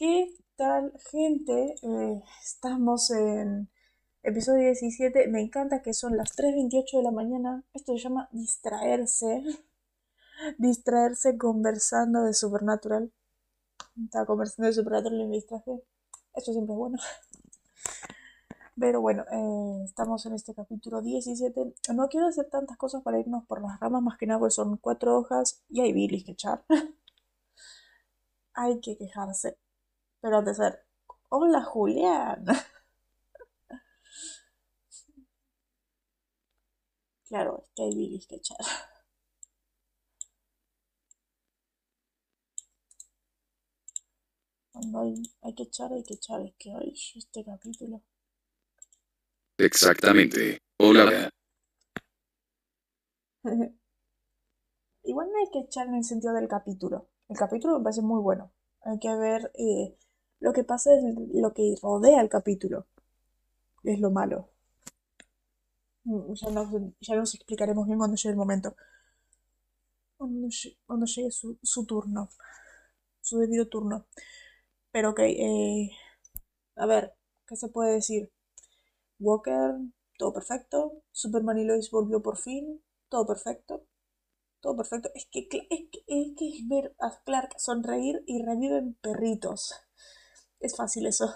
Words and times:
¿Qué 0.00 0.34
tal, 0.56 0.94
gente? 1.10 1.74
Eh, 1.82 2.22
estamos 2.42 3.10
en 3.10 3.68
episodio 4.22 4.62
17. 4.62 5.28
Me 5.28 5.42
encanta 5.42 5.82
que 5.82 5.92
son 5.92 6.16
las 6.16 6.34
3.28 6.38 6.96
de 6.96 7.02
la 7.02 7.10
mañana. 7.10 7.64
Esto 7.74 7.92
se 7.92 8.04
llama 8.04 8.26
distraerse. 8.32 9.44
Distraerse 10.56 11.36
conversando 11.36 12.22
de 12.22 12.32
Supernatural. 12.32 13.12
Estaba 14.02 14.24
conversando 14.24 14.68
de 14.68 14.72
Supernatural 14.72 15.20
y 15.20 15.26
me 15.26 15.36
distraje. 15.36 15.82
Esto 16.32 16.52
siempre 16.54 16.72
es 16.72 16.78
bueno. 16.78 16.98
Pero 18.80 19.02
bueno, 19.02 19.26
eh, 19.30 19.84
estamos 19.84 20.24
en 20.24 20.32
este 20.32 20.54
capítulo 20.54 21.02
17. 21.02 21.74
No 21.94 22.08
quiero 22.08 22.28
hacer 22.28 22.48
tantas 22.48 22.78
cosas 22.78 23.02
para 23.02 23.20
irnos 23.20 23.44
por 23.44 23.60
las 23.60 23.78
ramas, 23.78 24.02
más 24.02 24.16
que 24.16 24.26
nada, 24.26 24.40
porque 24.40 24.52
son 24.52 24.78
cuatro 24.78 25.18
hojas 25.18 25.62
y 25.68 25.82
hay 25.82 25.92
bilis 25.92 26.24
que 26.24 26.32
echar. 26.32 26.64
hay 28.54 28.80
que 28.80 28.96
quejarse. 28.96 29.58
Pero 30.20 30.38
antes 30.38 30.58
de 30.58 30.64
ser, 30.64 30.84
hola 31.28 31.62
Julián. 31.62 32.44
claro, 37.28 37.62
es 37.64 37.70
que 37.74 37.82
hay 37.82 37.94
bilis 37.94 38.26
que 38.26 38.36
echar. 38.36 38.56
Cuando 44.72 45.00
hay, 45.00 45.14
hay 45.42 45.54
que 45.54 45.62
echar, 45.64 45.92
hay 45.92 46.02
que 46.04 46.14
echar. 46.14 46.40
Es 46.42 46.54
que 46.58 46.74
hoy 46.74 46.94
este 47.16 47.44
capítulo. 47.44 48.02
Exactamente. 49.58 50.58
Hola. 50.78 51.30
Igual 55.02 55.28
no 55.32 55.38
hay 55.38 55.50
que 55.50 55.60
echar 55.60 55.86
en 55.86 55.94
el 55.96 56.04
sentido 56.04 56.34
del 56.34 56.48
capítulo. 56.48 57.08
El 57.28 57.36
capítulo 57.36 57.78
me 57.78 57.84
parece 57.84 58.02
muy 58.02 58.20
bueno. 58.20 58.52
Hay 58.82 58.98
que 58.98 59.14
ver 59.14 59.50
eh, 59.54 59.96
lo 60.40 60.52
que 60.52 60.64
pasa, 60.64 60.94
es 60.94 61.02
lo 61.34 61.52
que 61.54 61.76
rodea 61.82 62.20
el 62.20 62.28
capítulo. 62.28 62.86
Es 63.84 64.00
lo 64.00 64.10
malo. 64.10 64.50
Mm, 66.04 66.32
ya 66.34 66.50
nos, 66.50 66.68
ya 67.00 67.14
nos 67.16 67.34
explicaremos 67.34 67.86
bien 67.86 67.98
cuando 67.98 68.16
llegue 68.16 68.30
el 68.30 68.36
momento. 68.36 68.74
Cuando, 70.16 70.48
llegue 71.06 71.30
su, 71.30 71.58
su, 71.62 71.86
turno. 71.86 72.30
Su 73.20 73.38
debido 73.38 73.68
turno. 73.68 74.06
Pero 74.92 75.10
ok. 75.10 75.20
Eh, 75.20 75.90
a 76.76 76.86
ver, 76.86 77.14
¿qué 77.46 77.56
se 77.56 77.68
puede 77.68 77.94
decir? 77.94 78.32
Walker, 79.18 79.76
todo 80.18 80.32
perfecto. 80.32 81.02
Superman 81.12 81.58
y 81.58 81.64
Lois 81.64 81.90
volvió 81.90 82.22
por 82.22 82.38
fin, 82.38 82.82
todo 83.08 83.26
perfecto. 83.26 83.86
Todo 84.60 84.76
perfecto. 84.76 85.10
Es 85.14 85.26
que 85.30 85.40
es, 85.40 85.48
que, 85.90 86.04
es, 86.06 86.68
ver 86.68 86.94
a 87.00 87.22
Clark 87.24 87.58
sonreír 87.58 88.22
y 88.26 88.42
reviven 88.42 88.94
perritos. 89.02 89.74
Es 90.60 90.76
fácil 90.76 91.06
eso. 91.06 91.26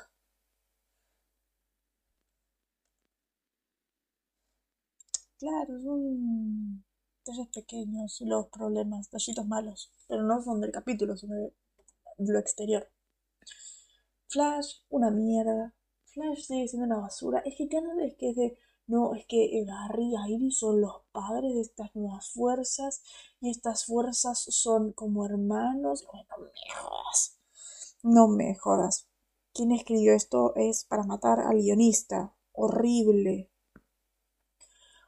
Claro, 5.39 5.81
son 5.83 6.85
detalles 7.19 7.49
pequeños 7.55 8.21
los 8.23 8.49
problemas, 8.49 9.07
detallitos 9.11 9.47
malos, 9.47 9.93
pero 10.09 10.23
no 10.23 10.43
son 10.43 10.61
del 10.61 10.73
capítulo, 10.73 11.17
sino 11.17 11.35
de 11.37 11.53
lo 12.19 12.39
exterior. 12.39 12.89
Flash, 14.29 14.81
una 14.91 15.11
mierda. 15.11 15.75
Flash 16.07 16.41
sigue 16.47 16.69
siendo 16.69 16.87
una 16.87 17.03
basura. 17.03 17.41
Es 17.45 17.55
que 17.57 17.69
cada 17.69 17.95
vez 17.95 18.17
que 18.17 18.31
es 18.31 18.37
de. 18.37 18.59
No, 18.87 19.15
es 19.15 19.25
que 19.27 19.65
Barry 19.67 20.13
y 20.15 20.35
Iris 20.35 20.59
son 20.59 20.81
los 20.81 21.03
padres 21.13 21.55
de 21.55 21.61
estas 21.63 21.95
nuevas 21.95 22.31
fuerzas 22.31 23.03
y 23.41 23.51
estas 23.51 23.87
fuerzas 23.87 24.41
son 24.41 24.93
como 24.93 25.25
hermanos. 25.25 26.05
no 26.13 26.39
me 26.39 26.51
jodas. 26.75 27.39
No 28.03 28.29
me 28.29 28.55
jodas. 28.57 29.09
Quien 29.55 29.71
escribió 29.71 30.15
esto 30.15 30.53
es 30.57 30.85
para 30.85 31.05
matar 31.05 31.39
al 31.39 31.59
guionista. 31.59 32.35
Horrible. 32.51 33.49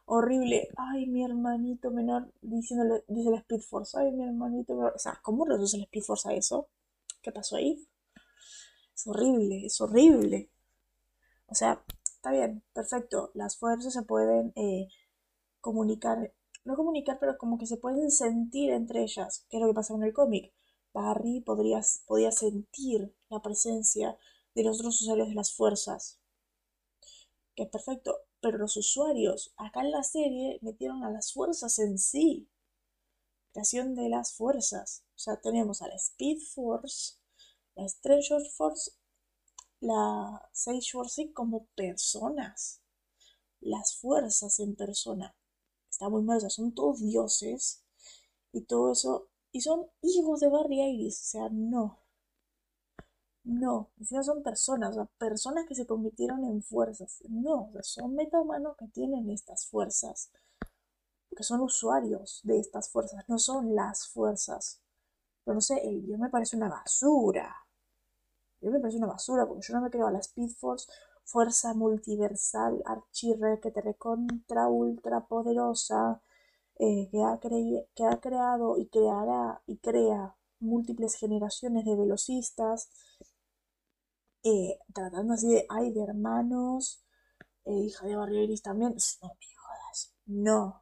Horrible. 0.04 0.68
Ay, 0.76 1.06
mi 1.08 1.24
hermanito 1.24 1.90
menor 1.90 2.32
diciéndole, 2.42 3.02
dice 3.08 3.30
la 3.30 3.38
Speed 3.38 3.60
Force. 3.62 3.98
Ay, 3.98 4.12
mi 4.12 4.22
hermanito 4.22 4.76
menor. 4.76 4.92
O 4.94 4.98
sea, 5.00 5.18
¿cómo 5.24 5.44
reduce 5.44 5.78
la 5.78 5.82
Speed 5.82 6.04
Force 6.04 6.28
a 6.28 6.32
eso? 6.34 6.68
¿Qué 7.22 7.32
pasó 7.32 7.56
ahí? 7.56 7.88
Es 8.94 9.04
horrible, 9.08 9.66
es 9.66 9.80
horrible. 9.80 10.48
O 11.48 11.54
sea, 11.56 11.84
está 12.04 12.30
bien, 12.30 12.62
perfecto. 12.72 13.32
Las 13.34 13.58
fuerzas 13.58 13.94
se 13.94 14.02
pueden 14.02 14.52
eh, 14.54 14.86
comunicar, 15.60 16.32
no 16.64 16.76
comunicar, 16.76 17.18
pero 17.18 17.36
como 17.36 17.58
que 17.58 17.66
se 17.66 17.78
pueden 17.78 18.12
sentir 18.12 18.70
entre 18.70 19.02
ellas, 19.02 19.44
que 19.50 19.56
es 19.56 19.60
lo 19.60 19.66
que 19.66 19.74
pasa 19.74 19.94
en 19.94 20.04
el 20.04 20.12
cómic. 20.12 20.52
Barry 20.92 21.40
podría, 21.40 21.80
podía 22.06 22.30
sentir 22.30 23.12
la 23.28 23.42
presencia 23.42 24.16
de 24.56 24.64
los 24.64 24.80
otros 24.80 25.00
usuarios 25.02 25.28
de 25.28 25.34
las 25.34 25.52
fuerzas. 25.52 26.18
Que 27.54 27.64
es 27.64 27.68
perfecto. 27.68 28.22
Pero 28.40 28.58
los 28.58 28.76
usuarios, 28.76 29.52
acá 29.56 29.82
en 29.82 29.92
la 29.92 30.02
serie, 30.02 30.58
metieron 30.62 31.04
a 31.04 31.10
las 31.10 31.32
fuerzas 31.32 31.78
en 31.78 31.98
sí. 31.98 32.48
Creación 33.52 33.94
de 33.94 34.08
las 34.08 34.32
fuerzas. 34.32 35.04
O 35.14 35.18
sea, 35.18 35.40
tenemos 35.40 35.82
a 35.82 35.88
la 35.88 35.94
Speed 35.94 36.38
Force, 36.54 37.14
la 37.74 37.88
Stranger 37.88 38.42
Force 38.56 38.90
la 39.80 40.48
Sage 40.52 40.90
Force 40.90 41.32
como 41.32 41.66
personas, 41.74 42.80
las 43.60 43.96
fuerzas 43.96 44.58
en 44.58 44.74
persona. 44.74 45.36
Está 45.90 46.08
muy 46.08 46.22
mal, 46.22 46.40
son 46.50 46.74
todos 46.74 47.00
dioses 47.00 47.84
y 48.52 48.62
todo 48.62 48.92
eso. 48.92 49.28
Y 49.52 49.60
son 49.60 49.86
hijos 50.02 50.40
de 50.40 50.48
Barry 50.48 50.80
Iris, 50.80 51.20
o 51.20 51.24
sea, 51.24 51.48
no. 51.50 52.05
No, 53.46 53.90
encima 54.00 54.24
son 54.24 54.42
personas, 54.42 54.90
o 54.90 54.94
sea, 54.94 55.04
personas 55.18 55.66
que 55.68 55.76
se 55.76 55.86
convirtieron 55.86 56.44
en 56.44 56.62
fuerzas. 56.62 57.22
No, 57.28 57.70
son 57.82 58.16
metahumanos 58.16 58.76
que 58.76 58.88
tienen 58.88 59.30
estas 59.30 59.66
fuerzas. 59.68 60.32
Que 61.36 61.44
son 61.44 61.60
usuarios 61.60 62.40
de 62.42 62.58
estas 62.58 62.90
fuerzas, 62.90 63.24
no 63.28 63.38
son 63.38 63.76
las 63.76 64.08
fuerzas. 64.08 64.80
Pero 65.44 65.54
no 65.54 65.60
sé, 65.60 65.80
el 65.88 66.04
dios 66.04 66.18
me 66.18 66.28
parece 66.28 66.56
una 66.56 66.68
basura. 66.68 67.54
Yo 68.60 68.72
me 68.72 68.80
parece 68.80 68.98
una 68.98 69.06
basura 69.06 69.46
porque 69.46 69.62
yo 69.68 69.74
no 69.74 69.80
me 69.82 69.90
creo 69.90 70.08
a 70.08 70.10
la 70.10 70.18
Speed 70.18 70.50
Force, 70.50 70.88
fuerza 71.22 71.72
multiversal, 71.72 72.82
archirre, 72.84 73.60
que 73.60 73.70
te 73.70 73.80
recontra 73.80 74.66
ultra 74.68 75.20
poderosa, 75.28 76.20
eh, 76.80 77.08
que, 77.12 77.22
ha 77.22 77.38
que 77.94 78.04
ha 78.04 78.20
creado 78.20 78.76
y 78.78 78.88
creará 78.88 79.62
y 79.66 79.78
crea 79.78 80.36
múltiples 80.58 81.14
generaciones 81.14 81.84
de 81.84 81.96
velocistas, 81.96 82.90
eh, 84.46 84.78
tratando 84.94 85.34
así 85.34 85.48
de, 85.48 85.66
ay, 85.68 85.92
de 85.92 86.02
hermanos, 86.02 87.02
eh, 87.64 87.72
hija 87.72 88.06
de 88.06 88.16
Barrio 88.16 88.42
Iris 88.44 88.62
también, 88.62 88.94
no 89.22 89.28
me 89.28 89.46
no. 90.26 90.80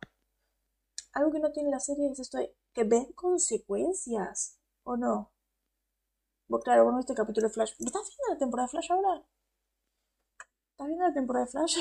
Algo 1.14 1.32
que 1.32 1.38
no 1.40 1.52
tiene 1.52 1.70
la 1.70 1.80
serie 1.80 2.10
es 2.10 2.18
esto 2.18 2.38
de 2.38 2.54
que 2.74 2.84
ven 2.84 3.12
consecuencias, 3.14 4.58
¿o 4.82 4.96
no? 4.96 5.32
claro, 6.62 6.84
bueno, 6.84 7.00
este 7.00 7.14
capítulo 7.14 7.48
de 7.48 7.54
Flash. 7.54 7.72
¿Estás 7.78 8.08
viendo 8.08 8.32
la 8.32 8.38
temporada 8.38 8.66
de 8.66 8.70
Flash 8.70 8.92
ahora? 8.92 9.24
¿Estás 10.72 10.86
viendo 10.88 11.04
la 11.06 11.14
temporada 11.14 11.46
de 11.46 11.50
Flash? 11.52 11.78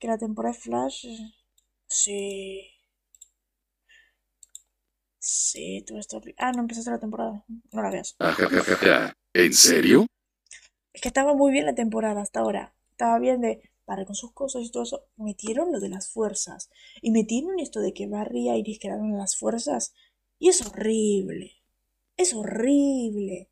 Que 0.00 0.08
la 0.08 0.18
temporada 0.18 0.54
de 0.54 0.60
Flash. 0.60 1.06
Sí. 1.88 2.77
Sí, 5.30 5.84
tú 5.86 5.98
estás. 5.98 6.22
Ah, 6.38 6.52
no 6.52 6.60
empezaste 6.60 6.90
la 6.90 6.98
temporada. 6.98 7.44
No 7.70 7.82
la 7.82 7.90
veas. 7.90 8.16
¿En 9.34 9.52
serio? 9.52 10.06
Es 10.94 11.02
que 11.02 11.08
estaba 11.08 11.34
muy 11.34 11.52
bien 11.52 11.66
la 11.66 11.74
temporada 11.74 12.22
hasta 12.22 12.40
ahora. 12.40 12.74
Estaba 12.92 13.18
bien 13.18 13.42
de. 13.42 13.60
Barry 13.86 14.06
con 14.06 14.14
sus 14.14 14.32
cosas 14.32 14.62
y 14.62 14.70
todo 14.70 14.84
eso. 14.84 15.04
Metieron 15.16 15.70
lo 15.70 15.80
de 15.80 15.90
las 15.90 16.08
fuerzas. 16.08 16.70
Y 17.02 17.10
metieron 17.10 17.58
esto 17.58 17.80
de 17.80 17.92
que 17.92 18.06
Barry 18.06 18.48
y 18.48 18.58
Iris 18.58 18.78
quedaron 18.78 19.10
en 19.10 19.18
las 19.18 19.36
fuerzas. 19.36 19.92
Y 20.38 20.48
es 20.48 20.66
horrible. 20.66 21.52
Es 22.16 22.32
horrible. 22.32 23.50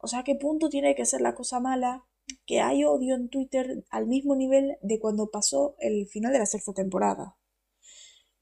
O 0.00 0.06
sea, 0.06 0.22
¿qué 0.22 0.34
punto 0.34 0.68
tiene 0.68 0.94
que 0.94 1.06
ser 1.06 1.22
la 1.22 1.34
cosa 1.34 1.60
mala? 1.60 2.04
Que 2.44 2.60
hay 2.60 2.84
odio 2.84 3.14
en 3.14 3.30
Twitter 3.30 3.84
al 3.88 4.06
mismo 4.06 4.36
nivel 4.36 4.76
de 4.82 4.98
cuando 4.98 5.30
pasó 5.30 5.76
el 5.78 6.06
final 6.08 6.34
de 6.34 6.40
la 6.40 6.46
sexta 6.46 6.74
temporada. 6.74 7.38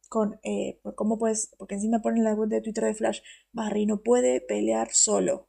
Con, 0.08 0.38
eh, 0.42 0.80
¿cómo 0.94 1.18
puedes? 1.18 1.54
Porque 1.58 1.74
encima 1.74 2.00
ponen 2.00 2.24
la 2.24 2.36
cuenta 2.36 2.56
de 2.56 2.62
Twitter 2.62 2.84
de 2.84 2.94
Flash, 2.94 3.20
Barry 3.52 3.86
no 3.86 4.02
puede 4.02 4.40
pelear 4.40 4.92
solo. 4.92 5.48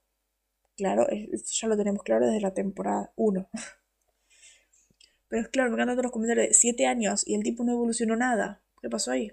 Claro, 0.76 1.08
ya 1.10 1.68
lo 1.68 1.78
tenemos 1.78 2.04
claro 2.04 2.26
desde 2.28 2.42
la 2.42 2.54
temporada 2.54 3.12
1. 3.16 3.50
Pero 5.30 5.42
es 5.42 5.50
claro, 5.50 5.70
me 5.70 5.76
encantan 5.76 5.96
todos 5.96 6.06
los 6.06 6.12
comentarios 6.12 6.48
de 6.48 6.54
7 6.54 6.86
años 6.88 7.28
y 7.28 7.36
el 7.36 7.44
tipo 7.44 7.64
no 7.64 7.74
evolucionó 7.74 8.16
nada. 8.16 8.62
¿Qué 8.82 8.90
pasó 8.90 9.12
ahí? 9.12 9.32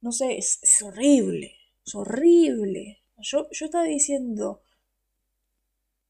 no 0.00 0.12
sé, 0.12 0.38
es, 0.38 0.60
horrible, 0.82 1.56
es 1.86 1.94
horrible. 1.94 3.02
Yo, 3.18 3.48
yo 3.50 3.66
estaba 3.66 3.84
diciendo, 3.84 4.62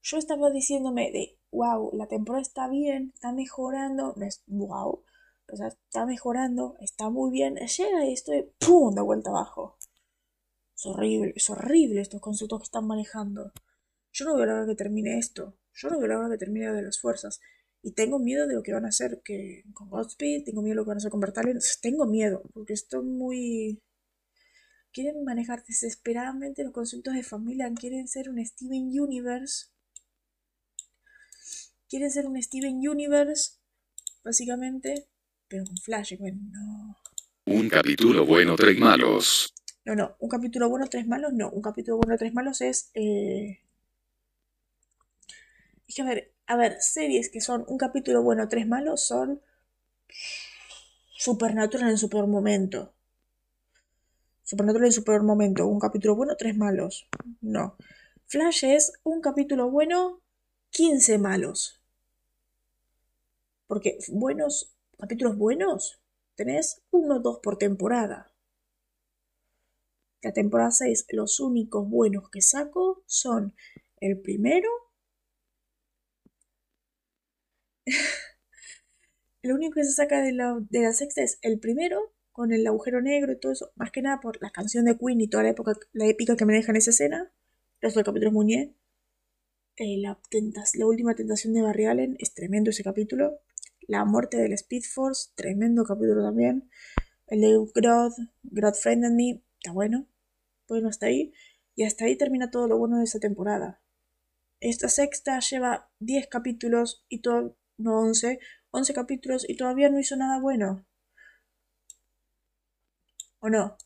yo 0.03 0.19
estaba 0.19 0.51
diciéndome 0.51 1.11
de, 1.11 1.39
wow, 1.51 1.91
la 1.95 2.07
temporada 2.07 2.43
está 2.43 2.69
bien, 2.69 3.13
está 3.15 3.33
mejorando, 3.33 4.15
es 4.21 4.43
wow, 4.47 5.03
o 5.51 5.57
sea, 5.57 5.69
está 5.69 6.07
mejorando, 6.07 6.77
está 6.81 7.11
muy 7.11 7.31
bien, 7.31 7.57
llega 7.57 8.05
y 8.07 8.13
estoy, 8.13 8.53
¡pum!, 8.59 8.95
de 8.95 9.03
vuelta 9.03 9.31
abajo. 9.31 9.79
Es 10.77 10.87
horrible, 10.87 11.33
es 11.35 11.51
horrible 11.51 12.01
estos 12.01 12.21
conceptos 12.21 12.61
que 12.61 12.65
están 12.65 12.87
manejando. 12.87 13.53
Yo 14.13 14.25
no 14.25 14.37
veo 14.37 14.47
la 14.47 14.55
hora 14.55 14.67
que 14.67 14.75
termine 14.75 15.19
esto. 15.19 15.59
Yo 15.75 15.91
no 15.91 15.99
veo 15.99 16.09
la 16.09 16.19
hora 16.19 16.31
que 16.31 16.39
termine 16.39 16.73
de 16.73 16.83
las 16.83 17.01
fuerzas. 17.01 17.41
Y 17.83 17.93
tengo 17.93 18.19
miedo 18.19 18.47
de 18.47 18.55
lo 18.55 18.63
que 18.63 18.73
van 18.73 18.85
a 18.85 18.89
hacer 18.89 19.23
que, 19.25 19.65
con 19.73 19.89
Godspeed, 19.89 20.45
tengo 20.45 20.63
miedo 20.63 20.75
de 20.75 20.77
lo 20.77 20.85
que 20.85 20.89
van 20.89 20.97
a 20.97 20.99
hacer 20.99 21.11
con 21.11 21.21
Bertalion. 21.21 21.59
Tengo 21.81 22.07
miedo, 22.07 22.43
porque 22.53 22.73
estoy 22.73 23.05
muy... 23.05 23.83
Quieren 24.93 25.23
manejar 25.25 25.65
desesperadamente 25.65 26.65
los 26.65 26.73
conceptos 26.73 27.15
de 27.15 27.23
familia, 27.23 27.73
quieren 27.75 28.09
ser 28.09 28.29
un 28.31 28.45
Steven 28.45 28.89
Universe. 29.01 29.67
Quieren 31.89 32.11
ser 32.11 32.27
un 32.27 32.43
Steven 32.43 32.77
Universe, 32.89 33.59
básicamente, 34.25 35.09
pero 35.49 35.65
con 35.65 35.77
Flash, 35.77 36.17
bueno, 36.19 36.39
no. 36.51 36.97
Un 37.47 37.69
capítulo 37.69 38.27
bueno, 38.27 38.57
tres 38.57 38.79
malos. 38.79 39.55
No, 39.85 39.95
no, 39.95 40.17
un 40.19 40.29
capítulo 40.29 40.69
bueno, 40.69 40.87
tres 40.89 41.07
malos, 41.07 41.33
no. 41.33 41.51
Un 41.51 41.63
capítulo 41.63 41.97
bueno, 41.97 42.17
tres 42.19 42.35
malos 42.35 42.61
es... 42.61 42.91
Eh... 42.95 43.61
Es 45.87 45.95
que 45.95 46.03
a 46.03 46.05
ver, 46.05 46.33
a 46.47 46.57
ver, 46.57 46.77
series 46.81 47.31
que 47.31 47.41
son 47.41 47.65
un 47.67 47.79
capítulo 47.79 48.23
bueno, 48.23 48.47
tres 48.49 48.67
malos 48.67 49.07
son 49.07 49.41
Supernatural 51.19 51.91
en 51.91 51.99
su 51.99 52.09
peor 52.09 52.29
momento. 52.29 52.95
Supernatural 54.45 54.87
en 54.87 54.93
su 54.93 55.03
peor 55.03 55.25
momento. 55.25 55.67
Un 55.67 55.81
capítulo 55.81 56.15
bueno, 56.15 56.37
tres 56.37 56.57
malos. 56.57 57.09
No. 57.41 57.77
Flash 58.27 58.65
es 58.65 58.93
un 59.03 59.21
capítulo 59.21 59.69
bueno, 59.69 60.21
15 60.71 61.19
malos. 61.19 61.81
Porque 63.67 63.99
buenos, 64.09 64.77
capítulos 64.99 65.37
buenos, 65.39 66.01
tenés 66.35 66.83
uno 66.91 67.17
o 67.17 67.21
dos 67.21 67.39
por 67.43 67.57
temporada. 67.57 68.33
La 70.23 70.33
temporada 70.33 70.73
6, 70.73 71.07
los 71.11 71.41
únicos 71.41 71.89
buenos 71.89 72.29
que 72.29 72.43
saco 72.43 73.03
son 73.07 73.55
el 74.01 74.21
primero 74.21 74.69
Lo 79.43 79.55
único 79.55 79.75
que 79.75 79.85
se 79.85 79.93
saca 79.93 80.23
de 80.23 80.33
la, 80.33 80.93
sexta 80.93 81.23
es 81.23 81.39
el 81.43 81.59
primero, 81.59 82.13
con 82.33 82.53
el 82.53 82.67
agujero 82.67 83.01
negro 83.01 83.33
y 83.33 83.39
todo 83.39 83.53
eso, 83.53 83.73
más 83.77 83.91
que 83.91 84.03
nada 84.03 84.21
por 84.21 84.41
la 84.43 84.51
canción 84.51 84.85
de 84.85 84.97
Queen 84.99 85.21
y 85.21 85.29
toda 85.29 85.45
la 85.45 85.51
época, 85.51 85.75
la 85.93 86.07
épica 86.07 86.37
que 86.37 86.45
me 86.45 86.55
deja 86.55 86.71
en 86.71 86.77
esa 86.77 86.91
escena. 86.91 87.33
Los 87.81 87.95
dos 87.95 88.05
capítulos 88.05 88.33
Muñe. 88.33 88.75
Eh, 89.77 89.99
la, 89.99 90.19
la 90.75 90.87
última 90.87 91.15
tentación 91.15 91.55
de 91.55 91.63
Barry 91.63 91.87
Allen, 91.87 92.17
es 92.19 92.35
tremendo 92.35 92.71
ese 92.71 92.83
capítulo. 92.83 93.39
La 93.87 94.05
muerte 94.05 94.37
del 94.37 94.53
Speed 94.53 94.83
Force, 94.83 95.31
tremendo 95.35 95.85
capítulo 95.85 96.23
también. 96.23 96.71
El 97.27 97.41
de 97.41 97.59
Grodd, 97.75 98.13
Grodd 98.43 98.75
Friend 98.75 99.11
Me, 99.15 99.43
está 99.59 99.73
bueno. 99.73 100.07
Bueno, 100.69 100.89
hasta 100.89 101.07
ahí. 101.07 101.33
Y 101.75 101.85
hasta 101.85 102.05
ahí 102.05 102.17
termina 102.17 102.51
todo 102.51 102.69
lo 102.69 102.79
bueno 102.79 102.99
de 102.99 103.05
esa 103.05 103.21
temporada. 103.21 103.81
Esta 104.61 104.89
sexta 104.89 105.39
lleva 105.41 105.91
10 106.01 106.27
capítulos 106.29 107.05
y 107.09 107.21
todo, 107.21 107.57
no 107.77 108.01
11, 108.01 108.41
11 108.73 108.95
capítulos 108.95 109.49
y 109.49 109.57
todavía 109.57 109.89
no 109.89 110.01
hizo 110.01 110.17
nada 110.17 110.41
bueno. 110.41 110.85
¿O 113.41 113.49
no? 113.49 113.77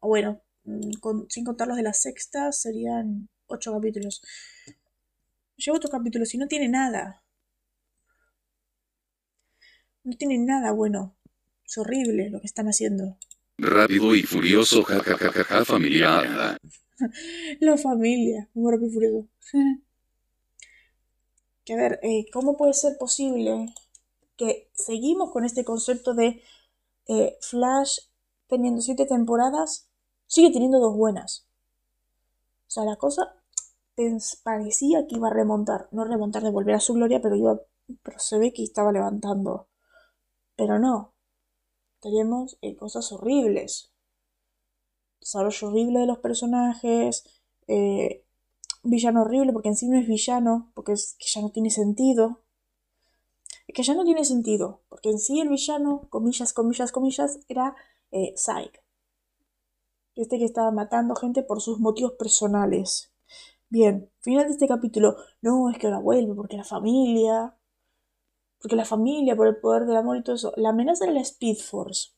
O 0.00 0.08
bueno, 0.08 0.42
mm, 0.64 1.26
sin 1.28 1.44
contar 1.44 1.68
los 1.68 1.76
de 1.76 1.82
la 1.84 1.92
sexta 1.92 2.52
serían 2.52 3.28
8 3.46 3.72
capítulos. 3.72 4.22
Lleva 5.56 5.76
otro 5.76 5.90
capítulo 5.90 6.24
y 6.30 6.38
no 6.38 6.48
tiene 6.48 6.68
nada. 6.68 7.22
No 10.06 10.16
tiene 10.16 10.38
nada 10.38 10.70
bueno. 10.70 11.16
Es 11.66 11.76
horrible 11.78 12.30
lo 12.30 12.40
que 12.40 12.46
están 12.46 12.66
haciendo. 12.66 13.16
Rápido 13.58 14.14
y 14.14 14.22
furioso, 14.22 14.84
jajajaja, 14.84 15.64
familiar. 15.64 16.56
La 17.60 17.76
familia, 17.76 18.48
muy 18.54 18.70
rápido 18.70 18.88
y 18.88 18.94
furioso. 18.94 19.28
que 21.64 21.72
a 21.72 21.76
ver, 21.76 21.98
eh, 22.04 22.26
¿cómo 22.32 22.56
puede 22.56 22.72
ser 22.72 22.96
posible 22.98 23.74
que 24.36 24.70
seguimos 24.74 25.32
con 25.32 25.44
este 25.44 25.64
concepto 25.64 26.14
de 26.14 26.40
eh, 27.08 27.36
Flash 27.40 27.98
teniendo 28.46 28.82
siete 28.82 29.06
temporadas, 29.06 29.88
sigue 30.28 30.52
teniendo 30.52 30.78
dos 30.78 30.94
buenas? 30.94 31.48
O 32.68 32.70
sea, 32.70 32.84
la 32.84 32.94
cosa 32.94 33.34
parecía 34.44 35.04
que 35.08 35.16
iba 35.16 35.26
a 35.26 35.34
remontar, 35.34 35.88
no 35.90 36.04
remontar 36.04 36.44
de 36.44 36.50
volver 36.50 36.76
a 36.76 36.80
su 36.80 36.94
gloria, 36.94 37.20
pero 37.20 37.34
iba, 37.34 37.60
pero 38.04 38.20
se 38.20 38.38
ve 38.38 38.52
que 38.52 38.62
estaba 38.62 38.92
levantando. 38.92 39.66
Pero 40.56 40.78
no, 40.78 41.14
tenemos 42.00 42.58
eh, 42.62 42.76
cosas 42.76 43.12
horribles. 43.12 43.92
Desarrollo 45.20 45.68
horrible 45.68 46.00
de 46.00 46.06
los 46.06 46.18
personajes, 46.18 47.24
villano 48.90 49.22
horrible, 49.22 49.52
porque 49.52 49.68
en 49.68 49.76
sí 49.76 49.88
no 49.88 49.98
es 49.98 50.06
villano, 50.06 50.70
porque 50.74 50.92
es 50.92 51.16
que 51.18 51.26
ya 51.26 51.40
no 51.40 51.50
tiene 51.50 51.70
sentido. 51.70 52.42
Es 53.66 53.74
que 53.74 53.82
ya 53.82 53.94
no 53.94 54.04
tiene 54.04 54.24
sentido, 54.24 54.82
porque 54.88 55.10
en 55.10 55.18
sí 55.18 55.40
el 55.40 55.48
villano, 55.48 56.06
comillas, 56.08 56.52
comillas, 56.52 56.92
comillas, 56.92 57.40
era 57.48 57.74
eh, 58.12 58.32
Psyche. 58.36 58.80
Este 60.14 60.38
que 60.38 60.44
estaba 60.44 60.70
matando 60.70 61.14
gente 61.16 61.42
por 61.42 61.60
sus 61.60 61.78
motivos 61.80 62.12
personales. 62.12 63.12
Bien, 63.68 64.10
final 64.20 64.46
de 64.46 64.52
este 64.52 64.68
capítulo. 64.68 65.16
No, 65.42 65.68
es 65.68 65.78
que 65.78 65.88
ahora 65.88 65.98
vuelve 65.98 66.34
porque 66.34 66.56
la 66.56 66.64
familia. 66.64 67.55
Porque 68.60 68.76
la 68.76 68.84
familia, 68.84 69.36
por 69.36 69.46
el 69.48 69.56
poder 69.56 69.86
del 69.86 69.96
amor 69.96 70.16
y 70.16 70.22
todo 70.22 70.36
eso. 70.36 70.52
La 70.56 70.70
amenaza 70.70 71.04
era 71.04 71.14
la 71.14 71.20
Speed 71.20 71.58
Force. 71.58 72.10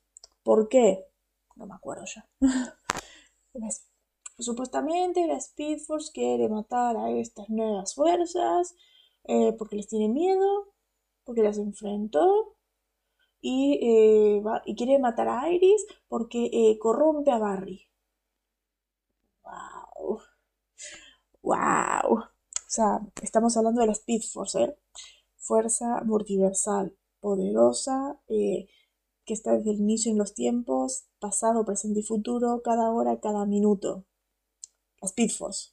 ¿Por 0.42 0.68
qué? 0.68 1.04
No 1.56 1.66
me 1.66 1.74
acuerdo 1.74 2.04
ya. 2.06 2.28
Supuestamente 4.38 5.26
la 5.26 5.36
Speed 5.36 5.80
Force 5.80 6.12
quiere 6.12 6.48
matar 6.48 6.96
a 6.96 7.10
estas 7.10 7.48
nuevas 7.50 7.94
fuerzas 7.94 8.76
eh, 9.24 9.52
porque 9.58 9.76
les 9.76 9.88
tiene 9.88 10.08
miedo, 10.08 10.72
porque 11.24 11.42
las 11.42 11.58
enfrentó 11.58 12.56
y, 13.40 13.78
eh, 13.82 14.42
y 14.64 14.76
quiere 14.76 14.98
matar 14.98 15.28
a 15.28 15.50
Iris 15.50 15.86
porque 16.08 16.50
eh, 16.52 16.78
corrompe 16.78 17.30
a 17.32 17.38
Barry. 17.38 17.88
¡Wow! 19.42 20.20
¡Wow! 21.42 22.18
O 22.18 22.70
sea, 22.70 23.00
estamos 23.22 23.56
hablando 23.56 23.80
de 23.80 23.86
la 23.88 23.92
Speed 23.92 24.22
Force, 24.22 24.76
Fuerza 25.48 26.02
multiversal, 26.04 26.94
poderosa, 27.20 28.20
que 28.28 28.68
está 29.26 29.52
desde 29.52 29.70
el 29.70 29.78
inicio 29.78 30.12
en 30.12 30.18
los 30.18 30.34
tiempos, 30.34 31.06
pasado, 31.20 31.64
presente 31.64 32.00
y 32.00 32.02
futuro, 32.02 32.60
cada 32.62 32.90
hora, 32.90 33.18
cada 33.18 33.46
minuto 33.46 34.04
la 35.00 35.06
Speed 35.06 35.30
Force. 35.30 35.70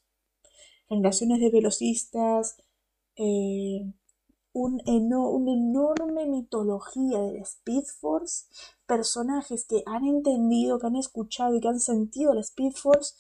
Generaciones 0.88 1.42
de 1.42 1.50
velocistas, 1.50 2.56
eh, 3.18 3.92
un 4.54 4.82
una 4.86 5.52
enorme 5.52 6.26
mitología 6.26 7.20
de 7.20 7.34
la 7.34 7.44
Speed 7.44 7.84
Force, 8.00 8.46
personajes 8.86 9.66
que 9.66 9.84
han 9.86 10.06
entendido, 10.06 10.80
que 10.80 10.88
han 10.88 10.96
escuchado 10.96 11.56
y 11.56 11.60
que 11.60 11.68
han 11.68 11.82
sentido 11.82 12.34
la 12.34 12.40
Speed 12.40 12.72
Force, 12.72 13.14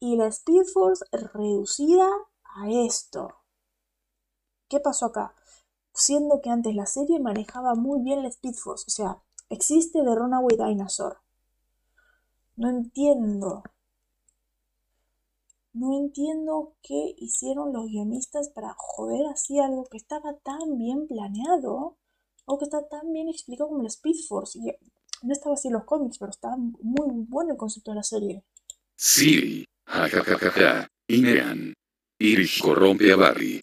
y 0.00 0.16
la 0.16 0.26
Speed 0.26 0.64
Force 0.64 1.04
reducida 1.12 2.10
a 2.42 2.70
esto. 2.70 3.36
¿Qué 4.68 4.80
pasó 4.80 5.06
acá? 5.06 5.35
Siendo 5.96 6.40
que 6.40 6.50
antes 6.50 6.74
la 6.74 6.86
serie 6.86 7.18
manejaba 7.18 7.74
muy 7.74 8.02
bien 8.02 8.22
la 8.22 8.28
Speed 8.28 8.54
Force, 8.54 8.84
o 8.86 8.90
sea, 8.90 9.18
existe 9.48 10.02
The 10.04 10.14
Runaway 10.14 10.56
Dinosaur. 10.56 11.18
No 12.56 12.68
entiendo 12.68 13.62
no 15.76 15.94
entiendo 15.98 16.74
qué 16.82 17.14
hicieron 17.18 17.72
los 17.72 17.86
guionistas 17.86 18.48
para 18.48 18.74
joder 18.78 19.26
así 19.26 19.58
algo 19.58 19.84
que 19.90 19.98
estaba 19.98 20.34
tan 20.38 20.78
bien 20.78 21.06
planeado 21.06 21.98
o 22.46 22.58
que 22.58 22.64
está 22.64 22.88
tan 22.88 23.12
bien 23.12 23.28
explicado 23.28 23.68
como 23.68 23.82
la 23.82 23.88
Speed 23.88 24.16
Force. 24.26 24.58
Y 24.58 24.72
no 25.22 25.32
estaba 25.32 25.54
así 25.54 25.68
en 25.68 25.74
los 25.74 25.84
cómics, 25.84 26.16
pero 26.18 26.30
estaba 26.30 26.56
muy 26.56 27.26
bueno 27.28 27.52
el 27.52 27.58
concepto 27.58 27.90
de 27.90 27.96
la 27.96 28.02
serie. 28.02 28.42
Sí, 28.94 29.66
jajajaja. 29.84 30.88
Inean. 31.08 31.74
Iris 32.18 32.58
corrompe 32.62 33.12
a 33.12 33.16
Barry. 33.16 33.60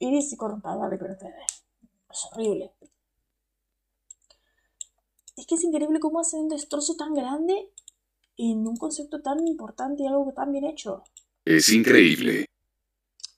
Iris 0.00 0.34
corrompe 0.36 0.68
a 0.68 0.76
Barry, 0.76 0.98
pero 0.98 1.12
es 1.12 2.26
horrible. 2.32 2.72
Es 5.36 5.46
que 5.46 5.54
es 5.54 5.64
increíble 5.64 6.00
cómo 6.00 6.20
hacen 6.20 6.40
un 6.40 6.48
destrozo 6.48 6.96
tan 6.96 7.14
grande 7.14 7.70
en 8.36 8.66
un 8.66 8.76
concepto 8.76 9.20
tan 9.22 9.46
importante 9.46 10.02
y 10.02 10.06
algo 10.06 10.32
tan 10.32 10.52
bien 10.52 10.64
hecho. 10.64 11.04
Es 11.44 11.68
increíble. 11.68 12.46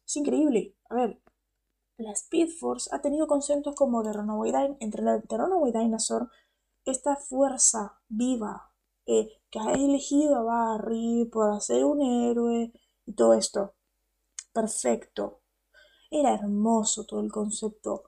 Es 0.06 0.16
increíble. 0.16 0.74
A 0.88 0.94
ver, 0.94 1.20
la 1.96 2.12
Speed 2.12 2.48
Force 2.58 2.88
ha 2.92 3.00
tenido 3.00 3.26
conceptos 3.26 3.74
como 3.74 4.02
de 4.02 4.12
Runaway 4.12 4.76
entre 4.80 5.02
la 5.02 5.18
de 5.18 5.36
Runaway 5.36 5.72
Dinosaur, 5.72 6.30
esta 6.84 7.16
fuerza 7.16 8.00
viva 8.08 8.72
eh, 9.06 9.40
que 9.50 9.58
ha 9.58 9.72
elegido 9.72 10.36
a 10.36 10.42
Barry 10.42 11.28
por 11.32 11.60
ser 11.60 11.84
un 11.84 12.00
héroe 12.00 12.72
y 13.06 13.12
todo 13.14 13.34
esto. 13.34 13.74
Perfecto. 14.52 15.41
Era 16.12 16.34
hermoso 16.34 17.04
todo 17.04 17.20
el 17.20 17.32
concepto. 17.32 18.04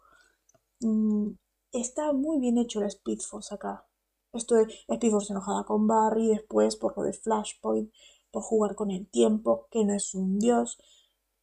Mm, 0.81 1.31
está 1.73 2.13
muy 2.13 2.39
bien 2.39 2.59
hecho 2.59 2.81
la 2.81 2.87
Speed 2.89 3.21
Force 3.21 3.55
acá. 3.55 3.87
Esto 4.33 4.57
de 4.57 4.65
Speed 4.89 5.11
Force 5.11 5.33
enojada 5.33 5.65
con 5.65 5.87
Barry, 5.87 6.29
después 6.29 6.77
por 6.77 6.97
lo 6.99 7.05
de 7.05 7.15
Flashpoint, 7.15 7.91
por 8.31 8.43
jugar 8.43 8.75
con 8.75 8.91
el 8.91 9.07
tiempo, 9.09 9.69
que 9.71 9.85
no 9.87 9.95
es 9.95 10.15
un 10.15 10.39
dios. 10.39 10.79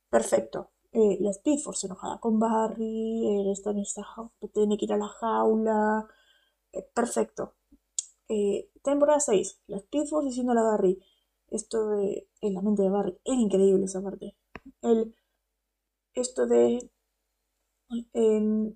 Perfecto. 0.09 0.69
Eh, 0.91 1.17
la 1.21 1.31
Speed 1.31 1.59
Force 1.61 1.87
enojada 1.87 2.19
con 2.19 2.39
Barry, 2.39 3.27
eh, 3.27 3.51
está 3.51 3.71
en 3.71 3.79
esta 3.79 4.05
tiene 4.53 4.77
que 4.77 4.85
ir 4.85 4.93
a 4.93 4.97
la 4.97 5.07
jaula. 5.07 6.07
Eh, 6.73 6.83
perfecto. 6.93 7.55
Eh, 8.29 8.69
temporada 8.83 9.19
6, 9.19 9.61
la 9.67 9.77
Speed 9.77 10.05
Force 10.07 10.29
diciendo 10.29 10.53
a 10.53 10.63
Barry. 10.63 11.01
Esto 11.49 11.89
de. 11.89 12.27
En 12.41 12.53
la 12.53 12.61
mente 12.61 12.83
de 12.83 12.89
Barry. 12.89 13.17
Era 13.25 13.37
increíble 13.37 13.85
esa 13.85 14.01
parte. 14.01 14.35
El, 14.81 15.15
esto 16.15 16.47
de. 16.47 16.89
em, 18.13 18.75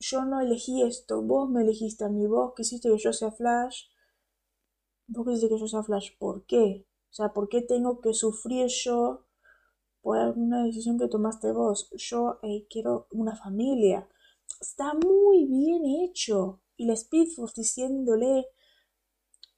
yo 0.00 0.24
no 0.24 0.40
elegí 0.40 0.82
esto, 0.82 1.22
vos 1.22 1.48
me 1.50 1.62
elegiste 1.62 2.04
a 2.04 2.08
mí, 2.08 2.26
vos 2.26 2.54
quisiste 2.56 2.88
que 2.90 2.98
yo 2.98 3.12
sea 3.12 3.30
Flash. 3.32 3.84
Vos 5.08 5.24
quisiste 5.26 5.48
que 5.48 5.58
yo 5.58 5.66
sea 5.68 5.82
Flash, 5.82 6.10
¿por 6.18 6.44
qué? 6.46 6.86
O 7.10 7.14
sea, 7.16 7.32
¿por 7.34 7.48
qué 7.48 7.60
tengo 7.62 8.00
que 8.00 8.14
sufrir 8.14 8.68
yo 8.68 9.26
por 10.02 10.18
una 10.36 10.64
decisión 10.64 10.98
que 10.98 11.08
tomaste 11.08 11.52
vos? 11.52 11.90
Yo 11.96 12.38
eh, 12.42 12.66
quiero 12.70 13.08
una 13.12 13.36
familia. 13.36 14.08
Está 14.60 14.94
muy 14.94 15.46
bien 15.46 15.82
hecho. 16.02 16.62
Y 16.76 16.86
la 16.86 16.94
Speed 16.94 17.28
Force 17.36 17.60
diciéndole 17.60 18.46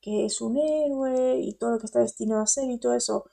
que 0.02 0.24
es 0.26 0.40
un 0.40 0.58
héroe 0.58 1.40
y 1.40 1.54
todo 1.54 1.72
lo 1.72 1.78
que 1.78 1.86
está 1.86 2.00
destinado 2.00 2.42
a 2.42 2.46
ser 2.46 2.70
y 2.70 2.78
todo 2.78 2.94
eso. 2.94 3.24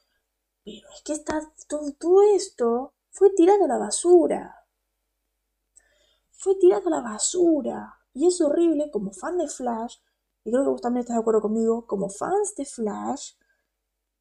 Pero 0.66 0.88
es 0.96 1.02
que 1.04 1.14
está 1.14 1.42
todo, 1.70 1.94
todo 2.00 2.22
esto 2.36 2.94
fue 3.18 3.32
tirado 3.32 3.66
a 3.66 3.68
la 3.68 3.80
basura. 3.80 4.64
Fue 6.30 6.54
tirado 6.56 6.88
a 6.88 6.92
la 6.92 7.02
basura. 7.02 7.96
Y 8.14 8.28
es 8.28 8.40
horrible 8.42 8.92
como 8.92 9.12
fan 9.12 9.40
de 9.40 9.48
Flash, 9.48 9.98
y 10.44 10.52
creo 10.52 10.64
que 10.64 10.70
vos 10.70 10.82
también 10.82 11.02
estás 11.02 11.16
de 11.16 11.22
acuerdo 11.22 11.42
conmigo, 11.42 11.88
como 11.88 12.10
fans 12.10 12.54
de 12.56 12.66
Flash, 12.66 13.32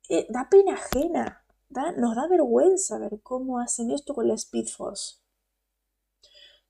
eh, 0.09 0.27
da 0.31 0.49
pena 0.49 0.73
ajena. 0.75 1.45
Da, 1.69 1.93
nos 1.93 2.17
da 2.17 2.27
vergüenza 2.27 2.99
ver 2.99 3.21
cómo 3.23 3.59
hacen 3.59 3.91
esto 3.91 4.15
con 4.15 4.29
la 4.29 4.35
Speed 4.35 4.69
Force. 4.69 5.17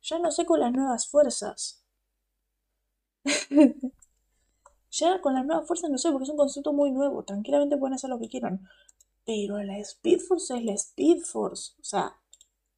Ya 0.02 0.18
no 0.18 0.32
sé 0.32 0.46
con 0.46 0.58
las 0.58 0.72
nuevas 0.72 1.06
fuerzas. 1.08 1.84
ya 4.90 5.20
con 5.20 5.34
las 5.34 5.46
nuevas 5.46 5.66
fuerzas 5.68 5.90
no 5.90 5.98
sé, 5.98 6.10
porque 6.10 6.24
es 6.24 6.30
un 6.30 6.36
concepto 6.36 6.72
muy 6.72 6.90
nuevo. 6.90 7.22
Tranquilamente 7.22 7.76
pueden 7.76 7.94
hacer 7.94 8.10
lo 8.10 8.18
que 8.18 8.28
quieran. 8.28 8.66
Pero 9.26 9.62
la 9.62 9.78
Speed 9.78 10.20
Force 10.20 10.56
es 10.56 10.64
la 10.64 10.72
Speed 10.72 11.22
Force. 11.22 11.72
O 11.80 11.84
sea, 11.84 12.16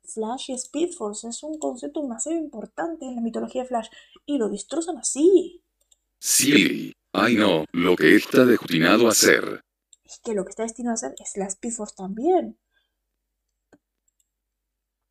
Flash 0.03 0.51
y 0.51 0.55
Speed 0.55 0.93
Force 0.93 1.29
es 1.29 1.43
un 1.43 1.59
concepto 1.59 2.01
demasiado 2.01 2.39
importante 2.39 3.05
en 3.05 3.17
la 3.17 3.21
mitología 3.21 3.63
de 3.63 3.69
Flash. 3.69 3.89
Y 4.25 4.39
lo 4.39 4.49
destrozan 4.49 4.97
así. 4.97 5.63
Sí, 6.19 6.93
ay 7.13 7.37
no, 7.37 7.65
lo 7.73 7.95
que 7.97 8.17
está 8.17 8.45
destinado 8.45 9.07
a 9.07 9.11
hacer. 9.11 9.63
Es 10.05 10.19
que 10.21 10.33
lo 10.33 10.45
que 10.45 10.51
está 10.51 10.63
destinado 10.63 10.93
a 10.93 10.95
hacer 10.95 11.15
es 11.19 11.37
la 11.37 11.47
Speed 11.47 11.73
Force 11.73 11.95
también. 11.95 12.59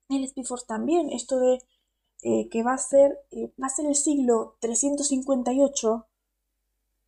El 0.09 0.23
Speed 0.23 0.45
Force 0.45 0.65
también. 0.67 1.11
Esto 1.11 1.39
de 1.39 1.59
eh, 2.23 2.49
que 2.49 2.63
va 2.63 2.73
a 2.73 2.77
ser, 2.79 3.19
eh, 3.29 3.53
va 3.61 3.67
a 3.67 3.69
ser 3.69 3.85
el 3.85 3.95
siglo 3.95 4.57
358. 4.59 6.07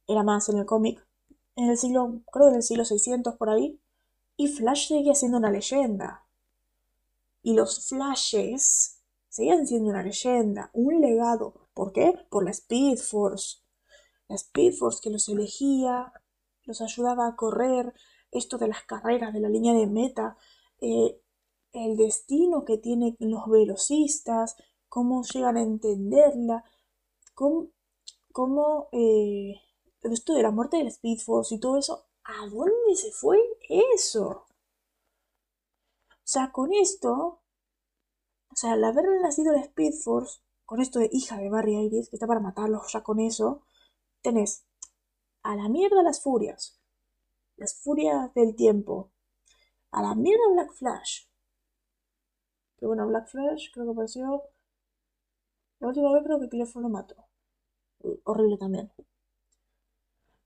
Era 0.07 0.23
más 0.23 0.49
en 0.49 0.59
el 0.59 0.65
cómic. 0.67 1.03
En 1.55 1.69
el 1.69 1.77
siglo, 1.77 2.21
creo 2.31 2.49
en 2.49 2.55
el 2.55 2.63
siglo 2.63 2.85
600 2.85 3.35
por 3.35 3.49
ahí. 3.49 3.79
Y 4.39 4.47
Flash 4.47 4.87
seguía 4.87 5.15
siendo 5.15 5.37
una 5.37 5.51
leyenda. 5.51 6.25
Y 7.43 7.55
los 7.55 7.89
Flashes 7.89 9.01
seguían 9.27 9.67
siendo 9.67 9.89
una 9.89 10.01
leyenda, 10.01 10.69
un 10.71 11.01
legado. 11.01 11.67
¿Por 11.73 11.91
qué? 11.91 12.13
Por 12.29 12.45
la 12.45 12.51
Speed 12.51 12.99
Force. 12.99 13.57
La 14.29 14.37
Speed 14.37 14.75
Force 14.75 15.01
que 15.03 15.09
los 15.09 15.27
elegía, 15.27 16.13
los 16.63 16.79
ayudaba 16.79 17.27
a 17.27 17.35
correr, 17.35 17.93
esto 18.31 18.57
de 18.57 18.69
las 18.69 18.85
carreras, 18.85 19.33
de 19.33 19.41
la 19.41 19.49
línea 19.49 19.73
de 19.73 19.87
meta, 19.87 20.37
eh, 20.79 21.19
el 21.73 21.97
destino 21.97 22.63
que 22.63 22.77
tienen 22.77 23.17
los 23.19 23.45
velocistas, 23.49 24.55
cómo 24.87 25.21
llegan 25.23 25.57
a 25.57 25.63
entenderla, 25.63 26.63
cómo, 27.33 28.87
eh, 28.93 29.55
esto 30.03 30.33
de 30.33 30.43
la 30.43 30.51
muerte 30.51 30.77
de 30.77 30.83
la 30.85 30.91
Speed 30.91 31.19
Force 31.19 31.55
y 31.55 31.59
todo 31.59 31.77
eso, 31.77 32.08
¿a 32.29 32.47
dónde 32.47 32.95
se 32.95 33.11
fue 33.11 33.37
eso? 33.67 34.45
O 36.07 36.31
sea, 36.31 36.51
con 36.51 36.71
esto, 36.73 37.41
o 38.51 38.55
sea, 38.55 38.73
al 38.73 38.83
haber 38.83 39.05
nacido 39.21 39.51
la 39.51 39.61
Speed 39.61 39.93
Force, 40.03 40.41
con 40.65 40.79
esto 40.79 40.99
de 40.99 41.09
hija 41.11 41.37
de 41.37 41.49
Barry 41.49 41.75
Iris, 41.85 42.09
que 42.09 42.17
está 42.17 42.27
para 42.27 42.39
matarlos 42.39 42.91
ya 42.93 43.01
con 43.01 43.19
eso, 43.19 43.63
tenés 44.21 44.65
a 45.41 45.55
la 45.55 45.69
mierda 45.69 46.03
las 46.03 46.21
furias, 46.21 46.79
las 47.57 47.73
furias 47.81 48.31
del 48.35 48.55
tiempo, 48.55 49.11
a 49.91 50.03
la 50.03 50.13
mierda 50.13 50.43
Black 50.53 50.73
Flash. 50.73 51.25
Que 52.77 52.85
bueno, 52.85 53.07
Black 53.07 53.27
Flash 53.27 53.71
creo 53.73 53.85
que 53.85 53.91
apareció. 53.91 54.43
La 55.79 55.87
última 55.87 56.13
vez 56.13 56.23
creo 56.23 56.39
que 56.39 56.49
Clifford 56.49 56.83
lo 56.83 56.89
mató. 56.89 57.15
Horrible 58.23 58.57
también. 58.57 58.91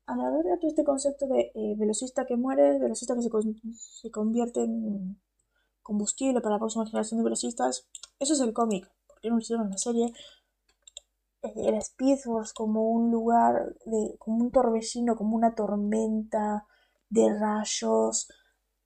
A 0.05 0.15
la 0.15 0.29
verga 0.29 0.57
todo 0.57 0.69
este 0.69 0.83
concepto 0.83 1.27
de 1.27 1.51
eh, 1.55 1.75
velocista 1.77 2.25
que 2.25 2.36
muere, 2.36 2.77
velocista 2.79 3.15
que 3.15 3.22
se, 3.22 3.29
se 3.77 4.12
convierte 4.12 4.62
en 4.63 5.17
combustible 5.83 6.41
para 6.41 6.55
la 6.55 6.60
próxima 6.60 6.86
generación 6.86 7.19
de 7.19 7.25
velocistas. 7.25 7.88
Eso 8.19 8.33
es 8.33 8.39
el 8.39 8.53
cómic. 8.53 8.89
¿Por 9.07 9.19
qué 9.22 9.29
no 9.29 9.36
lo 9.36 9.41
hicieron 9.41 9.65
en 9.65 9.72
la 9.72 9.77
serie? 9.77 10.13
El 11.41 11.75
Speed 11.75 12.19
Force 12.19 12.53
como 12.55 12.89
un 12.89 13.12
lugar, 13.12 13.75
de, 13.86 14.15
como 14.17 14.38
un 14.38 14.51
torbellino, 14.51 15.15
como 15.15 15.36
una 15.36 15.53
tormenta 15.53 16.65
de 17.10 17.38
rayos. 17.38 18.29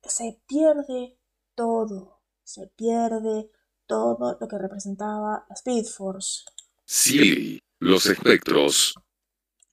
Se 0.02 0.42
pierde 0.48 1.18
todo. 1.56 2.20
Se 2.44 2.68
pierde 2.68 3.52
todo 3.86 4.38
lo 4.40 4.48
que 4.48 4.58
representaba 4.58 5.46
la 5.48 5.56
Speed 5.56 5.86
Force. 5.86 6.46
Sí, 6.84 7.60
los 7.80 8.08
espectros. 8.08 8.96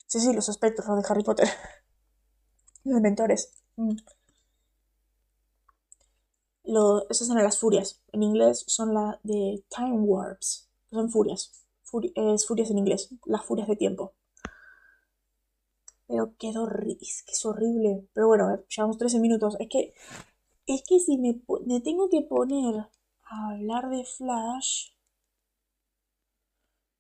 Sí, 0.07 0.19
sí, 0.21 0.33
los 0.33 0.49
espectros, 0.49 0.89
los 0.89 1.03
de 1.03 1.07
Harry 1.11 1.23
Potter. 1.23 1.47
Los 2.85 3.01
mentores. 3.01 3.51
Mm. 3.77 3.97
Lo, 6.65 7.09
esas 7.09 7.29
son 7.29 7.37
las 7.43 7.59
furias. 7.61 8.03
En 8.13 8.25
inglés 8.25 8.65
son 8.67 8.93
las 8.93 9.17
de 9.23 9.65
Time 9.75 10.01
Warps. 10.01 10.69
Son 10.91 11.09
furias. 11.09 11.53
Furi- 11.91 12.13
es 12.17 12.47
furias 12.47 12.71
en 12.71 12.79
inglés. 12.79 13.09
Las 13.25 13.45
furias 13.45 13.69
de 13.69 13.77
tiempo. 13.77 14.15
Pero 16.09 16.35
quedó. 16.39 16.67
Es 16.99 17.23
que 17.27 17.33
es 17.33 17.45
horrible. 17.45 18.09
Pero 18.15 18.29
bueno, 18.29 18.49
ver, 18.49 18.65
llevamos 18.69 18.97
13 18.97 19.19
minutos. 19.21 19.55
Es 19.61 19.69
que, 19.69 19.93
es 20.67 20.83
que 20.89 21.01
si 21.01 21.19
me, 21.19 21.43
me 21.67 21.81
tengo 21.81 22.09
que 22.11 22.23
poner 22.23 22.77
a 23.25 23.51
hablar 23.53 23.91
de 23.91 24.05
Flash. 24.05 24.91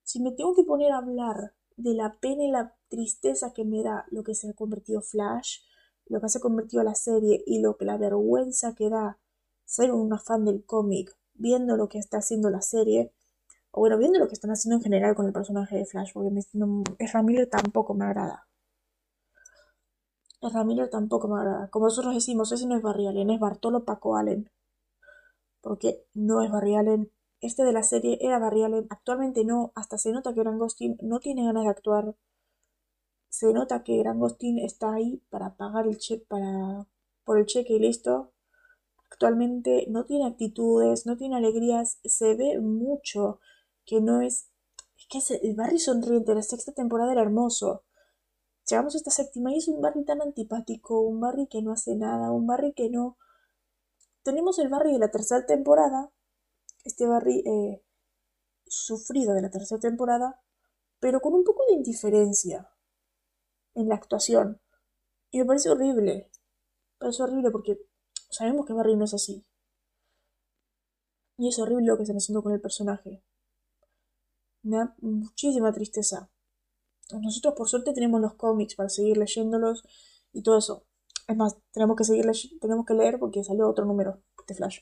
Si 0.02 0.18
me 0.18 0.30
tengo 0.32 0.54
que 0.54 0.64
poner 0.64 0.92
a 0.92 0.96
hablar 0.96 1.52
de 1.76 1.94
la 1.94 2.18
pena 2.20 2.44
y 2.44 2.50
la 2.50 2.76
tristeza 2.88 3.52
que 3.52 3.64
me 3.64 3.82
da 3.82 4.06
lo 4.10 4.22
que 4.22 4.34
se 4.34 4.48
ha 4.48 4.52
convertido 4.54 5.00
Flash, 5.00 5.58
lo 6.06 6.20
que 6.20 6.28
se 6.28 6.38
ha 6.38 6.40
convertido 6.40 6.82
la 6.82 6.94
serie 6.94 7.42
y 7.46 7.60
lo 7.60 7.76
que 7.76 7.84
la 7.84 7.96
vergüenza 7.96 8.74
que 8.74 8.90
da 8.90 9.18
ser 9.64 9.92
una 9.92 10.18
fan 10.18 10.44
del 10.44 10.64
cómic 10.64 11.16
viendo 11.34 11.76
lo 11.76 11.88
que 11.88 11.98
está 11.98 12.18
haciendo 12.18 12.50
la 12.50 12.62
serie, 12.62 13.12
o 13.70 13.80
bueno, 13.80 13.98
viendo 13.98 14.18
lo 14.18 14.28
que 14.28 14.34
están 14.34 14.52
haciendo 14.52 14.76
en 14.76 14.82
general 14.82 15.14
con 15.14 15.26
el 15.26 15.32
personaje 15.32 15.76
de 15.76 15.84
Flash, 15.84 16.12
porque 16.12 16.30
me, 16.30 16.42
no, 16.52 16.84
tampoco 17.50 17.94
me 17.94 18.04
agrada. 18.04 18.46
Miller 20.64 20.90
tampoco 20.90 21.26
me 21.26 21.40
agrada. 21.40 21.68
Como 21.70 21.86
nosotros 21.86 22.14
decimos, 22.14 22.52
ese 22.52 22.66
no 22.66 22.76
es 22.76 22.82
Barry 22.82 23.06
Allen, 23.06 23.30
es 23.30 23.40
Bartolo 23.40 23.84
Paco 23.84 24.16
Allen. 24.16 24.50
Porque 25.62 26.04
no 26.12 26.42
es 26.42 26.50
Barry 26.50 26.74
Allen. 26.76 27.10
Este 27.40 27.62
de 27.62 27.72
la 27.72 27.84
serie 27.84 28.18
era 28.20 28.40
Barry 28.40 28.64
Allen. 28.64 28.88
Actualmente 28.90 29.44
no. 29.44 29.70
Hasta 29.76 29.98
se 29.98 30.10
nota 30.10 30.34
que 30.34 30.40
Grant 30.40 30.58
Gustin 30.60 30.98
no 31.00 31.20
tiene 31.20 31.44
ganas 31.44 31.62
de 31.62 31.70
actuar. 31.70 32.16
Se 33.28 33.52
nota 33.52 33.82
que 33.84 33.98
Grant 33.98 34.18
Gustin 34.18 34.58
está 34.58 34.94
ahí 34.94 35.20
para 35.28 35.56
pagar 35.56 35.86
el 35.86 35.98
cheque, 35.98 36.24
para, 36.26 36.86
por 37.24 37.38
el 37.38 37.44
cheque 37.44 37.74
y 37.74 37.78
listo. 37.78 38.32
Actualmente 39.10 39.86
no 39.90 40.04
tiene 40.06 40.26
actitudes, 40.26 41.06
no 41.06 41.16
tiene 41.16 41.36
alegrías. 41.36 41.98
Se 42.04 42.34
ve 42.34 42.60
mucho 42.60 43.40
que 43.86 44.00
no 44.00 44.22
es... 44.22 44.48
Es 44.98 45.06
que 45.08 45.18
ese- 45.18 45.40
el 45.46 45.56
Barry 45.56 45.78
sonriente, 45.80 46.34
la 46.34 46.42
sexta 46.42 46.72
temporada 46.72 47.12
era 47.12 47.22
hermoso. 47.22 47.84
Llegamos 48.68 48.94
a 48.94 48.98
esta 48.98 49.10
séptima 49.12 49.52
y 49.52 49.58
es 49.58 49.68
un 49.68 49.80
Barry 49.80 50.04
tan 50.04 50.22
antipático, 50.22 51.00
un 51.00 51.20
Barry 51.20 51.46
que 51.48 51.62
no 51.62 51.72
hace 51.72 51.96
nada, 51.96 52.32
un 52.32 52.46
Barry 52.46 52.72
que 52.74 52.90
no... 52.90 53.18
Tenemos 54.24 54.58
el 54.58 54.68
Barry 54.68 54.92
de 54.92 54.98
la 54.98 55.12
tercera 55.12 55.46
temporada, 55.46 56.10
este 56.84 57.06
Barry 57.06 57.42
eh, 57.46 57.82
sufrido 58.66 59.34
de 59.34 59.42
la 59.42 59.50
tercera 59.50 59.80
temporada, 59.80 60.40
pero 61.00 61.20
con 61.20 61.34
un 61.34 61.44
poco 61.44 61.64
de 61.68 61.74
indiferencia 61.74 62.70
en 63.74 63.88
la 63.88 63.96
actuación. 63.96 64.60
Y 65.30 65.38
me 65.38 65.46
parece 65.46 65.70
horrible. 65.70 66.30
Me 66.94 66.98
parece 66.98 67.22
horrible 67.22 67.50
porque 67.50 67.78
sabemos 68.30 68.66
que 68.66 68.72
Barry 68.72 68.96
no 68.96 69.04
es 69.04 69.14
así. 69.14 69.44
Y 71.36 71.48
es 71.48 71.58
horrible 71.58 71.86
lo 71.86 71.96
que 71.96 72.04
están 72.04 72.16
haciendo 72.16 72.42
con 72.42 72.52
el 72.52 72.60
personaje. 72.60 73.22
Me 74.62 74.76
da 74.76 74.94
muchísima 75.00 75.72
tristeza. 75.72 76.30
nosotros 77.12 77.54
por 77.54 77.68
suerte 77.68 77.92
tenemos 77.92 78.20
los 78.20 78.34
cómics 78.34 78.76
para 78.76 78.88
seguir 78.88 79.16
leyéndolos 79.16 79.84
y 80.32 80.42
todo 80.42 80.58
eso. 80.58 80.86
Es 81.26 81.36
más, 81.36 81.56
tenemos 81.72 81.96
que 81.96 82.04
seguir 82.04 82.26
tenemos 82.60 82.86
que 82.86 82.94
leer 82.94 83.18
porque 83.18 83.42
salió 83.42 83.68
otro 83.68 83.84
número 83.84 84.22
de 84.46 84.54
Flash. 84.54 84.80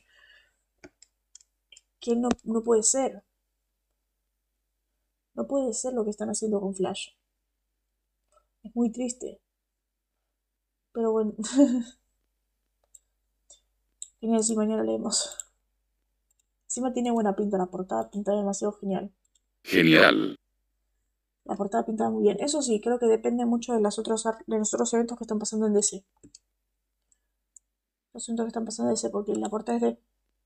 Que 2.02 2.14
no, 2.16 2.28
no 2.44 2.62
puede 2.62 2.82
ser. 2.82 3.24
No 5.34 5.46
puede 5.46 5.72
ser 5.72 5.94
lo 5.94 6.04
que 6.04 6.10
están 6.10 6.28
haciendo 6.28 6.60
con 6.60 6.74
Flash. 6.74 7.12
Es 8.62 8.76
muy 8.76 8.92
triste. 8.92 9.40
Pero 10.92 11.12
bueno. 11.12 11.32
Genial, 14.20 14.44
si 14.44 14.54
mañana 14.54 14.82
leemos. 14.82 15.36
Encima 16.66 16.92
tiene 16.92 17.10
buena 17.10 17.34
pinta 17.34 17.58
la 17.58 17.66
portada, 17.66 18.08
pinta 18.10 18.32
demasiado 18.32 18.72
genial. 18.72 19.12
Genial. 19.62 20.38
La 21.44 21.56
portada 21.56 21.84
pinta 21.84 22.08
muy 22.08 22.22
bien. 22.22 22.38
Eso 22.40 22.62
sí, 22.62 22.80
creo 22.80 22.98
que 22.98 23.06
depende 23.06 23.44
mucho 23.44 23.74
de, 23.74 23.80
las 23.80 23.98
otros, 23.98 24.24
de 24.46 24.58
los 24.58 24.72
otros 24.72 24.94
eventos 24.94 25.18
que 25.18 25.24
están 25.24 25.38
pasando 25.38 25.66
en 25.66 25.74
DC. 25.74 26.04
Los 28.14 28.28
eventos 28.28 28.44
que 28.44 28.48
están 28.48 28.64
pasando 28.64 28.90
en 28.90 28.94
DC, 28.94 29.10
porque 29.10 29.34
la 29.34 29.50
portada 29.50 29.76
es 29.76 29.82
de. 29.82 29.98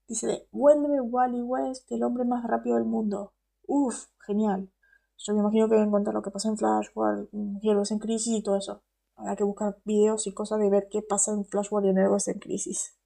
Dice 0.08 0.26
de 0.28 0.48
Vuelve 0.52 1.00
Wally 1.00 1.42
West, 1.42 1.90
el 1.90 2.04
hombre 2.04 2.24
más 2.24 2.44
rápido 2.44 2.76
del 2.76 2.84
mundo. 2.84 3.34
Uf, 3.66 4.06
genial. 4.24 4.70
Yo 5.18 5.34
me 5.34 5.40
imagino 5.40 5.68
que 5.68 5.74
voy 5.74 5.82
a 5.82 5.86
encontrar 5.86 6.14
lo 6.14 6.22
que 6.22 6.30
pasa 6.30 6.48
en 6.48 6.56
Flash, 6.56 6.88
War, 6.94 7.26
Héroes 7.62 7.90
en 7.90 7.98
Crisis 7.98 8.38
y 8.38 8.42
todo 8.42 8.56
eso. 8.56 8.84
Habrá 9.16 9.34
que 9.34 9.42
buscar 9.42 9.80
videos 9.84 10.26
y 10.28 10.32
cosas 10.34 10.60
de 10.60 10.70
ver 10.70 10.88
qué 10.90 11.02
pasa 11.02 11.32
en 11.32 11.44
Flash 11.44 11.68
War 11.72 11.84
y 11.84 11.88
en 11.88 11.98
Héroes 11.98 12.28
en 12.28 12.38
Crisis. 12.38 12.96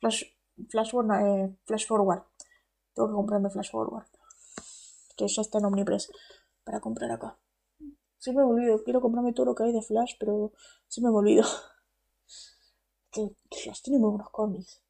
Flash, 0.00 0.24
Flash, 0.70 0.92
eh, 0.94 1.56
Flash 1.66 1.86
Forward. 1.86 2.24
Tengo 2.94 3.08
que 3.08 3.14
comprarme 3.14 3.50
Flash 3.50 3.70
Forward. 3.70 4.06
Que 5.16 5.28
ya 5.28 5.42
está 5.42 5.58
en 5.58 5.66
Omnipress 5.66 6.10
para 6.64 6.80
comprar 6.80 7.12
acá. 7.12 7.38
Siempre 8.18 8.44
me 8.44 8.50
olvido. 8.50 8.82
Quiero 8.82 9.00
comprarme 9.00 9.32
todo 9.32 9.46
lo 9.46 9.54
que 9.54 9.64
hay 9.64 9.72
de 9.72 9.82
Flash, 9.82 10.14
pero 10.18 10.52
siempre 10.88 11.12
me 11.12 11.18
olvido. 11.18 11.44
Que 13.12 13.36
Flash 13.62 13.82
tiene 13.82 13.98
muy 13.98 14.08
buenos 14.08 14.30
cómics. 14.30 14.81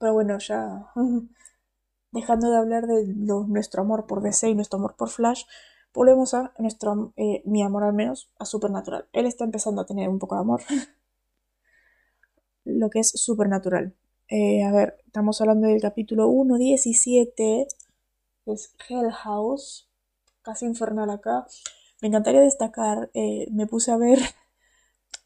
Pero 0.00 0.14
bueno, 0.14 0.38
ya 0.38 0.90
dejando 2.12 2.50
de 2.50 2.56
hablar 2.56 2.86
de 2.86 3.06
nuestro 3.06 3.82
amor 3.82 4.06
por 4.06 4.22
DC 4.22 4.48
y 4.48 4.54
nuestro 4.54 4.78
amor 4.78 4.96
por 4.96 5.10
Flash, 5.10 5.44
volvemos 5.92 6.32
a 6.34 6.54
nuestro, 6.58 7.12
eh, 7.16 7.42
mi 7.44 7.62
amor 7.62 7.84
al 7.84 7.92
menos, 7.92 8.32
a 8.38 8.46
Supernatural. 8.46 9.06
Él 9.12 9.26
está 9.26 9.44
empezando 9.44 9.82
a 9.82 9.86
tener 9.86 10.08
un 10.08 10.18
poco 10.18 10.36
de 10.36 10.40
amor. 10.40 10.62
lo 12.64 12.88
que 12.88 13.00
es 13.00 13.10
Supernatural. 13.10 13.94
Eh, 14.28 14.64
a 14.64 14.72
ver, 14.72 14.96
estamos 15.06 15.40
hablando 15.42 15.68
del 15.68 15.82
capítulo 15.82 16.28
1.17, 16.30 17.66
es 18.46 18.74
Hell 18.88 19.10
House, 19.10 19.90
casi 20.42 20.64
infernal 20.64 21.10
acá. 21.10 21.46
Me 22.00 22.08
encantaría 22.08 22.40
destacar, 22.40 23.10
eh, 23.12 23.48
me 23.50 23.66
puse 23.66 23.90
a 23.90 23.98
ver 23.98 24.18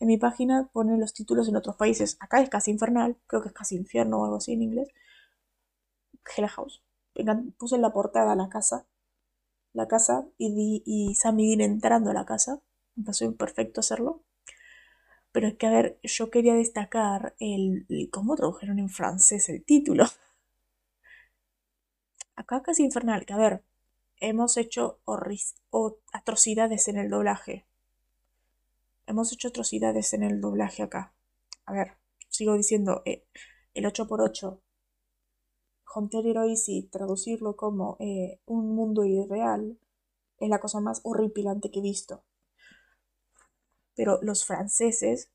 en 0.01 0.09
mi 0.09 0.19
página, 0.19 0.69
ponen 0.73 1.01
los 1.01 1.15
títulos 1.15 1.49
en 1.49 1.57
otros 1.57 1.77
países. 1.77 2.17
Acá 2.21 2.41
es 2.41 2.51
casi 2.51 2.71
infernal, 2.71 3.17
creo 3.27 3.43
que 3.43 3.49
es 3.49 3.55
casi 3.55 3.77
infierno 3.77 4.21
o 4.21 4.25
algo 4.25 4.37
así 4.37 4.53
en 4.53 4.63
inglés. 4.63 4.89
Hell 6.37 6.49
House. 6.49 6.83
Puse 7.59 7.77
en 7.77 7.83
la 7.83 7.93
portada 7.93 8.35
la 8.35 8.49
casa, 8.49 8.87
la 9.73 9.87
casa 9.87 10.27
y, 10.37 10.83
y 10.85 11.15
Sammy 11.15 11.57
Dean 11.57 11.73
entrando 11.73 12.11
a 12.11 12.15
la 12.15 12.25
casa. 12.25 12.61
Me 12.97 13.05
pasó 13.05 13.25
imperfecto 13.25 13.81
hacerlo. 13.81 14.23
Pero 15.35 15.49
es 15.49 15.57
que, 15.57 15.67
a 15.67 15.71
ver, 15.71 15.99
yo 16.05 16.31
quería 16.31 16.55
destacar 16.55 17.35
el, 17.41 17.89
cómo 18.13 18.37
tradujeron 18.37 18.79
en 18.79 18.89
francés 18.89 19.49
el 19.49 19.65
título. 19.65 20.05
Acá 22.37 22.63
casi 22.63 22.85
infernal, 22.85 23.27
que 23.27 23.33
a 23.33 23.37
ver, 23.37 23.65
hemos 24.21 24.57
hecho 24.57 25.01
atrocidades 26.13 26.87
en 26.87 26.99
el 26.99 27.11
doblaje. 27.11 27.67
Hemos 29.06 29.32
hecho 29.32 29.49
atrocidades 29.49 30.12
en 30.12 30.23
el 30.23 30.40
doblaje 30.40 30.82
acá. 30.82 31.14
A 31.66 31.73
ver, 31.73 31.99
sigo 32.28 32.56
diciendo, 32.56 33.02
eh, 33.04 33.26
el 33.75 33.84
8x8, 33.87 34.61
Hunter 35.95 36.36
Easy, 36.49 36.88
traducirlo 36.90 37.56
como 37.56 37.97
eh, 38.00 38.40
un 38.47 38.75
mundo 38.75 39.04
irreal, 39.04 39.78
es 40.38 40.49
la 40.49 40.60
cosa 40.60 40.80
más 40.80 41.00
horripilante 41.04 41.71
que 41.71 41.78
he 41.78 41.82
visto 41.82 42.25
pero 43.95 44.19
los 44.23 44.45
franceses, 44.45 45.30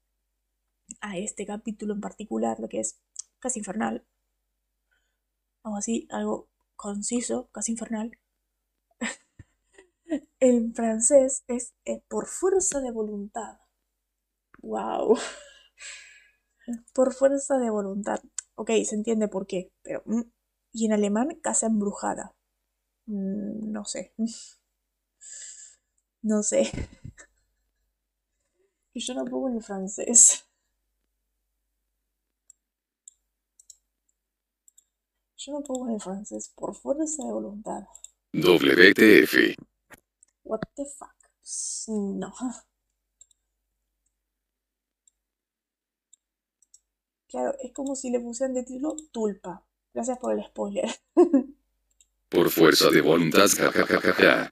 a 1.02 1.18
este 1.18 1.46
capítulo 1.46 1.94
en 1.94 2.02
particular, 2.02 2.60
lo 2.60 2.68
que 2.68 2.80
es 2.80 3.00
casi 3.40 3.60
infernal, 3.60 4.06
algo 5.64 5.78
así, 5.78 6.08
algo 6.12 6.50
conciso, 6.76 7.50
casi 7.52 7.74
infernal, 7.74 8.19
el 10.40 10.74
francés 10.74 11.44
es 11.48 11.74
por 12.08 12.28
fuerza 12.28 12.80
de 12.82 12.92
voluntad. 12.92 13.60
¡Wow! 14.62 15.18
Por 16.94 17.14
fuerza 17.14 17.58
de 17.58 17.70
voluntad. 17.70 18.20
Ok, 18.56 18.72
se 18.86 18.96
entiende 18.96 19.28
por 19.28 19.48
qué, 19.48 19.72
pero... 19.82 20.02
Mm, 20.06 20.22
y 20.72 20.86
en 20.86 20.94
alemán, 20.94 21.30
casa 21.42 21.66
embrujada. 21.68 22.36
Mm, 23.08 23.72
no 23.72 23.86
sé. 23.86 24.14
No 26.22 26.44
sé. 26.44 26.64
Yo 28.94 29.16
no 29.16 29.26
pongo 29.26 29.50
en 29.50 29.62
francés. 29.62 30.46
Yo 35.38 35.54
no 35.54 35.64
pongo 35.64 35.90
en 35.90 36.00
francés 36.00 36.54
por 36.56 36.76
fuerza 36.76 37.26
de 37.26 37.32
voluntad. 37.32 37.84
WTF. 38.34 39.56
What 40.50 40.62
the 40.76 40.86
fuck. 40.86 41.14
No. 41.88 42.34
Claro, 47.32 47.54
es 47.62 47.72
como 47.74 47.96
si 47.96 48.10
le 48.10 48.20
pusieran 48.20 48.56
de 48.56 48.64
título 48.64 48.96
Tulpa. 49.12 49.64
Gracias 49.94 50.18
por 50.18 50.34
el 50.34 50.44
spoiler. 50.44 50.90
Por 52.28 52.50
fuerza 52.50 52.90
de 52.90 53.02
voluntad, 53.02 53.46
jajajaja. 53.48 54.52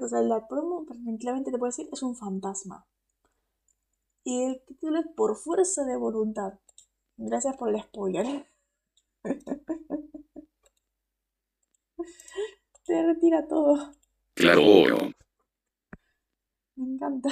O 0.00 0.08
sea, 0.08 0.22
la 0.22 0.46
promo, 0.46 0.84
tranquilamente 0.86 1.50
te 1.50 1.58
puedo 1.58 1.72
decir, 1.72 1.88
es 1.92 2.00
un 2.04 2.14
fantasma. 2.14 2.86
Y 4.22 4.44
el 4.44 4.62
título 4.64 5.00
es 5.00 5.06
Por 5.16 5.36
fuerza 5.36 5.84
de 5.84 5.96
voluntad. 5.96 6.60
Gracias 7.16 7.56
por 7.56 7.70
el 7.70 7.82
spoiler. 7.82 8.46
Se 12.84 13.02
retira 13.02 13.48
todo. 13.48 13.96
Claro. 14.34 15.12
Me 16.76 16.84
encanta. 16.94 17.30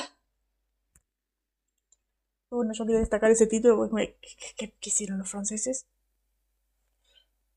Bueno, 2.50 2.72
yo 2.74 2.84
quiero 2.84 3.00
destacar 3.00 3.30
ese 3.30 3.46
título 3.46 3.76
porque 3.76 4.16
¿qué, 4.56 4.74
hicieron 4.82 5.18
los 5.18 5.30
franceses? 5.30 5.86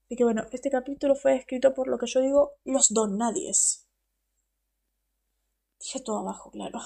Así 0.05 0.15
que 0.15 0.23
bueno, 0.23 0.45
este 0.51 0.69
capítulo 0.69 1.15
fue 1.15 1.35
escrito 1.35 1.73
por 1.73 1.87
lo 1.87 1.97
que 1.97 2.07
yo 2.07 2.21
digo 2.21 2.53
los 2.63 2.93
don 2.93 3.17
nadies. 3.17 3.87
Dije 5.79 5.99
todo 6.01 6.19
abajo, 6.19 6.51
claro. 6.51 6.79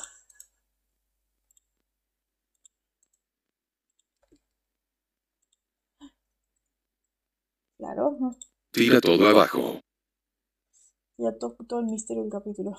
Claro. 7.78 8.18
Tira 8.72 9.00
todo 9.02 9.28
abajo. 9.28 9.80
Ya 11.18 11.32
todo 11.38 11.80
el 11.80 11.88
misterio 11.88 12.22
del 12.22 12.32
capítulo. 12.32 12.76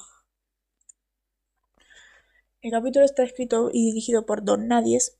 El 2.62 2.70
capítulo 2.70 3.04
está 3.04 3.24
escrito 3.24 3.70
y 3.72 3.86
dirigido 3.86 4.26
por 4.26 4.44
Don 4.44 4.68
Nadies. 4.68 5.18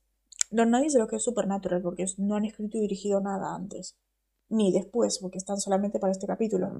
Don 0.51 0.71
Nadies 0.71 0.95
es 0.95 1.01
lo 1.01 1.09
que 1.09 1.17
es 1.17 1.25
Supernatural, 1.25 1.83
porque 1.83 2.07
no 2.19 2.37
han 2.37 2.45
escrito 2.45 2.79
y 2.79 2.81
dirigido 2.83 3.21
nada 3.21 3.55
antes. 3.57 3.97
Ni 4.49 4.73
después, 4.73 5.19
porque 5.19 5.39
están 5.39 5.59
solamente 5.59 5.99
para 5.99 6.13
este 6.13 6.29
capítulo. 6.29 6.79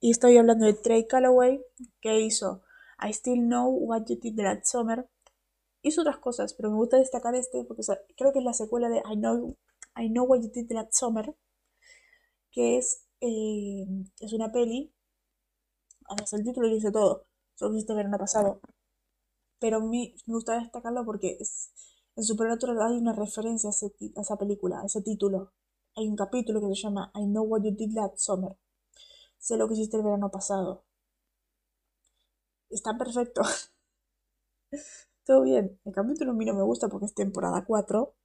Y 0.00 0.10
estoy 0.10 0.38
hablando 0.38 0.64
de 0.64 0.72
Trey 0.72 1.06
Calloway, 1.06 1.62
que 2.00 2.20
hizo 2.20 2.62
I 2.98 3.12
Still 3.12 3.40
Know 3.40 3.70
What 3.70 4.06
You 4.06 4.16
Did 4.16 4.36
That 4.36 4.60
Summer. 4.64 5.06
Hizo 5.82 6.00
otras 6.00 6.18
cosas, 6.18 6.54
pero 6.54 6.70
me 6.70 6.76
gusta 6.76 6.96
destacar 6.96 7.34
este 7.34 7.64
porque 7.64 7.82
creo 8.16 8.32
que 8.32 8.38
es 8.38 8.44
la 8.44 8.54
secuela 8.54 8.88
de 8.88 8.98
I 8.98 9.16
Know, 9.16 9.56
I 9.96 10.08
Know 10.08 10.24
What 10.24 10.40
You 10.40 10.50
Did 10.50 10.68
That 10.68 10.88
Summer, 10.92 11.34
que 12.50 12.78
es, 12.78 13.06
eh, 13.20 13.86
es 14.20 14.32
una 14.32 14.50
peli. 14.50 14.94
Además, 16.10 16.32
el 16.32 16.44
título 16.44 16.68
dice 16.68 16.90
todo. 16.90 17.26
Solo 17.54 17.78
este 17.78 17.94
verano 17.94 18.18
pasado. 18.18 18.60
Pero 19.60 19.76
a 19.78 19.80
mí 19.80 20.14
me 20.26 20.34
gusta 20.34 20.58
destacarlo 20.58 21.04
porque 21.04 21.36
es, 21.40 21.70
en 22.16 22.24
Supernatural 22.24 22.82
hay 22.82 22.98
una 22.98 23.12
referencia 23.14 23.70
a, 23.70 24.20
esa 24.20 24.36
película, 24.36 24.80
a 24.80 24.86
ese 24.86 25.02
título. 25.02 25.52
Hay 25.96 26.08
un 26.08 26.16
capítulo 26.16 26.60
que 26.60 26.74
se 26.74 26.82
llama 26.82 27.12
I 27.14 27.26
Know 27.26 27.44
What 27.44 27.62
You 27.62 27.76
Did 27.76 27.94
That 27.94 28.16
Summer. 28.16 28.58
Sé 29.38 29.56
lo 29.56 29.68
que 29.68 29.74
hiciste 29.74 29.96
el 29.96 30.02
verano 30.02 30.30
pasado. 30.30 30.84
Está 32.70 32.98
perfecto. 32.98 33.42
Todo 35.24 35.42
bien. 35.42 35.78
El 35.84 35.92
capítulo 35.92 36.32
a 36.32 36.34
mí 36.34 36.44
no 36.44 36.54
me 36.54 36.62
gusta 36.62 36.88
porque 36.88 37.06
es 37.06 37.14
temporada 37.14 37.64
4. 37.64 38.14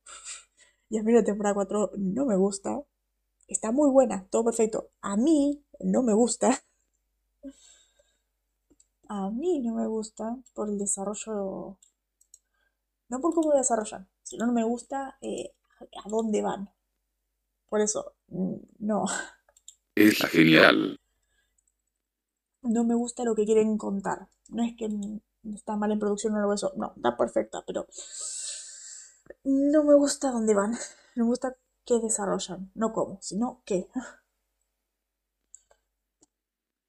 Y 0.87 0.99
a 0.99 1.03
mí 1.03 1.11
la 1.11 1.23
temporada 1.23 1.55
4 1.55 1.91
no 1.97 2.25
me 2.25 2.35
gusta 2.37 2.85
está 3.47 3.71
muy 3.71 3.89
buena, 3.89 4.27
todo 4.29 4.45
perfecto. 4.45 4.89
A 5.01 5.17
mí 5.17 5.63
no 5.79 6.03
me 6.03 6.13
gusta. 6.13 6.63
A 9.09 9.29
mí 9.29 9.59
no 9.59 9.75
me 9.75 9.87
gusta 9.87 10.37
por 10.53 10.69
el 10.69 10.77
desarrollo, 10.77 11.77
no 13.09 13.21
por 13.21 13.33
cómo 13.33 13.51
lo 13.51 13.57
desarrollan, 13.57 14.07
sino 14.23 14.45
no 14.45 14.53
me 14.53 14.63
gusta 14.63 15.17
eh, 15.21 15.53
a 16.03 16.09
dónde 16.09 16.41
van. 16.41 16.69
Por 17.69 17.81
eso, 17.81 18.13
mm, 18.27 18.55
no. 18.79 19.05
Es 19.95 20.17
genial. 20.29 20.99
No 22.61 22.83
me 22.83 22.95
gusta 22.95 23.23
lo 23.23 23.35
que 23.35 23.45
quieren 23.45 23.77
contar. 23.77 24.27
No 24.49 24.63
es 24.63 24.75
que 24.75 24.89
está 25.53 25.75
mal 25.75 25.91
en 25.91 25.99
producción 25.99 26.33
o 26.33 26.37
algo 26.37 26.53
eso. 26.53 26.73
No, 26.75 26.93
está 26.95 27.15
perfecta, 27.15 27.63
pero 27.65 27.87
no 29.43 29.83
me 29.83 29.95
gusta 29.95 30.31
dónde 30.31 30.53
van. 30.53 30.77
Me 31.15 31.23
gusta 31.23 31.55
qué 31.85 31.99
desarrollan. 31.99 32.71
No 32.75 32.93
cómo, 32.93 33.19
sino 33.21 33.61
qué. 33.65 33.87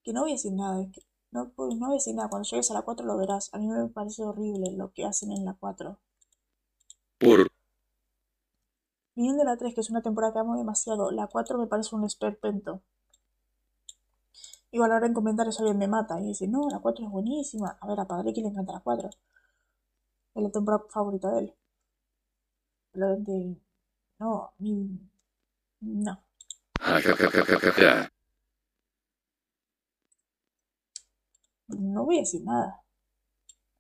Que 0.03 0.13
no 0.13 0.21
voy 0.21 0.31
a 0.31 0.35
decir 0.35 0.53
nada. 0.53 0.87
Que 0.93 1.03
no, 1.37 1.51
pues, 1.55 1.75
no 1.77 1.87
voy 1.87 1.95
a 1.97 1.99
decir 1.99 2.15
nada. 2.15 2.29
Cuando 2.29 2.49
llegues 2.49 2.71
a 2.71 2.75
la 2.75 2.83
4 2.83 3.07
lo 3.07 3.17
verás. 3.19 3.53
A 3.53 3.59
mí 3.59 3.69
me 3.69 3.89
parece 3.89 4.25
horrible 4.25 4.73
lo 4.73 4.93
que 4.93 5.05
hacen 5.05 5.33
en 5.33 5.45
la 5.45 5.55
4. 5.55 5.99
Por 7.19 7.49
Viniendo 9.15 9.45
la 9.45 9.57
3, 9.57 9.75
que 9.75 9.81
es 9.81 9.91
una 9.91 10.03
temporada 10.03 10.33
que 10.33 10.39
amo 10.41 10.57
demasiado, 10.57 11.11
la 11.11 11.27
4 11.27 11.59
me 11.59 11.67
parece 11.67 11.95
un 11.95 12.05
esperpento. 12.05 12.83
Igual 14.71 14.93
ahora 14.93 15.07
en 15.07 15.15
comentarios 15.15 15.59
alguien 15.59 15.79
me 15.79 15.89
mata 15.89 16.21
y 16.21 16.27
dice, 16.29 16.47
no, 16.49 16.69
la 16.71 16.81
4 16.81 17.07
es 17.07 17.11
buenísima. 17.11 17.79
A 17.81 17.87
ver, 17.87 18.01
a 18.01 18.07
Padre 18.07 18.33
que 18.33 18.43
le 18.43 18.49
encanta 18.49 18.73
la 18.73 18.81
4. 18.81 19.11
Es 20.35 20.43
la 20.43 20.51
temporada 20.51 20.85
favorita 20.91 21.31
de 21.33 21.39
él. 21.41 21.55
Pero 22.93 23.17
de... 23.17 23.57
No, 24.19 24.45
a 24.45 24.55
mí... 24.59 24.99
No. 25.81 26.19
ja 26.81 27.01
ja 27.01 27.15
ja 27.17 27.29
ja 27.31 27.45
ja 27.45 27.59
ja 27.59 27.73
ja. 27.79 28.11
No 31.69 32.05
voy 32.05 32.19
a 32.19 32.21
decir 32.21 32.43
nada. 32.45 32.83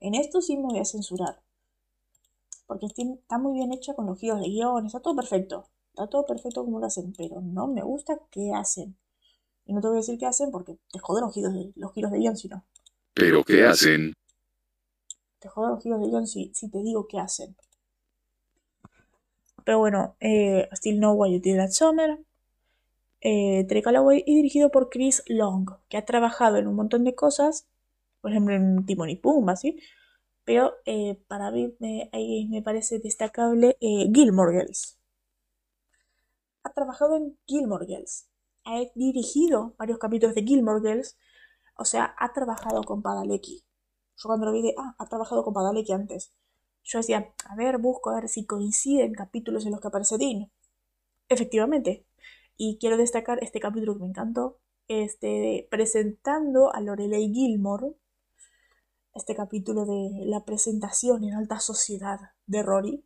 En 0.01 0.14
esto 0.14 0.40
sí 0.40 0.57
me 0.57 0.64
voy 0.64 0.79
a 0.79 0.85
censurar. 0.85 1.40
Porque 2.66 2.87
está 2.87 3.38
muy 3.38 3.55
bien 3.55 3.72
hecha 3.72 3.94
con 3.94 4.07
los 4.07 4.18
giros 4.18 4.40
de 4.40 4.49
guion, 4.49 4.87
está 4.87 5.01
todo 5.01 5.14
perfecto. 5.14 5.68
Está 5.90 6.09
todo 6.09 6.27
perfecto 6.27 6.64
como 6.64 6.81
lo 6.81 6.87
hacen, 6.87 7.12
pero 7.16 7.40
no 7.40 7.68
me 7.68 7.83
gusta 7.83 8.20
qué 8.31 8.53
hacen. 8.55 8.96
Y 9.64 9.72
no 9.72 9.81
te 9.81 9.88
voy 9.88 9.96
a 9.96 10.01
decir 10.01 10.18
qué 10.18 10.27
hacen 10.27 10.51
porque 10.51 10.79
te 10.92 10.99
joden 10.99 11.25
los 11.25 11.35
giros 11.35 11.55
de, 11.55 11.72
los 11.77 11.92
giros 11.92 12.11
de 12.11 12.18
guion 12.18 12.37
si 12.37 12.49
no. 12.49 12.64
Pero 13.14 13.44
¿qué 13.44 13.64
hacen? 13.64 14.12
Te 15.38 15.49
joden 15.49 15.70
los 15.70 15.83
giros 15.83 16.01
de 16.01 16.09
guion 16.09 16.27
si, 16.27 16.53
si 16.55 16.68
te 16.68 16.83
digo 16.83 17.07
qué 17.09 17.18
hacen. 17.18 17.57
Pero 19.64 19.79
bueno, 19.79 20.16
eh, 20.20 20.68
Still 20.72 20.99
Know 20.99 21.14
Why 21.14 21.33
You 21.33 21.40
Did 21.40 21.57
That 21.57 21.70
Summer. 21.70 22.20
Eh, 23.20 23.66
Calloway 23.83 24.22
y 24.25 24.37
dirigido 24.37 24.70
por 24.70 24.88
Chris 24.88 25.25
Long, 25.27 25.68
que 25.88 25.96
ha 25.96 26.05
trabajado 26.05 26.59
en 26.59 26.68
un 26.68 26.77
montón 26.77 27.03
de 27.03 27.16
cosas, 27.16 27.66
por 28.20 28.31
ejemplo 28.31 28.55
en 28.55 28.85
Timon 28.87 29.11
y 29.11 29.16
Pumba, 29.16 29.57
¿sí? 29.57 29.79
Pero 30.44 30.74
eh, 30.85 31.20
para 31.29 31.50
mí 31.50 31.74
me, 31.81 32.09
ahí 32.12 32.46
me 32.48 32.62
parece 32.62 32.98
destacable 33.00 33.76
eh, 33.81 34.11
Gilmore 34.14 34.52
Girls. 34.52 34.98
Ha 36.62 36.72
trabajado 36.72 37.16
en 37.16 37.38
Gilmore 37.46 37.87
Girls. 37.87 38.29
Ha 38.64 38.83
dirigido 38.94 39.74
varios 39.79 39.98
capítulos 39.98 40.35
de 40.35 40.42
Gilmore 40.42 40.81
Girls. 40.81 41.16
O 41.76 41.85
sea, 41.85 42.14
ha 42.18 42.33
trabajado 42.33 42.83
con 42.85 43.02
Padalecki. 43.02 43.64
Yo 44.16 44.29
cuando 44.29 44.46
lo 44.46 44.52
vi 44.52 44.62
de, 44.62 44.74
ah, 44.79 44.94
ha 44.98 45.07
trabajado 45.07 45.44
con 45.44 45.52
Padalecki 45.52 45.92
antes. 45.92 46.33
Yo 46.85 46.98
decía, 46.98 47.35
a 47.48 47.57
ver, 47.57 47.79
busco 47.79 48.11
a 48.11 48.20
ver 48.20 48.29
si 48.29 48.46
coinciden 48.46 49.14
capítulos 49.14 49.66
en 49.66 49.72
los 49.72 49.81
que 49.81 49.88
aparece 49.88 50.18
Dean. 50.18 50.50
Efectivamente. 51.29 52.07
Y 52.57 52.79
quiero 52.79 52.96
destacar 52.96 53.42
este 53.42 53.61
capítulo 53.61 53.94
que 53.94 54.00
me 54.02 54.09
encantó. 54.09 54.59
Este, 54.88 55.66
presentando 55.70 56.72
a 56.72 56.81
Lorelei 56.81 57.33
Gilmore. 57.33 57.96
Este 59.16 59.35
capítulo 59.35 59.87
de 59.87 60.26
la 60.26 60.44
presentación 60.44 61.24
en 61.24 61.33
alta 61.33 61.59
sociedad 61.59 62.20
de 62.46 62.62
Rory. 62.62 63.02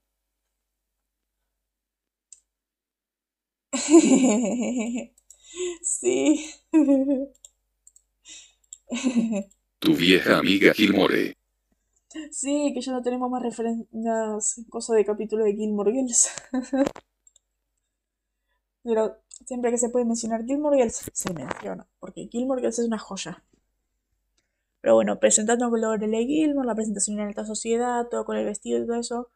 sí. 5.83 6.51
Tu 9.79 9.94
vieja 9.94 10.38
amiga 10.38 10.75
Gilmore. 10.75 11.37
Sí, 12.33 12.73
que 12.75 12.81
ya 12.81 12.90
no 12.92 13.03
tenemos 13.03 13.31
más 13.31 13.42
referencias, 13.42 14.61
cosas 14.68 14.96
de 14.96 15.05
capítulo 15.05 15.44
de 15.44 15.55
Gilmore 15.55 15.92
Girls. 15.92 16.29
Pero 18.83 19.23
siempre 19.46 19.70
que 19.70 19.79
se 19.79 19.90
puede 19.90 20.07
mencionar 20.07 20.44
Gilmore 20.44 20.77
Girls, 20.79 21.09
se 21.12 21.33
menciona, 21.33 21.87
porque 22.01 22.29
Gilmore 22.31 22.62
Girls 22.62 22.81
es 22.81 22.87
una 22.87 22.99
joya. 22.99 23.44
Pero 24.81 24.95
bueno, 24.95 25.19
presentando 25.21 25.69
con 25.71 25.81
Lorelei 25.81 26.27
Gilmore, 26.27 26.66
la 26.66 26.75
presentación 26.75 27.19
en 27.19 27.29
alta 27.29 27.45
sociedad, 27.45 28.07
todo 28.09 28.25
con 28.25 28.37
el 28.37 28.47
vestido 28.47 28.83
y 28.83 28.87
todo 28.87 28.97
eso. 28.97 29.29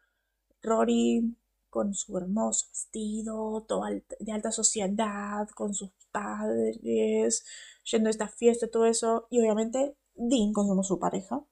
Rory 0.63 1.37
con 1.69 1.95
su 1.95 2.17
hermoso 2.17 2.67
vestido, 2.71 3.65
todo 3.69 3.85
de 4.21 4.33
alta 4.33 4.53
sociedad, 4.53 5.49
con 5.55 5.75
sus 5.75 5.91
padres, 6.13 7.45
yendo 7.85 8.09
a 8.09 8.11
esta 8.11 8.29
fiesta, 8.29 8.71
todo 8.71 8.87
eso. 8.87 9.27
Y 9.31 9.41
obviamente 9.41 9.97
Dean 10.15 10.53
con 10.53 10.83
su 10.85 10.99
pareja. 10.99 11.45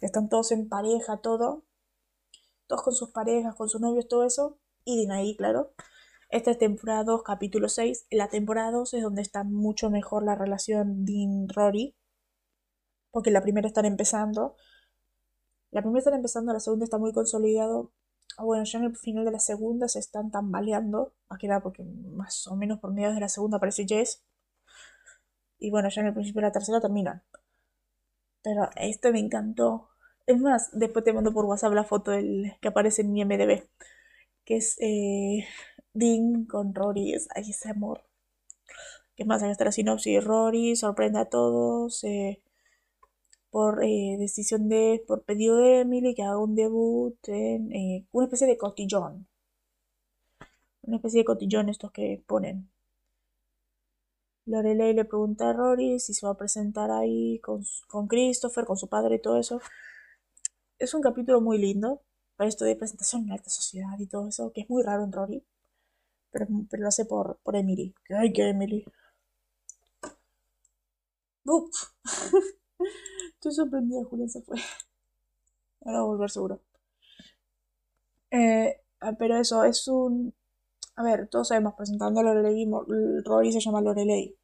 Están 0.00 0.28
todos 0.28 0.52
en 0.52 0.68
pareja, 0.68 1.16
todo. 1.18 1.64
Todos 2.66 2.82
con 2.82 2.94
sus 2.94 3.10
parejas, 3.10 3.54
con 3.56 3.68
sus 3.68 3.80
novios, 3.80 4.06
todo 4.06 4.24
eso. 4.24 4.58
Y 4.84 4.98
Dean 4.98 5.12
ahí, 5.12 5.36
claro. 5.36 5.72
Esta 6.28 6.50
es 6.50 6.58
temporada 6.58 7.04
2, 7.04 7.22
capítulo 7.22 7.68
6. 7.70 8.06
La 8.10 8.28
temporada 8.28 8.70
2 8.70 8.94
es 8.94 9.02
donde 9.02 9.22
está 9.22 9.42
mucho 9.44 9.88
mejor 9.90 10.24
la 10.24 10.34
relación 10.34 11.06
Dean-Rory. 11.06 11.96
Porque 13.10 13.30
la 13.30 13.42
primera 13.42 13.68
están 13.68 13.84
empezando. 13.84 14.56
La 15.70 15.80
primera 15.80 16.00
están 16.00 16.12
empezando, 16.12 16.52
la 16.52 16.60
segunda 16.60 16.84
está 16.84 16.98
muy 16.98 17.10
consolidado. 17.14 17.90
Ah, 18.36 18.44
Bueno, 18.44 18.64
ya 18.64 18.78
en 18.80 18.84
el 18.84 18.94
final 18.96 19.24
de 19.24 19.30
la 19.30 19.38
segunda 19.40 19.88
se 19.88 19.98
están 19.98 20.30
tambaleando. 20.30 21.14
Más 21.30 21.38
que 21.38 21.48
nada 21.48 21.62
porque 21.62 21.82
más 21.84 22.46
o 22.48 22.54
menos 22.56 22.80
por 22.80 22.92
mediados 22.92 23.14
de 23.14 23.22
la 23.22 23.30
segunda 23.30 23.56
aparece 23.56 23.86
Jess. 23.88 24.22
Y 25.60 25.70
bueno, 25.70 25.88
ya 25.88 26.00
en 26.00 26.06
el 26.08 26.14
principio 26.14 26.40
de 26.40 26.46
la 26.48 26.52
tercera 26.52 26.80
terminan. 26.80 27.22
Pero 28.42 28.68
este 28.76 29.12
me 29.12 29.20
encantó. 29.20 29.88
Es 30.26 30.38
más, 30.40 30.70
después 30.72 31.04
te 31.04 31.12
mando 31.12 31.32
por 31.32 31.44
WhatsApp 31.44 31.72
la 31.72 31.84
foto 31.84 32.10
del, 32.10 32.52
que 32.60 32.68
aparece 32.68 33.02
en 33.02 33.12
mi 33.12 33.22
MDB. 33.22 33.68
Que 34.44 34.56
es 34.58 34.76
eh, 34.80 35.46
Dean 35.94 36.44
con 36.46 36.74
Rory. 36.74 37.14
Es, 37.14 37.28
ay, 37.34 37.50
ese 37.50 37.70
amor. 37.70 38.02
Es 39.18 39.26
más, 39.26 39.42
acá 39.42 39.52
está 39.52 39.64
la 39.66 39.72
sinopsis. 39.72 40.24
Rory 40.24 40.74
sorprende 40.76 41.18
a 41.18 41.24
todos. 41.26 42.02
eh, 42.04 42.40
por 43.50 43.82
eh, 43.84 44.16
decisión 44.18 44.68
de, 44.68 45.02
por 45.06 45.22
pedido 45.24 45.56
de 45.58 45.80
Emily, 45.80 46.14
que 46.14 46.22
haga 46.22 46.38
un 46.38 46.54
debut 46.54 47.16
en 47.28 47.72
eh, 47.72 48.06
una 48.12 48.26
especie 48.26 48.46
de 48.46 48.58
cotillón. 48.58 49.26
Una 50.82 50.96
especie 50.96 51.20
de 51.20 51.24
cotillón 51.24 51.68
estos 51.68 51.92
que 51.92 52.22
ponen. 52.26 52.68
Lorelei 54.46 54.94
le 54.94 55.04
pregunta 55.04 55.50
a 55.50 55.52
Rory 55.52 56.00
si 56.00 56.14
se 56.14 56.26
va 56.26 56.32
a 56.32 56.36
presentar 56.36 56.90
ahí 56.90 57.38
con, 57.40 57.64
con 57.86 58.08
Christopher, 58.08 58.64
con 58.64 58.76
su 58.76 58.88
padre 58.88 59.16
y 59.16 59.20
todo 59.20 59.38
eso. 59.38 59.60
Es 60.78 60.94
un 60.94 61.02
capítulo 61.02 61.40
muy 61.40 61.58
lindo 61.58 62.02
para 62.36 62.48
esto 62.48 62.64
de 62.64 62.76
presentación 62.76 63.24
en 63.24 63.32
alta 63.32 63.50
sociedad 63.50 63.98
y 63.98 64.06
todo 64.06 64.28
eso, 64.28 64.52
que 64.52 64.62
es 64.62 64.70
muy 64.70 64.82
raro 64.82 65.04
en 65.04 65.12
Rory. 65.12 65.44
Pero, 66.30 66.46
pero 66.70 66.82
lo 66.82 66.88
hace 66.88 67.04
por, 67.04 67.38
por 67.42 67.56
Emily. 67.56 67.94
Que 68.04 68.14
ay, 68.14 68.32
que 68.32 68.48
Emily. 68.48 68.84
Uf. 71.44 71.92
Estoy 73.38 73.52
sorprendida, 73.54 74.04
Julián 74.04 74.28
se 74.28 74.42
fue. 74.42 74.58
Ahora 75.84 75.98
va 75.98 76.04
a 76.04 76.06
volver 76.06 76.30
seguro. 76.30 76.60
Eh, 78.30 78.80
ah, 79.00 79.12
pero 79.18 79.36
eso, 79.38 79.64
es 79.64 79.86
un... 79.88 80.34
A 80.96 81.02
ver, 81.04 81.28
todos 81.28 81.48
sabemos, 81.48 81.74
presentando 81.74 82.20
a 82.20 82.24
Lorelei, 82.24 82.66
Rory 83.24 83.52
se 83.52 83.60
llama 83.60 83.80
Lorelei. 83.80 84.36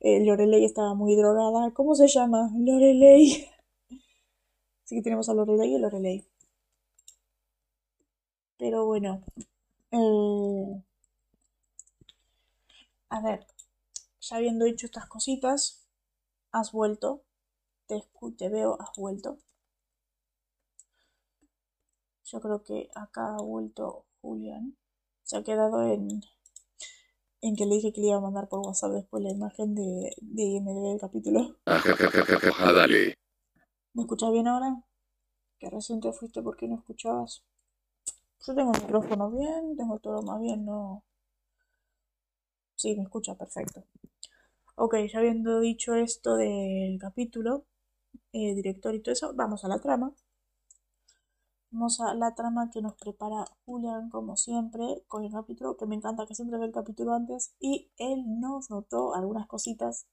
Eh, 0.00 0.24
Lorelei 0.24 0.64
estaba 0.64 0.94
muy 0.94 1.16
drogada. 1.16 1.72
¿Cómo 1.72 1.94
se 1.94 2.08
llama? 2.08 2.50
Lorelei. 2.58 3.48
Así 4.84 4.94
que 4.96 5.02
tenemos 5.02 5.28
a 5.28 5.34
Lorelei 5.34 5.74
y 5.74 5.78
Lorelei. 5.78 6.24
Pero 8.58 8.86
bueno. 8.86 9.22
eh, 9.92 10.82
a 13.10 13.20
ver, 13.20 13.46
ya 14.20 14.36
habiendo 14.36 14.64
dicho 14.64 14.86
estas 14.86 15.06
cositas, 15.06 15.86
has 16.52 16.72
vuelto. 16.72 17.22
Te, 17.86 18.02
te 18.36 18.48
veo, 18.48 18.76
has 18.80 18.90
vuelto. 18.96 19.38
Yo 22.24 22.40
creo 22.40 22.64
que 22.64 22.90
acá 22.96 23.36
ha 23.36 23.40
vuelto 23.42 24.06
Julián. 24.20 24.76
Se 25.22 25.36
ha 25.36 25.44
quedado 25.44 25.82
en, 25.86 26.22
en 27.42 27.56
que 27.56 27.66
le 27.66 27.74
dije 27.74 27.92
que 27.92 28.00
le 28.00 28.06
iba 28.06 28.16
a 28.16 28.20
mandar 28.20 28.48
por 28.48 28.60
WhatsApp 28.60 28.92
después 28.92 29.22
la 29.22 29.30
imagen 29.30 29.74
de, 29.74 30.14
de 30.22 30.42
IMDb 30.44 30.88
del 30.92 30.98
capítulo. 30.98 31.56
Ajajajajaja, 31.66 32.72
dale. 32.72 33.14
¿Me 33.94 34.02
escuchas 34.02 34.30
bien 34.32 34.48
ahora? 34.48 34.82
Que 35.58 35.70
recién 35.70 36.00
te 36.00 36.12
fuiste 36.12 36.42
porque 36.42 36.68
no 36.68 36.76
escuchabas. 36.76 37.42
Yo 38.46 38.54
tengo 38.54 38.72
el 38.74 38.82
micrófono 38.82 39.30
bien, 39.30 39.76
tengo 39.76 39.98
todo 39.98 40.22
más 40.22 40.40
bien, 40.40 40.64
no. 40.66 41.04
Sí, 42.74 42.94
me 42.94 43.04
escucha, 43.04 43.34
perfecto. 43.34 43.84
Ok, 44.76 44.96
ya 45.12 45.20
habiendo 45.20 45.60
dicho 45.60 45.94
esto 45.94 46.36
del 46.36 46.98
capítulo, 46.98 47.64
eh, 48.32 48.54
director 48.54 48.94
y 48.94 49.00
todo 49.00 49.12
eso, 49.12 49.32
vamos 49.34 49.64
a 49.64 49.68
la 49.68 49.78
trama. 49.78 50.14
Vamos 51.72 52.00
a 52.00 52.14
la 52.14 52.36
trama 52.36 52.70
que 52.70 52.80
nos 52.80 52.94
prepara 52.94 53.46
Julian, 53.64 54.10
como 54.10 54.36
siempre, 54.36 55.02
con 55.08 55.24
el 55.24 55.32
capítulo, 55.32 55.76
que 55.76 55.86
me 55.86 55.96
encanta 55.96 56.24
que 56.24 56.36
siempre 56.36 56.56
ve 56.58 56.66
el 56.66 56.72
capítulo 56.72 57.14
antes, 57.14 57.52
y 57.58 57.90
él 57.98 58.38
nos 58.40 58.70
notó 58.70 59.12
algunas 59.14 59.48
cositas. 59.48 60.06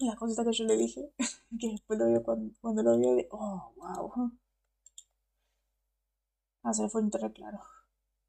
Las 0.00 0.16
cositas 0.16 0.44
que 0.44 0.52
yo 0.52 0.64
le 0.64 0.76
dije, 0.76 1.12
que 1.60 1.68
después 1.68 1.96
lo 1.96 2.08
vio 2.08 2.24
cuando, 2.24 2.52
cuando 2.60 2.82
lo 2.82 2.98
vio, 2.98 3.14
de, 3.14 3.28
oh, 3.30 3.72
wow. 3.76 4.32
Ah, 6.62 6.72
se 6.72 6.88
fue 6.88 7.02
internet 7.02 7.34
claro. 7.34 7.60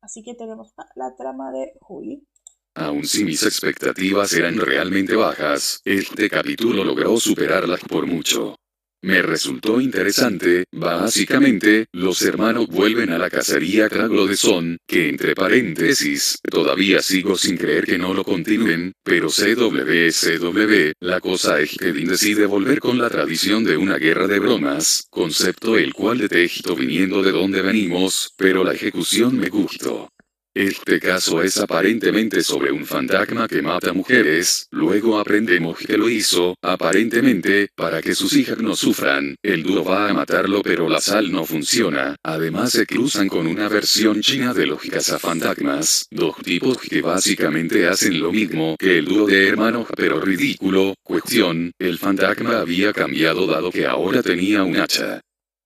Así 0.02 0.24
que 0.24 0.36
tenemos 0.36 0.74
la 0.96 1.16
trama 1.16 1.52
de 1.52 1.78
Juli. 1.82 2.28
Aun 2.76 3.06
si 3.06 3.26
mis 3.26 3.44
expectativas 3.44 4.32
eran 4.34 4.58
realmente 4.58 5.16
bajas, 5.16 5.82
este 5.84 6.30
capítulo 6.30 6.86
logró 6.86 7.20
superarlas 7.20 7.82
por 7.82 8.06
mucho. 8.06 8.56
Me 9.04 9.22
resultó 9.24 9.82
interesante, 9.82 10.66
básicamente, 10.72 11.88
los 11.92 12.22
hermanos 12.22 12.68
vuelven 12.68 13.12
a 13.12 13.18
la 13.18 13.32
cacería 13.32 13.90
de 13.90 14.38
Son, 14.38 14.78
que 14.88 15.10
entre 15.10 15.34
paréntesis, 15.34 16.38
todavía 16.50 17.02
sigo 17.02 17.36
sin 17.36 17.58
creer 17.58 17.86
que 17.86 17.98
no 17.98 18.14
lo 18.14 18.24
continúen, 18.24 18.94
pero 19.04 19.30
CW 19.30 20.92
la 21.00 21.20
cosa 21.20 21.60
es 21.60 21.76
que 21.78 21.92
Dean 21.92 22.08
decide 22.08 22.46
volver 22.46 22.80
con 22.80 23.00
la 23.00 23.10
tradición 23.10 23.64
de 23.64 23.76
una 23.76 23.98
guerra 23.98 24.28
de 24.28 24.40
bromas, 24.40 25.08
concepto 25.10 25.78
el 25.78 25.94
cual 25.94 26.20
detesto 26.20 26.76
viniendo 26.76 27.24
de 27.24 27.32
donde 27.32 27.64
venimos, 27.64 28.32
pero 28.38 28.64
la 28.64 28.74
ejecución 28.74 29.36
me 29.36 29.50
gustó. 29.50 30.10
Este 30.54 31.00
caso 31.00 31.42
es 31.42 31.58
aparentemente 31.60 32.44
sobre 32.44 32.74
un 32.74 32.86
fantasma 32.86 33.48
que 33.48 33.62
mata 33.62 33.94
mujeres, 33.94 34.68
luego 34.72 35.18
aprendemos 35.18 35.78
que 35.78 35.98
lo 35.98 36.10
hizo, 36.10 36.58
aparentemente, 36.62 37.70
para 37.74 38.02
que 38.02 38.14
sus 38.14 38.36
hijas 38.36 38.58
no 38.58 38.76
sufran, 38.76 39.38
el 39.42 39.64
dúo 39.64 39.86
va 39.86 40.10
a 40.10 40.14
matarlo 40.14 40.62
pero 40.62 40.90
la 40.90 41.00
sal 41.00 41.32
no 41.32 41.46
funciona, 41.46 42.18
además 42.22 42.72
se 42.72 42.86
cruzan 42.86 43.30
con 43.30 43.48
una 43.48 43.70
versión 43.70 44.20
china 44.20 44.54
de 44.54 44.66
los 44.66 44.82
cazafantasmas, 44.82 46.08
dos 46.12 46.36
tipos 46.44 46.80
que 46.80 47.02
básicamente 47.02 47.88
hacen 47.88 48.20
lo 48.20 48.34
mismo 48.34 48.76
que 48.78 48.98
el 48.98 49.06
dúo 49.06 49.28
de 49.28 49.48
hermanos 49.48 49.88
pero 49.96 50.20
ridículo, 50.20 50.96
cuestión, 51.02 51.72
el 51.80 51.98
fantasma 51.98 52.60
había 52.60 52.92
cambiado 52.92 53.48
dado 53.48 53.72
que 53.72 53.86
ahora 53.86 54.22
tenía 54.22 54.64
un 54.64 54.76
hacha. 54.76 55.22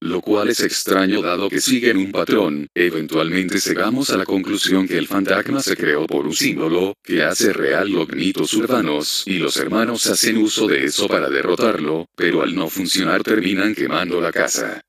Lo 0.06 0.22
cual 0.22 0.50
es 0.50 0.60
extraño 0.60 1.20
dado 1.20 1.50
que 1.50 1.60
siguen 1.60 1.98
un 1.98 2.12
patrón, 2.12 2.68
eventualmente 2.76 3.58
llegamos 3.58 4.12
a 4.12 4.18
la 4.18 4.24
conclusión 4.24 4.88
que 4.88 5.00
el 5.00 5.08
fantasma 5.08 5.64
se 5.64 5.76
creó 5.76 6.06
por 6.06 6.28
un 6.28 6.36
símbolo, 6.36 6.94
que 7.04 7.24
hace 7.24 7.52
real 7.52 7.90
los 7.90 8.08
mitos 8.10 8.54
urbanos, 8.54 9.24
y 9.26 9.40
los 9.40 9.58
hermanos 9.58 10.06
hacen 10.06 10.38
uso 10.38 10.68
de 10.68 10.86
eso 10.86 11.08
para 11.08 11.28
derrotarlo, 11.28 12.06
pero 12.16 12.44
al 12.44 12.54
no 12.54 12.70
funcionar 12.70 13.24
terminan 13.24 13.74
quemando 13.74 14.22
la 14.22 14.32
casa. 14.32 14.80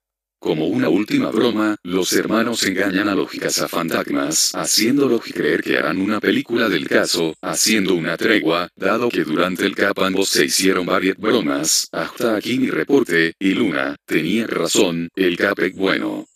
Como 0.46 0.68
una 0.68 0.88
última 0.88 1.32
broma, 1.32 1.74
los 1.82 2.12
hermanos 2.12 2.64
engañan 2.64 3.08
a 3.08 3.16
los 3.16 3.32
cazafantasmas, 3.32 4.52
haciéndolos 4.54 5.22
creer 5.22 5.60
que 5.60 5.76
harán 5.76 6.00
una 6.00 6.20
película 6.20 6.68
del 6.68 6.88
caso, 6.88 7.34
haciendo 7.42 7.96
una 7.96 8.16
tregua, 8.16 8.68
dado 8.76 9.08
que 9.08 9.24
durante 9.24 9.66
el 9.66 9.74
cap 9.74 9.98
ambos 9.98 10.28
se 10.28 10.44
hicieron 10.44 10.86
varias 10.86 11.16
bromas, 11.16 11.88
hasta 11.90 12.36
aquí 12.36 12.60
mi 12.60 12.70
reporte, 12.70 13.34
y 13.40 13.54
Luna, 13.54 13.96
tenía 14.06 14.46
razón, 14.46 15.08
el 15.16 15.36
cap 15.36 15.58
es 15.58 15.76
bueno. 15.76 16.26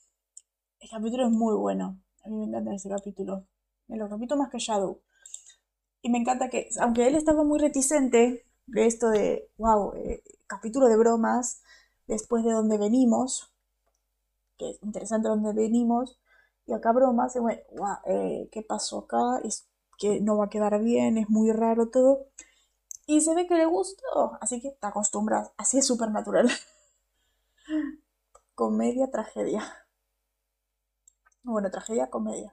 El 0.80 0.90
capítulo 0.90 1.26
es 1.26 1.30
muy 1.30 1.54
bueno. 1.54 2.02
A 2.24 2.28
mí 2.30 2.36
me 2.36 2.46
encanta 2.46 2.74
ese 2.74 2.88
capítulo. 2.88 3.46
Me 3.86 3.96
lo 3.96 4.08
repito 4.08 4.36
más 4.36 4.50
que 4.50 4.58
Shadow. 4.58 5.00
Y 6.02 6.10
me 6.10 6.18
encanta 6.18 6.50
que, 6.50 6.68
aunque 6.80 7.06
él 7.06 7.14
estaba 7.14 7.44
muy 7.44 7.60
reticente 7.60 8.44
de 8.66 8.86
esto 8.86 9.08
de, 9.08 9.48
wow, 9.56 9.94
eh, 9.94 10.24
capítulo 10.48 10.88
de 10.88 10.96
bromas, 10.96 11.62
después 12.08 12.42
de 12.44 12.50
donde 12.50 12.76
venimos, 12.76 13.49
que 14.60 14.70
es 14.70 14.82
interesante 14.82 15.28
donde 15.28 15.54
venimos, 15.54 16.18
y 16.66 16.74
acá 16.74 16.92
broma, 16.92 17.30
se 17.30 17.40
ve, 17.40 17.64
eh, 18.06 18.48
¿qué 18.52 18.62
pasó 18.62 18.98
acá? 18.98 19.40
Es 19.42 19.66
que 19.98 20.20
no 20.20 20.36
va 20.36 20.46
a 20.46 20.50
quedar 20.50 20.78
bien, 20.82 21.16
es 21.16 21.30
muy 21.30 21.50
raro 21.50 21.88
todo. 21.88 22.26
Y 23.06 23.22
se 23.22 23.34
ve 23.34 23.46
que 23.46 23.54
le 23.54 23.64
gustó, 23.64 24.36
así 24.40 24.60
que 24.60 24.72
te 24.72 24.86
acostumbras, 24.86 25.50
así 25.56 25.78
es 25.78 25.86
súper 25.86 26.10
natural. 26.10 26.50
comedia, 28.54 29.10
tragedia. 29.10 29.86
Bueno, 31.42 31.70
tragedia, 31.70 32.10
comedia. 32.10 32.52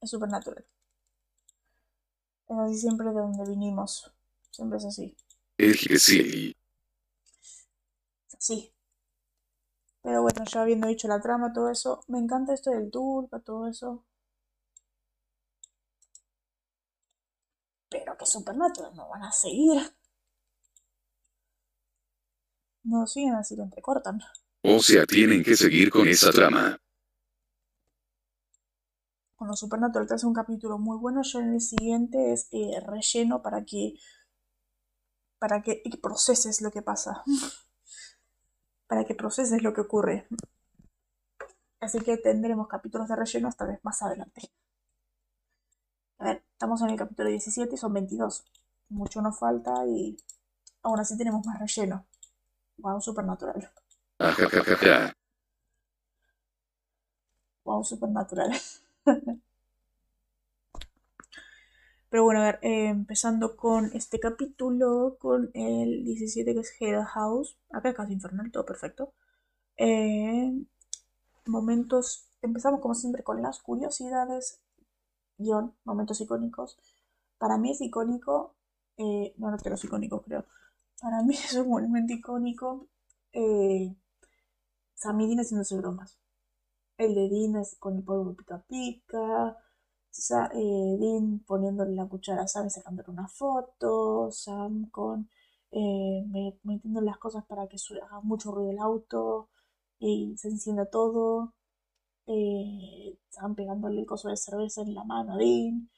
Es 0.00 0.10
súper 0.10 0.28
natural. 0.28 0.64
Es 2.48 2.56
así 2.56 2.78
siempre 2.78 3.08
de 3.08 3.20
donde 3.20 3.50
vinimos. 3.50 4.12
Siempre 4.52 4.78
es 4.78 4.84
así. 4.84 5.16
Es 5.58 5.80
que 8.28 8.36
sí. 8.38 8.71
Pero 10.02 10.22
bueno, 10.22 10.44
ya 10.44 10.62
habiendo 10.62 10.88
dicho 10.88 11.06
la 11.08 11.20
trama, 11.20 11.52
todo 11.52 11.70
eso, 11.70 12.04
me 12.08 12.18
encanta 12.18 12.54
esto 12.54 12.70
del 12.70 12.90
turco, 12.90 13.40
todo 13.40 13.68
eso. 13.68 14.04
Pero 17.88 18.16
que 18.18 18.26
Supernatural 18.26 18.94
no 18.96 19.08
van 19.08 19.22
a 19.22 19.32
seguir. 19.32 19.80
No 22.84 23.06
siguen 23.06 23.34
así, 23.34 23.54
lo 23.54 23.62
entrecortan. 23.62 24.20
O 24.64 24.80
sea, 24.80 25.06
tienen 25.06 25.44
que 25.44 25.56
seguir 25.56 25.90
con 25.90 26.08
esa 26.08 26.32
trama. 26.32 26.78
Cuando 29.36 29.56
Supernatural 29.56 30.06
te 30.06 30.14
hace 30.14 30.26
un 30.26 30.34
capítulo 30.34 30.78
muy 30.78 30.98
bueno, 30.98 31.22
yo 31.22 31.40
en 31.40 31.54
el 31.54 31.60
siguiente 31.60 32.32
es 32.32 32.48
eh, 32.52 32.80
relleno 32.80 33.42
para 33.42 33.64
que 33.64 33.94
para 35.38 35.62
que 35.62 35.82
proceses 36.00 36.60
lo 36.60 36.70
que 36.70 36.82
pasa. 36.82 37.22
para 38.92 39.06
que 39.06 39.14
proceses 39.14 39.62
lo 39.62 39.72
que 39.72 39.80
ocurre. 39.80 40.26
Así 41.80 41.98
que 42.00 42.18
tendremos 42.18 42.68
capítulos 42.68 43.08
de 43.08 43.16
relleno 43.16 43.48
hasta 43.48 43.64
vez 43.64 43.82
más 43.82 44.02
adelante. 44.02 44.42
A 46.18 46.24
ver, 46.24 46.44
estamos 46.52 46.82
en 46.82 46.90
el 46.90 46.98
capítulo 46.98 47.30
17 47.30 47.74
y 47.74 47.78
son 47.78 47.94
22. 47.94 48.44
Mucho 48.90 49.22
nos 49.22 49.38
falta 49.38 49.86
y 49.86 50.18
aún 50.82 51.00
así 51.00 51.16
tenemos 51.16 51.46
más 51.46 51.58
relleno. 51.58 52.04
Wow, 52.76 53.00
supernatural. 53.00 53.72
wow, 57.64 57.82
supernatural. 57.82 58.52
Pero 62.12 62.24
bueno, 62.24 62.40
a 62.42 62.44
ver, 62.44 62.58
eh, 62.60 62.88
empezando 62.88 63.56
con 63.56 63.86
este 63.94 64.20
capítulo, 64.20 65.16
con 65.18 65.50
el 65.54 66.04
17 66.04 66.52
que 66.52 66.60
es 66.60 66.74
Head 66.78 67.02
House. 67.06 67.56
Acá 67.70 67.88
es 67.88 67.94
casi 67.94 68.12
infernal, 68.12 68.52
todo 68.52 68.66
perfecto. 68.66 69.14
Eh, 69.78 70.52
momentos, 71.46 72.28
empezamos 72.42 72.80
como 72.82 72.94
siempre 72.94 73.22
con 73.22 73.40
las 73.40 73.60
curiosidades, 73.60 74.60
guion, 75.38 75.74
momentos 75.84 76.20
icónicos. 76.20 76.76
Para 77.38 77.56
mí 77.56 77.70
es 77.70 77.80
icónico, 77.80 78.56
eh, 78.98 79.32
no, 79.38 79.50
no 79.50 79.56
que 79.56 79.70
los 79.70 79.82
icónicos 79.82 80.22
creo. 80.26 80.44
Para 81.00 81.22
mí 81.22 81.34
es 81.34 81.54
un 81.54 81.70
momento 81.70 82.12
icónico 82.12 82.88
eh, 83.32 83.96
Sammy 84.96 85.28
Dean 85.28 85.40
haciéndose 85.40 85.78
bromas. 85.78 86.18
El 86.98 87.14
de 87.14 87.30
Dean 87.30 87.56
es 87.56 87.76
con 87.78 87.96
el 87.96 88.04
polvo 88.04 88.34
pica 88.36 88.62
pica 88.68 89.56
eh, 90.54 90.96
Dean 90.98 91.40
poniéndole 91.46 91.94
la 91.94 92.06
cuchara 92.06 92.42
a 92.42 92.48
Sam 92.48 92.66
y 92.66 92.70
sacándole 92.70 93.10
una 93.10 93.28
foto, 93.28 94.30
Sam 94.30 94.88
con 94.90 95.28
eh, 95.72 96.24
metiendo 96.64 97.00
las 97.00 97.18
cosas 97.18 97.44
para 97.46 97.66
que 97.68 97.76
haga 98.02 98.20
mucho 98.20 98.52
ruido 98.52 98.70
el 98.72 98.78
auto 98.78 99.48
y 99.98 100.36
se 100.36 100.48
encienda 100.48 100.86
todo, 100.86 101.54
eh, 102.26 103.18
Sam 103.30 103.54
pegándole 103.54 104.00
el 104.00 104.06
coso 104.06 104.28
de 104.28 104.36
cerveza 104.36 104.82
en 104.82 104.94
la 104.94 105.04
mano 105.04 105.34
a 105.34 105.36
Dean. 105.38 105.90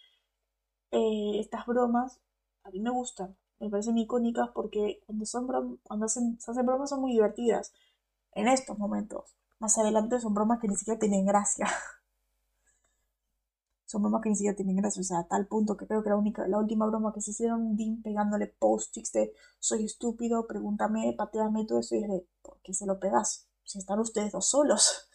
Eh, 0.93 1.41
estas 1.41 1.67
bromas 1.67 2.21
a 2.65 2.71
mí 2.71 2.81
me 2.81 2.91
gustan, 2.91 3.37
me 3.61 3.69
parecen 3.71 3.99
icónicas 3.99 4.51
porque 4.55 5.03
cuando, 5.07 5.27
son 5.27 5.79
cuando 5.83 6.07
hacen, 6.07 6.41
se 6.41 6.51
hacen 6.51 6.67
bromas 6.67 6.91
son 6.91 7.01
muy 7.01 7.13
divertidas 7.13 7.73
en 8.35 8.49
estos 8.49 8.79
momentos. 8.79 9.35
Más 9.59 9.79
adelante 9.79 10.21
son 10.21 10.35
bromas 10.35 10.61
que 10.61 10.69
ni 10.69 10.77
siquiera 10.77 10.99
tienen 10.99 11.27
gracia. 11.27 11.67
son 13.87 14.03
bromas 14.03 14.23
que 14.23 14.31
ni 14.31 14.37
siquiera 14.37 14.57
tienen 14.57 14.77
gracia, 14.77 15.01
o 15.01 15.05
sea, 15.05 15.19
a 15.21 15.29
tal 15.29 15.47
punto 15.47 15.77
que 15.77 15.87
creo 15.87 16.03
que 16.03 16.11
la 16.11 16.17
única, 16.17 16.49
la 16.49 16.59
última 16.59 16.87
broma 16.87 17.13
que 17.13 17.21
se 17.21 17.33
hicieron, 17.33 17.77
Dean 17.77 18.03
pegándole 18.03 18.47
post-its 18.47 19.13
de 19.13 19.33
soy 19.59 19.85
estúpido, 19.85 20.47
pregúntame, 20.47 21.15
pateame, 21.17 21.67
todo 21.67 21.81
eso, 21.81 21.95
y 21.97 22.05
es 22.05 22.09
de, 22.09 22.27
¿por 22.43 22.59
qué 22.63 22.73
se 22.73 22.87
lo 22.87 22.99
pegas? 22.99 23.47
Si 23.65 23.79
están 23.79 23.99
ustedes 24.01 24.33
dos 24.33 24.47
solos. 24.47 25.09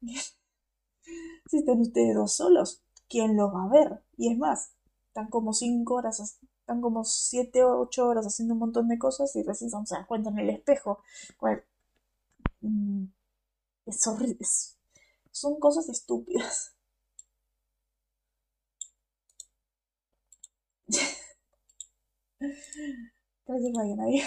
si 0.02 1.58
están 1.58 1.80
ustedes 1.80 2.14
dos 2.14 2.32
solos, 2.34 2.82
¿quién 3.08 3.36
lo 3.36 3.52
va 3.52 3.64
a 3.64 3.68
ver? 3.68 4.02
Y 4.16 4.32
es 4.32 4.38
más, 4.38 4.72
están 5.08 5.28
como 5.30 5.52
cinco 5.52 5.94
horas, 5.94 6.20
están 6.20 6.80
como 6.80 7.04
siete 7.04 7.64
o 7.64 7.80
ocho 7.80 8.06
horas 8.06 8.26
haciendo 8.26 8.54
un 8.54 8.60
montón 8.60 8.88
de 8.88 8.98
cosas 8.98 9.34
y 9.36 9.42
recién 9.42 9.70
se 9.70 9.94
dan 9.94 10.06
cuenta 10.06 10.30
en 10.30 10.38
el 10.38 10.50
espejo. 10.50 11.00
Bueno, 11.40 11.62
mm, 12.60 13.04
es 13.86 14.76
son 15.30 15.60
cosas 15.60 15.88
estúpidas. 15.88 16.77
Gracias, 23.46 23.98
ahí. 24.00 24.22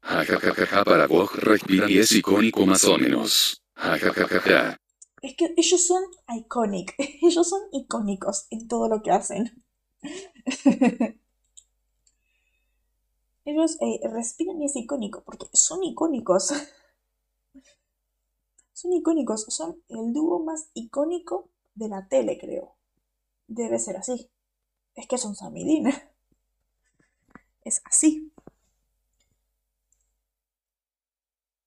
Jajajaja 0.00 0.84
para 0.84 1.06
vos 1.06 1.34
respira 1.34 1.90
y 1.90 1.98
es 1.98 2.12
icónico 2.12 2.64
más 2.64 2.84
o 2.84 2.96
menos. 2.96 3.62
Es 5.22 5.36
que 5.36 5.52
ellos 5.56 5.86
son 5.86 6.02
iconic. 6.36 6.94
Ellos 7.22 7.48
son 7.48 7.62
icónicos 7.72 8.46
en 8.50 8.68
todo 8.68 8.88
lo 8.88 9.02
que 9.02 9.10
hacen. 9.10 9.64
ellos 13.44 13.76
eh, 13.80 14.00
respiran 14.08 14.62
y 14.62 14.66
es 14.66 14.76
icónico 14.76 15.24
porque 15.24 15.46
son 15.52 15.82
icónicos. 15.82 16.52
son 18.72 18.92
icónicos. 18.92 19.46
Son 19.48 19.82
el 19.88 20.12
dúo 20.12 20.44
más 20.44 20.70
icónico 20.74 21.50
de 21.74 21.88
la 21.88 22.06
tele, 22.08 22.38
creo. 22.38 22.76
Debe 23.48 23.78
ser 23.78 23.96
así. 23.96 24.30
Es 24.96 25.06
que 25.06 25.18
son 25.18 25.34
Samidin. 25.34 25.92
Es 27.62 27.82
así. 27.84 28.32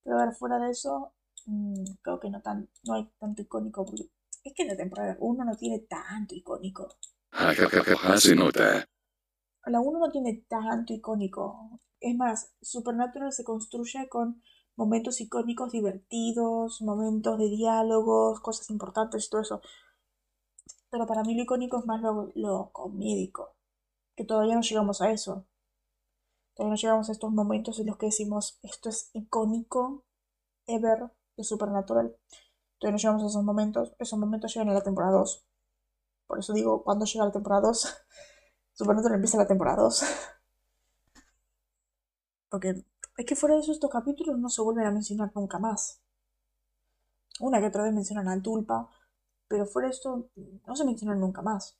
Pero 0.02 0.18
a 0.18 0.26
ver, 0.26 0.34
fuera 0.34 0.58
de 0.58 0.70
eso, 0.70 1.12
mm, 1.46 1.84
creo 2.02 2.18
que 2.18 2.30
no, 2.30 2.42
tan, 2.42 2.68
no 2.84 2.94
hay 2.94 3.08
tanto 3.18 3.42
icónico. 3.42 3.84
Porque 3.84 4.10
es 4.42 4.54
que 4.54 4.64
la 4.64 4.76
temporada 4.76 5.16
1 5.20 5.44
no 5.44 5.56
tiene 5.56 5.78
tanto 5.80 6.34
icónico. 6.34 6.88
Jajajaja 7.30 8.16
se 8.18 8.34
nota. 8.34 8.84
La 9.66 9.80
1 9.80 9.98
no 10.00 10.10
tiene 10.10 10.44
tanto 10.48 10.92
icónico. 10.92 11.80
Es 12.00 12.16
más, 12.16 12.52
Supernatural 12.60 13.32
se 13.32 13.44
construye 13.44 14.08
con 14.08 14.42
momentos 14.74 15.20
icónicos 15.20 15.70
divertidos, 15.70 16.80
momentos 16.80 17.38
de 17.38 17.48
diálogos, 17.50 18.40
cosas 18.40 18.70
importantes 18.70 19.26
y 19.26 19.30
todo 19.30 19.42
eso. 19.42 19.60
Pero 20.90 21.06
para 21.06 21.22
mí 21.22 21.34
lo 21.34 21.42
icónico 21.42 21.78
es 21.78 21.86
más 21.86 22.02
lo, 22.02 22.32
lo 22.34 22.70
comédico. 22.72 23.54
Que 24.16 24.24
todavía 24.24 24.54
no 24.54 24.62
llegamos 24.62 25.00
a 25.00 25.10
eso. 25.10 25.46
Todavía 26.54 26.72
no 26.72 26.80
llegamos 26.80 27.08
a 27.08 27.12
estos 27.12 27.30
momentos 27.30 27.78
en 27.78 27.86
los 27.86 27.96
que 27.96 28.06
decimos 28.06 28.58
esto 28.62 28.88
es 28.88 29.10
icónico, 29.14 30.04
ever, 30.66 31.10
de 31.36 31.44
Supernatural. 31.44 32.16
Todavía 32.78 32.92
no 32.92 32.98
llegamos 32.98 33.22
a 33.22 33.26
esos 33.26 33.44
momentos. 33.44 33.94
Esos 33.98 34.18
momentos 34.18 34.52
llegan 34.52 34.68
en 34.68 34.74
la 34.74 34.82
temporada 34.82 35.18
2. 35.18 35.46
Por 36.26 36.38
eso 36.38 36.52
digo, 36.52 36.82
cuando 36.82 37.04
llega 37.04 37.24
la 37.24 37.32
temporada 37.32 37.62
2, 37.62 37.96
Supernatural 38.74 39.16
empieza 39.16 39.38
la 39.38 39.46
temporada 39.46 39.82
2. 39.82 40.02
Porque 42.50 42.84
es 43.16 43.26
que 43.26 43.36
fuera 43.36 43.54
de 43.54 43.62
eso 43.62 43.72
estos 43.72 43.90
capítulos 43.90 44.38
no 44.38 44.48
se 44.48 44.62
vuelven 44.62 44.86
a 44.86 44.90
mencionar 44.90 45.30
nunca 45.34 45.58
más. 45.58 46.00
Una 47.40 47.60
que 47.60 47.66
otra 47.66 47.84
vez 47.84 47.92
mencionan 47.92 48.28
al 48.28 48.42
Tulpa, 48.42 48.88
pero 49.50 49.66
fuera 49.66 49.88
de 49.88 49.94
esto 49.94 50.30
no 50.64 50.76
se 50.76 50.84
mencionan 50.84 51.18
nunca 51.18 51.42
más. 51.42 51.76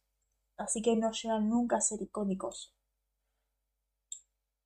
Así 0.56 0.82
que 0.82 0.96
no 0.96 1.12
llegan 1.12 1.48
nunca 1.48 1.76
a 1.76 1.80
ser 1.80 2.02
icónicos. 2.02 2.74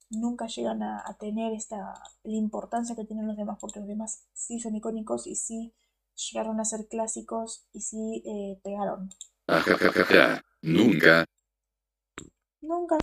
Nunca 0.09 0.47
llegan 0.47 0.83
a, 0.83 1.03
a 1.07 1.19
tener 1.19 1.53
esta 1.53 1.93
la 2.23 2.37
importancia 2.37 2.97
que 2.97 3.05
tienen 3.05 3.27
los 3.27 3.37
demás, 3.37 3.59
porque 3.61 3.81
los 3.81 3.88
demás 3.88 4.25
sí 4.33 4.59
son 4.59 4.75
icónicos 4.75 5.27
y 5.27 5.37
sí 5.37 5.75
llegaron 6.14 6.61
a 6.61 6.64
ser 6.64 6.88
clásicos 6.88 7.67
y 7.75 7.83
sí 7.83 8.23
eh, 8.25 8.59
pegaron. 8.64 9.11
Nunca. 10.62 11.27
Nunca. 12.62 12.97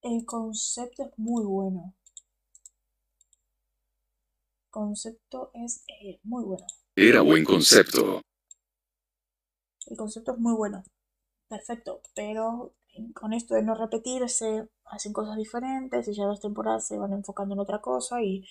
El 0.00 0.24
concepto 0.24 1.02
es 1.04 1.18
muy 1.18 1.44
bueno. 1.44 1.92
Concepto 4.76 5.50
es 5.54 5.84
eh, 5.88 6.20
muy 6.22 6.44
bueno. 6.44 6.66
Era 6.94 7.22
buen 7.22 7.46
concepto. 7.46 8.20
El 9.86 9.96
concepto 9.96 10.32
es 10.34 10.38
muy 10.38 10.52
bueno. 10.52 10.84
Perfecto. 11.48 12.02
Pero 12.14 12.74
con 13.14 13.32
esto 13.32 13.54
de 13.54 13.62
no 13.62 13.74
repetirse, 13.74 14.68
hacen 14.84 15.14
cosas 15.14 15.38
diferentes 15.38 16.06
y 16.06 16.12
ya 16.12 16.26
dos 16.26 16.42
temporadas 16.42 16.86
se 16.86 16.98
van 16.98 17.14
enfocando 17.14 17.54
en 17.54 17.60
otra 17.60 17.80
cosa 17.80 18.20
y 18.20 18.46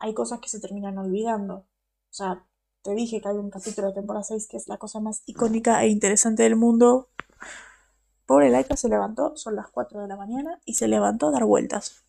hay 0.00 0.12
cosas 0.12 0.38
que 0.40 0.50
se 0.50 0.60
terminan 0.60 0.98
olvidando. 0.98 1.54
O 1.54 1.66
sea, 2.10 2.44
te 2.82 2.94
dije 2.94 3.22
que 3.22 3.28
hay 3.28 3.36
un 3.36 3.48
capítulo 3.48 3.88
de 3.88 3.94
temporada 3.94 4.22
6 4.22 4.46
que 4.46 4.58
es 4.58 4.68
la 4.68 4.76
cosa 4.76 5.00
más 5.00 5.22
icónica 5.24 5.82
e 5.82 5.88
interesante 5.88 6.42
del 6.42 6.56
mundo. 6.56 7.08
Pobre 8.26 8.50
Laika 8.50 8.76
se 8.76 8.90
levantó, 8.90 9.34
son 9.38 9.56
las 9.56 9.70
4 9.70 10.02
de 10.02 10.08
la 10.08 10.16
mañana, 10.16 10.60
y 10.66 10.74
se 10.74 10.88
levantó 10.88 11.28
a 11.28 11.30
dar 11.32 11.44
vueltas. 11.46 12.04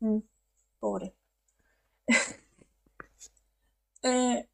Mm, 0.00 0.18
pobre. 0.78 1.14
Eh, 4.06 4.46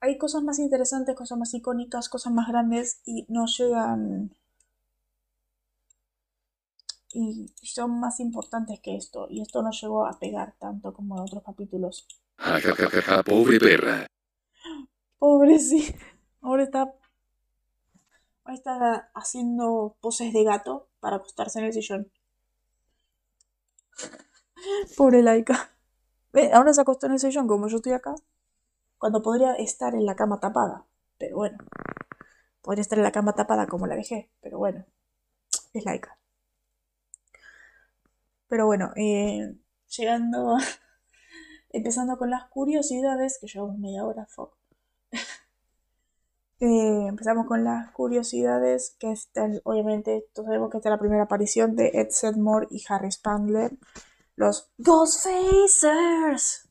hay 0.00 0.18
cosas 0.18 0.42
más 0.42 0.58
interesantes, 0.58 1.14
cosas 1.14 1.38
más 1.38 1.54
icónicas, 1.54 2.08
cosas 2.08 2.32
más 2.32 2.48
grandes 2.48 3.00
y 3.04 3.24
no 3.28 3.46
llegan 3.46 4.34
y 7.14 7.46
son 7.62 8.00
más 8.00 8.20
importantes 8.20 8.80
que 8.80 8.96
esto. 8.96 9.28
Y 9.30 9.40
esto 9.40 9.62
no 9.62 9.70
llegó 9.70 10.06
a 10.06 10.18
pegar 10.18 10.54
tanto 10.58 10.92
como 10.92 11.16
en 11.16 11.22
otros 11.22 11.42
capítulos. 11.44 12.06
Pobre 13.22 13.60
perra. 13.60 14.06
Pobre, 15.18 15.58
sí. 15.58 15.94
Ahora 16.40 16.64
está. 16.64 16.92
Ahora 18.44 18.54
está 18.54 19.10
haciendo 19.14 19.96
poses 20.00 20.32
de 20.32 20.44
gato 20.44 20.88
para 21.00 21.16
acostarse 21.16 21.60
en 21.60 21.66
el 21.66 21.72
sillón. 21.72 22.10
Pobre 24.96 25.22
Laika. 25.22 25.73
Ahora 26.52 26.72
se 26.74 26.80
acostó 26.80 27.06
en 27.06 27.12
el 27.12 27.20
sillón 27.20 27.46
como 27.46 27.68
yo 27.68 27.76
estoy 27.76 27.92
acá. 27.92 28.14
Cuando 28.98 29.22
podría 29.22 29.54
estar 29.54 29.94
en 29.94 30.06
la 30.06 30.16
cama 30.16 30.40
tapada. 30.40 30.84
Pero 31.18 31.36
bueno. 31.36 31.58
Podría 32.62 32.82
estar 32.82 32.98
en 32.98 33.04
la 33.04 33.12
cama 33.12 33.34
tapada 33.34 33.66
como 33.66 33.86
la 33.86 33.96
dejé. 33.96 34.30
Pero 34.40 34.58
bueno. 34.58 34.84
Es 35.72 35.84
Laika. 35.84 36.18
Pero 38.48 38.66
bueno, 38.66 38.92
eh, 38.96 39.56
llegando. 39.88 40.56
empezando 41.74 42.16
con 42.16 42.30
las 42.30 42.46
curiosidades, 42.46 43.38
que 43.40 43.48
llevamos 43.48 43.78
media 43.78 44.04
hora, 44.04 44.26
fuck. 44.26 44.56
Eh, 46.60 47.08
empezamos 47.08 47.46
con 47.46 47.64
las 47.64 47.90
curiosidades, 47.90 48.96
que 48.98 49.10
esta, 49.10 49.50
obviamente 49.64 50.24
todos 50.32 50.46
sabemos 50.46 50.70
que 50.70 50.78
esta 50.78 50.88
es 50.88 50.92
la 50.92 51.00
primera 51.00 51.24
aparición 51.24 51.74
de 51.74 51.90
Ed 51.92 52.08
Sedmore 52.10 52.68
y 52.70 52.82
Harry 52.88 53.10
Spangler, 53.10 53.72
los 54.36 54.70
Ghostfacers. 54.78 56.68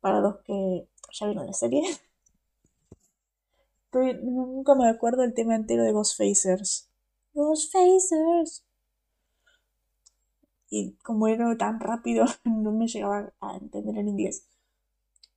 Para 0.00 0.20
los 0.20 0.36
que 0.44 0.88
ya 1.12 1.26
vieron 1.26 1.46
la 1.46 1.52
serie. 1.52 1.82
Pero 3.90 4.18
nunca 4.22 4.74
me 4.74 4.88
acuerdo 4.88 5.22
el 5.22 5.34
tema 5.34 5.54
entero 5.54 5.82
de 5.84 5.92
Ghostfacers. 5.92 6.88
Ghostfacers. 7.34 8.64
Y 10.70 10.94
como 11.02 11.28
era 11.28 11.56
tan 11.58 11.78
rápido, 11.78 12.24
no 12.44 12.72
me 12.72 12.86
llegaba 12.86 13.32
a 13.40 13.56
entender 13.56 13.96
en 13.98 14.08
inglés. 14.08 14.48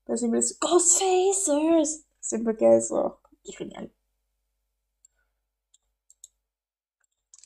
Pero 0.05 0.17
siempre 0.17 0.39
es 0.39 0.57
Ghostfacers. 0.59 2.05
Siempre 2.19 2.55
queda 2.57 2.77
eso. 2.77 3.19
Qué 3.43 3.51
genial. 3.51 3.91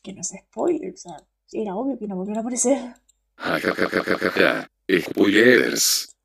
Que 0.04 0.14
no 0.14 0.24
se 0.24 0.40
spoiler, 0.40 0.94
o 0.94 0.98
sea, 0.98 1.28
era 1.52 1.76
obvio 1.76 1.98
que 1.98 2.08
no 2.08 2.16
volvían 2.16 2.38
a 2.38 2.42
aparecer. 2.42 2.96
Spoilers. 4.90 6.16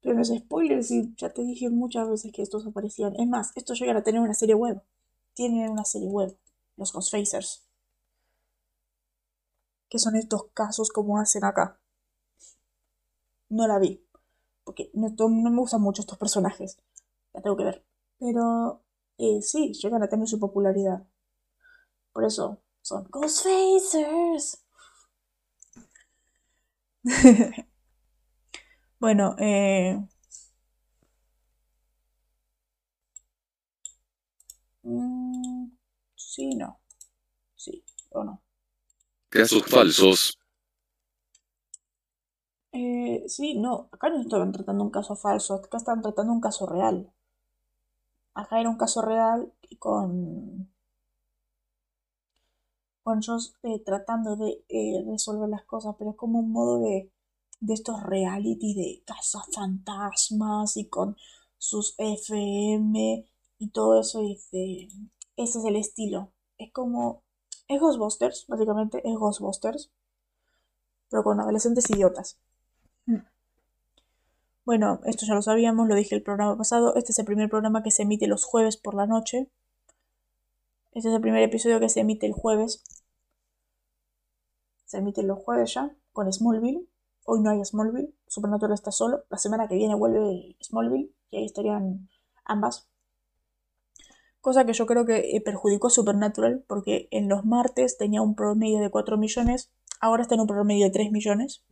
Pero 0.00 0.14
no 0.14 0.22
es 0.22 0.28
spoiler, 0.28 0.82
si 0.82 1.14
ya 1.16 1.30
te 1.30 1.42
dije 1.42 1.68
muchas 1.68 2.08
veces 2.08 2.32
que 2.32 2.42
estos 2.42 2.66
aparecían. 2.66 3.14
Es 3.18 3.26
más, 3.26 3.52
estos 3.56 3.78
llegan 3.78 3.96
a 3.96 4.02
tener 4.02 4.20
una 4.20 4.34
serie 4.34 4.54
web. 4.54 4.80
Tienen 5.34 5.70
una 5.70 5.84
serie 5.84 6.08
web, 6.08 6.36
los 6.76 6.92
Ghostfacers. 6.92 7.66
¿Qué 9.88 9.98
son 9.98 10.16
estos 10.16 10.44
casos 10.54 10.90
como 10.90 11.18
hacen 11.18 11.44
acá? 11.44 11.80
No 13.48 13.66
la 13.66 13.78
vi. 13.78 14.02
Porque 14.64 14.90
no 14.94 15.28
me 15.28 15.58
gustan 15.58 15.82
mucho 15.82 16.02
estos 16.02 16.16
personajes. 16.16 16.78
La 17.32 17.42
tengo 17.42 17.56
que 17.56 17.64
ver. 17.64 17.84
Pero 18.18 18.82
eh, 19.18 19.42
sí, 19.42 19.72
llegan 19.72 20.02
a 20.02 20.08
tener 20.08 20.28
su 20.28 20.38
popularidad. 20.38 21.04
Por 22.12 22.24
eso 22.24 22.62
son 22.82 23.08
Ghostfacers. 23.10 24.64
bueno, 28.98 29.34
eh, 29.38 29.98
mm, 34.82 35.70
sí, 36.16 36.54
no. 36.56 36.80
Sí, 37.56 37.84
o 38.10 38.24
no. 38.24 38.42
Casos 39.30 39.64
falsos. 39.66 40.38
Eh, 42.72 43.22
sí, 43.28 43.56
no, 43.56 43.88
acá 43.92 44.08
no 44.10 44.20
estaban 44.20 44.50
tratando 44.50 44.82
un 44.82 44.90
caso 44.90 45.14
falso, 45.14 45.54
acá 45.54 45.76
estaban 45.76 46.02
tratando 46.02 46.32
un 46.32 46.40
caso 46.40 46.66
real. 46.66 47.12
Acá 48.34 48.58
era 48.60 48.68
un 48.70 48.76
caso 48.76 49.02
real 49.02 49.52
con, 49.78 50.68
con 53.02 53.18
ellos 53.18 53.54
eh, 53.62 53.80
tratando 53.84 54.36
de 54.36 54.64
eh, 54.68 55.04
resolver 55.06 55.48
las 55.48 55.64
cosas, 55.64 55.94
pero 55.98 56.10
es 56.10 56.16
como 56.16 56.40
un 56.40 56.52
modo 56.52 56.80
de, 56.80 57.10
de 57.60 57.74
estos 57.74 58.02
reality 58.02 58.74
de 58.74 59.02
casas 59.04 59.42
fantasmas 59.52 60.76
y 60.76 60.88
con 60.88 61.16
sus 61.58 61.94
FM 61.98 63.26
y 63.58 63.68
todo 63.70 64.00
eso. 64.00 64.22
Y 64.22 64.38
ese 65.36 65.58
es 65.58 65.64
el 65.64 65.76
estilo. 65.76 66.32
Es 66.58 66.72
como 66.72 67.22
Es 67.68 67.80
Ghostbusters, 67.80 68.46
básicamente, 68.48 69.00
es 69.04 69.16
Ghostbusters. 69.16 69.90
Pero 71.08 71.24
con 71.24 71.40
adolescentes 71.40 71.88
idiotas. 71.90 72.38
Mm. 73.06 73.18
Bueno, 74.64 75.00
esto 75.04 75.26
ya 75.26 75.34
lo 75.34 75.42
sabíamos, 75.42 75.88
lo 75.88 75.94
dije 75.94 76.14
el 76.14 76.22
programa 76.22 76.56
pasado. 76.56 76.94
Este 76.94 77.12
es 77.12 77.18
el 77.18 77.24
primer 77.24 77.48
programa 77.48 77.82
que 77.82 77.90
se 77.90 78.02
emite 78.02 78.26
los 78.26 78.44
jueves 78.44 78.76
por 78.76 78.94
la 78.94 79.06
noche. 79.06 79.50
Este 80.92 81.08
es 81.08 81.14
el 81.14 81.20
primer 81.20 81.42
episodio 81.42 81.78
que 81.78 81.88
se 81.88 82.00
emite 82.00 82.26
el 82.26 82.32
jueves. 82.32 82.82
Se 84.86 84.98
emite 84.98 85.22
los 85.22 85.38
jueves 85.38 85.74
ya, 85.74 85.96
con 86.12 86.32
Smallville. 86.32 86.88
Hoy 87.24 87.40
no 87.40 87.50
hay 87.50 87.64
Smallville. 87.64 88.12
Supernatural 88.26 88.74
está 88.74 88.90
solo. 88.90 89.24
La 89.30 89.38
semana 89.38 89.68
que 89.68 89.76
viene 89.76 89.94
vuelve 89.94 90.56
Smallville. 90.60 91.14
Y 91.30 91.36
ahí 91.36 91.44
estarían 91.44 92.08
ambas. 92.44 92.88
Cosa 94.40 94.64
que 94.64 94.72
yo 94.72 94.86
creo 94.86 95.04
que 95.04 95.36
eh, 95.36 95.40
perjudicó 95.40 95.90
Supernatural 95.90 96.64
porque 96.66 97.06
en 97.12 97.28
los 97.28 97.44
martes 97.44 97.96
tenía 97.96 98.22
un 98.22 98.34
promedio 98.34 98.80
de 98.80 98.90
4 98.90 99.16
millones. 99.16 99.72
Ahora 100.00 100.22
está 100.22 100.34
en 100.34 100.40
un 100.40 100.48
promedio 100.48 100.86
de 100.86 100.92
3 100.92 101.12
millones. 101.12 101.64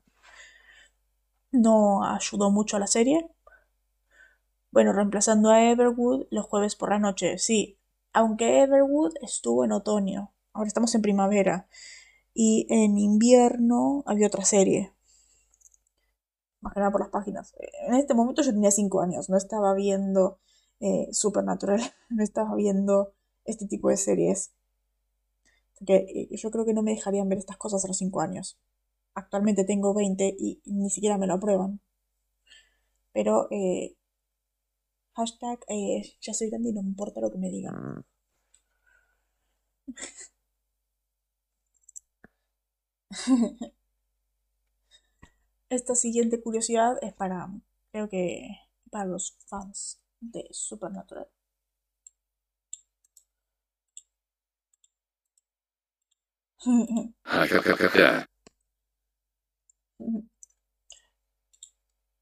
No 1.50 2.04
ayudó 2.04 2.50
mucho 2.52 2.76
a 2.76 2.80
la 2.80 2.86
serie. 2.86 3.28
Bueno, 4.70 4.92
reemplazando 4.92 5.50
a 5.50 5.64
Everwood 5.64 6.26
los 6.30 6.44
jueves 6.46 6.76
por 6.76 6.90
la 6.90 7.00
noche, 7.00 7.38
sí. 7.38 7.77
Aunque 8.12 8.62
Everwood 8.62 9.14
estuvo 9.22 9.64
en 9.64 9.72
otoño. 9.72 10.32
Ahora 10.52 10.68
estamos 10.68 10.94
en 10.94 11.02
primavera. 11.02 11.68
Y 12.34 12.66
en 12.70 12.98
invierno 12.98 14.02
había 14.06 14.28
otra 14.28 14.44
serie. 14.44 14.92
Más 16.60 16.72
que 16.74 16.80
nada 16.80 16.92
por 16.92 17.00
las 17.00 17.10
páginas. 17.10 17.54
En 17.86 17.94
este 17.94 18.14
momento 18.14 18.42
yo 18.42 18.52
tenía 18.52 18.70
5 18.70 19.00
años. 19.00 19.28
No 19.28 19.36
estaba 19.36 19.74
viendo 19.74 20.38
eh, 20.80 21.08
Supernatural. 21.12 21.80
No 22.10 22.22
estaba 22.22 22.54
viendo 22.54 23.12
este 23.44 23.66
tipo 23.66 23.88
de 23.88 23.96
series. 23.96 24.52
Porque 25.78 25.96
eh, 25.96 26.36
yo 26.36 26.50
creo 26.50 26.64
que 26.64 26.74
no 26.74 26.82
me 26.82 26.92
dejarían 26.92 27.28
ver 27.28 27.38
estas 27.38 27.56
cosas 27.56 27.84
a 27.84 27.88
los 27.88 27.98
5 27.98 28.20
años 28.20 28.58
actualmente 29.18 29.64
tengo 29.64 29.94
20 29.94 30.36
y 30.38 30.60
ni 30.64 30.90
siquiera 30.90 31.18
me 31.18 31.26
lo 31.26 31.34
aprueban. 31.34 31.80
Pero, 33.12 33.48
eh, 33.50 33.96
hashtag, 35.18 35.58
eh, 35.68 36.16
ya 36.20 36.32
soy 36.34 36.48
grande 36.50 36.70
y 36.70 36.72
no 36.72 36.82
me 36.82 36.88
importa 36.90 37.20
lo 37.20 37.30
que 37.30 37.38
me 37.38 37.50
digan. 37.50 38.04
Esta 45.70 45.94
siguiente 45.94 46.40
curiosidad 46.42 46.98
es 47.02 47.12
para, 47.14 47.48
creo 47.92 48.08
que, 48.08 48.48
para 48.90 49.06
los 49.06 49.36
fans 49.46 50.00
de 50.20 50.46
Supernatural. 50.50 51.28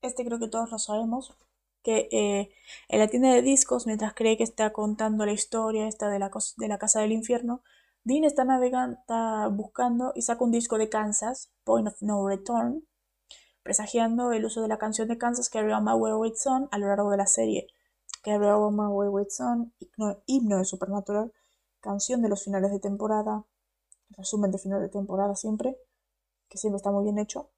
Este 0.02 0.24
creo 0.24 0.38
que 0.38 0.48
todos 0.48 0.70
lo 0.70 0.78
sabemos. 0.78 1.34
Que 1.86 2.08
eh, 2.10 2.50
en 2.88 2.98
la 2.98 3.06
tienda 3.06 3.32
de 3.32 3.42
discos, 3.42 3.86
mientras 3.86 4.12
cree 4.12 4.36
que 4.36 4.42
está 4.42 4.72
contando 4.72 5.24
la 5.24 5.30
historia 5.30 5.86
esta 5.86 6.10
de 6.10 6.18
la, 6.18 6.32
de 6.56 6.66
la 6.66 6.78
casa 6.78 7.00
del 7.00 7.12
infierno, 7.12 7.62
Dean 8.02 8.24
está 8.24 8.44
navegando, 8.44 8.98
está 8.98 9.46
buscando 9.46 10.10
y 10.16 10.22
saca 10.22 10.42
un 10.42 10.50
disco 10.50 10.78
de 10.78 10.88
Kansas, 10.88 11.52
Point 11.62 11.86
of 11.86 12.02
No 12.02 12.26
Return, 12.26 12.84
presagiando 13.62 14.32
el 14.32 14.44
uso 14.44 14.62
de 14.62 14.66
la 14.66 14.78
canción 14.78 15.06
de 15.06 15.16
Kansas 15.16 15.48
Carry 15.48 15.72
On 15.72 15.84
My 15.84 15.92
Wayward 15.92 16.34
Son 16.34 16.68
a 16.72 16.78
lo 16.78 16.88
largo 16.88 17.08
de 17.12 17.18
la 17.18 17.28
serie. 17.28 17.68
Carry 18.24 18.46
On 18.46 18.74
My 18.74 18.88
Wayward 18.88 19.30
Son, 19.30 19.72
himno 20.26 20.58
de 20.58 20.64
Supernatural, 20.64 21.32
canción 21.78 22.20
de 22.20 22.28
los 22.28 22.42
finales 22.42 22.72
de 22.72 22.80
temporada, 22.80 23.44
resumen 24.10 24.50
de 24.50 24.58
final 24.58 24.82
de 24.82 24.88
temporada 24.88 25.36
siempre, 25.36 25.76
que 26.48 26.58
siempre 26.58 26.78
está 26.78 26.90
muy 26.90 27.04
bien 27.04 27.20
hecho 27.20 27.50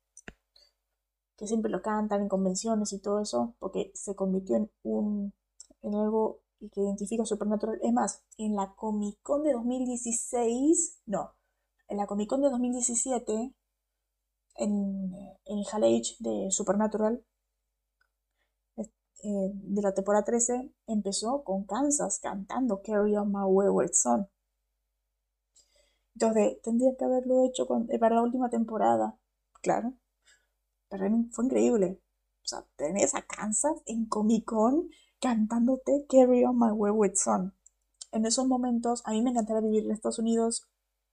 que 1.39 1.47
siempre 1.47 1.71
lo 1.71 1.83
cantan 1.83 2.23
en 2.23 2.29
convenciones 2.29 2.93
y 2.93 3.01
todo 3.01 3.21
eso, 3.21 3.55
porque 3.61 3.93
se 3.95 4.15
convirtió 4.17 4.57
en 4.57 4.71
un 4.83 5.33
en 5.83 5.95
algo 5.95 6.41
que 6.73 6.81
identifica 6.81 7.25
Supernatural. 7.25 7.79
Es 7.83 7.93
más, 7.93 8.25
en 8.37 8.57
la 8.57 8.75
Comic 8.75 9.19
Con 9.23 9.45
de 9.45 9.53
2016, 9.53 11.03
no, 11.07 11.33
en 11.89 11.97
la 11.99 12.07
Comic 12.07 12.29
Con 12.29 12.43
de 12.43 12.51
2017, 12.51 13.55
en, 14.57 15.13
en 15.45 15.59
Hall 15.73 15.85
Age 15.85 16.17
de 16.19 16.51
Supernatural, 16.51 17.25
eh, 19.23 19.51
de 19.53 19.83
la 19.83 19.95
temporada 19.95 20.25
13, 20.25 20.73
empezó 20.87 21.43
con 21.45 21.65
Kansas 21.65 22.21
cantando 22.21 22.83
Carry 22.83 23.17
On 23.17 23.29
My 23.31 23.45
Wayward 23.45 23.93
Son. 23.93 24.29
Entonces, 26.15 26.61
tendría 26.63 26.97
que 26.97 27.05
haberlo 27.05 27.45
hecho 27.45 27.67
eh, 27.89 27.99
para 27.99 28.17
la 28.17 28.23
última 28.23 28.51
temporada, 28.51 29.17
claro. 29.63 29.95
Pero 30.89 31.07
fue 31.31 31.45
increíble. 31.45 32.01
O 32.45 32.49
sea, 32.49 32.65
tenés 32.77 33.15
a 33.15 33.23
Kansas 33.23 33.83
en 33.87 34.07
Comic 34.07 34.45
Con 34.47 34.91
cantándote 35.21 36.07
Carry 36.09 36.45
On 36.45 36.59
My 36.59 36.71
Wayward 36.71 37.17
Son. 37.17 37.55
En 38.13 38.25
esos 38.25 38.47
momentos, 38.47 39.03
a 39.05 39.11
mí 39.11 39.23
me 39.23 39.31
encantaría 39.31 39.61
vivir 39.61 39.85
en 39.85 39.91
Estados 39.91 40.19
Unidos, 40.19 40.67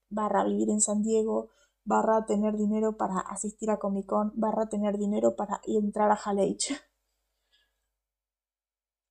barra 0.09 0.45
vivir 0.45 0.69
en 0.69 0.79
San 0.79 1.03
Diego, 1.03 1.49
barra 1.83 2.25
tener 2.25 2.55
dinero 2.55 2.95
para 2.97 3.19
asistir 3.19 3.69
a 3.69 3.77
Comic 3.77 4.05
Con, 4.05 4.31
barra 4.35 4.69
tener 4.69 4.97
dinero 4.97 5.35
para 5.35 5.59
entrar 5.65 6.11
a 6.11 6.15
H. 6.15 6.79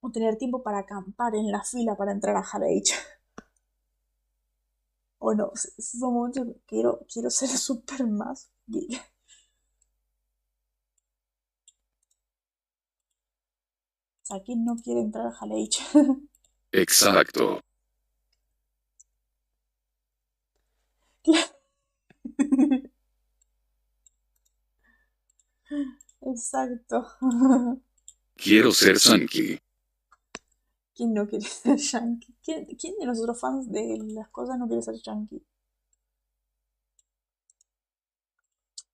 O 0.01 0.11
tener 0.11 0.37
tiempo 0.37 0.63
para 0.63 0.79
acampar 0.79 1.35
en 1.35 1.51
la 1.51 1.63
fila 1.63 1.97
para 1.97 2.13
entrar 2.13 2.37
a 2.37 2.41
H. 2.41 2.95
O 5.19 5.35
no, 5.35 5.53
esos 5.55 6.01
momentos 6.01 6.47
quiero, 6.67 7.01
quiero 7.13 7.31
ser 7.31 7.49
súper 7.69 8.07
más 8.07 8.51
sea, 14.27 14.43
¿quién 14.43 14.65
no 14.65 14.77
quiere 14.77 15.01
entrar 15.01 15.27
a 15.27 15.37
Haleicha? 15.39 15.85
Exacto. 16.73 17.61
Exacto. 26.21 27.07
Quiero 28.37 28.73
ser 28.73 28.99
Sankey. 28.99 29.59
¿Quién 30.95 31.13
no 31.13 31.27
quiere 31.27 31.45
ser 31.45 31.77
Yankee? 31.77 32.35
¿Quién, 32.43 32.67
¿Quién, 32.67 32.95
de 32.99 33.07
nosotros 33.07 33.41
fans 33.41 33.71
de 33.71 33.99
las 34.15 34.29
cosas 34.29 34.59
no 34.59 34.67
quiere 34.67 34.83
ser 34.83 34.95
Yankee? 35.03 35.43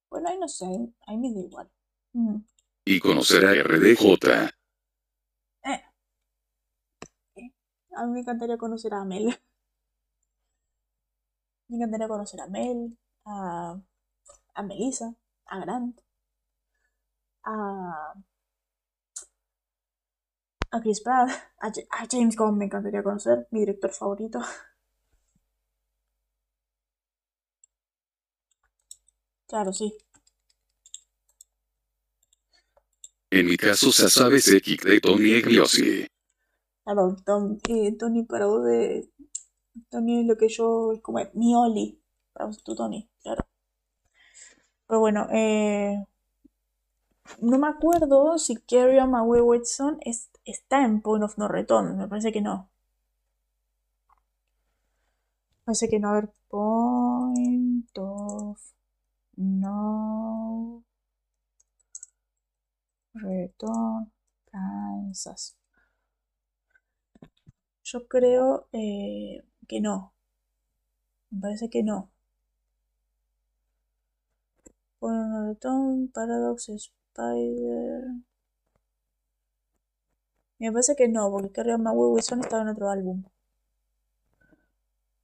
Bueno, 0.08 0.28
ahí 0.28 0.38
no 0.38 0.48
sé, 0.48 0.66
ahí 1.06 1.16
me 1.18 1.32
da 1.32 1.40
igual. 1.40 1.70
Mm. 2.14 2.36
Y 2.86 2.98
conocer 3.00 3.44
a 3.44 3.52
RDJ. 3.52 4.50
A 8.00 8.06
mí 8.06 8.12
me 8.14 8.20
encantaría 8.20 8.56
conocer 8.56 8.94
a 8.94 9.04
Mel. 9.04 9.26
Me 11.68 11.76
encantaría 11.76 12.08
conocer 12.08 12.40
a 12.40 12.46
Mel, 12.48 12.96
a, 13.24 13.80
a 14.54 14.62
Melissa, 14.62 15.14
a 15.46 15.60
Grant, 15.60 16.00
a, 17.44 18.14
a 20.72 20.80
Chris 20.80 21.00
Pratt, 21.00 21.30
a, 21.60 22.06
James 22.10 22.36
Gunn 22.36 22.58
me 22.58 22.64
encantaría 22.66 23.02
conocer, 23.02 23.46
mi 23.50 23.60
director 23.60 23.90
favorito. 23.92 24.40
Claro, 29.46 29.72
sí. 29.72 29.92
En 33.30 33.46
mi 33.46 33.56
caso, 33.56 33.90
se 33.90 34.08
sabe 34.08 34.38
X 34.38 34.78
de 34.84 35.00
Tony 35.00 35.32
Egliosi. 35.32 36.06
Claro, 36.90 37.16
eh, 37.68 37.96
Tony 37.98 38.24
para 38.24 38.46
vos 38.46 38.64
de. 38.64 39.08
Tony 39.90 40.20
es 40.20 40.26
lo 40.26 40.36
que 40.36 40.48
yo. 40.48 40.92
Es 40.92 41.00
como 41.02 41.20
mi 41.34 41.54
Oli. 41.54 42.00
Tu 42.64 42.74
Tony, 42.74 43.08
claro. 43.22 43.46
Pero 44.86 45.00
bueno, 45.00 45.26
eh, 45.32 46.04
no 47.40 47.58
me 47.58 47.66
acuerdo 47.66 48.38
si 48.38 48.54
Carry 48.56 48.98
On 49.00 49.10
My 49.10 49.20
Wayward 49.22 49.64
Son 49.64 49.98
está 50.44 50.84
en 50.84 51.00
Point 51.00 51.24
of 51.24 51.38
No 51.38 51.48
Return. 51.48 51.98
Me 51.98 52.06
parece 52.06 52.30
que 52.30 52.40
no. 52.40 52.70
Parece 55.64 55.88
que 55.88 55.98
no. 55.98 56.08
A 56.10 56.12
ver, 56.14 56.30
Point 56.50 57.96
of 57.98 58.60
No 59.36 60.84
Return 63.14 64.10
Kansas. 64.50 65.59
Yo 67.92 68.06
creo 68.06 68.68
eh, 68.72 69.42
que 69.68 69.80
no. 69.80 70.14
Me 71.30 71.40
parece 71.40 71.68
que 71.70 71.82
no. 71.82 72.10
Bueno, 75.00 75.56
Paradox, 76.14 76.68
Spider. 76.68 78.04
Me 80.60 80.70
parece 80.70 80.94
que 80.94 81.08
no, 81.08 81.28
porque 81.32 81.64
My 81.64 81.90
Way 81.90 82.10
Wilson 82.12 82.40
estaba 82.40 82.62
en 82.62 82.68
otro 82.68 82.88
álbum. 82.88 83.24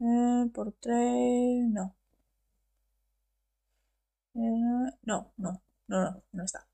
Eh, 0.00 0.50
por 0.54 0.72
tres. 0.72 1.68
No. 1.70 1.94
Eh, 4.34 4.38
no, 5.02 5.32
no, 5.36 5.62
no, 5.88 6.02
no, 6.02 6.22
no 6.32 6.44
está. 6.44 6.66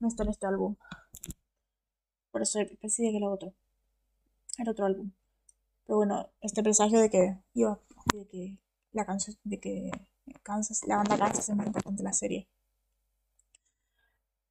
No 0.00 0.08
está 0.08 0.22
en 0.22 0.30
este 0.30 0.46
álbum. 0.46 0.76
Por 2.30 2.42
eso 2.42 2.60
pensé 2.80 3.02
que 3.02 3.16
era 3.16 3.28
otro. 3.28 3.52
Era 4.58 4.72
otro 4.72 4.86
álbum. 4.86 5.12
Pero 5.86 5.98
bueno, 5.98 6.30
este 6.40 6.62
presagio 6.62 7.00
de 7.00 7.10
que 7.10 7.38
iba, 7.54 7.80
de 8.12 8.26
que 8.26 8.58
la 8.92 9.04
canción, 9.06 9.36
de 9.44 9.60
que 9.60 9.90
Kansas, 10.42 10.82
la 10.86 10.96
banda 10.96 11.18
Kansas 11.18 11.48
es 11.48 11.56
muy 11.56 11.66
importante 11.66 12.02
la 12.02 12.12
serie. 12.12 12.48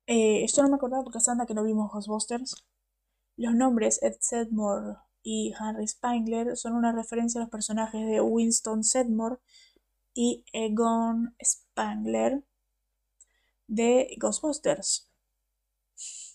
Eh, 0.08 0.44
esto 0.44 0.62
no 0.62 0.70
me 0.70 0.76
acordaba 0.76 1.04
porque 1.04 1.18
es 1.18 1.26
banda 1.26 1.46
que 1.46 1.54
no 1.56 1.64
vimos 1.64 1.92
Ghostbusters. 1.92 2.66
Los 3.38 3.54
nombres 3.56 4.02
Ed 4.04 4.16
Sedmore 4.20 4.98
y 5.24 5.54
Henry 5.60 5.88
Spangler 5.88 6.56
son 6.56 6.74
una 6.74 6.92
referencia 6.92 7.42
a 7.42 7.44
los 7.44 7.52
personajes 7.52 8.06
de 8.06 8.22
Winston 8.22 8.84
Sedmore 8.84 9.38
y 10.14 10.46
Egon 10.54 11.36
Spangler 11.44 12.44
de 13.68 14.16
Ghostbusters. 14.20 15.10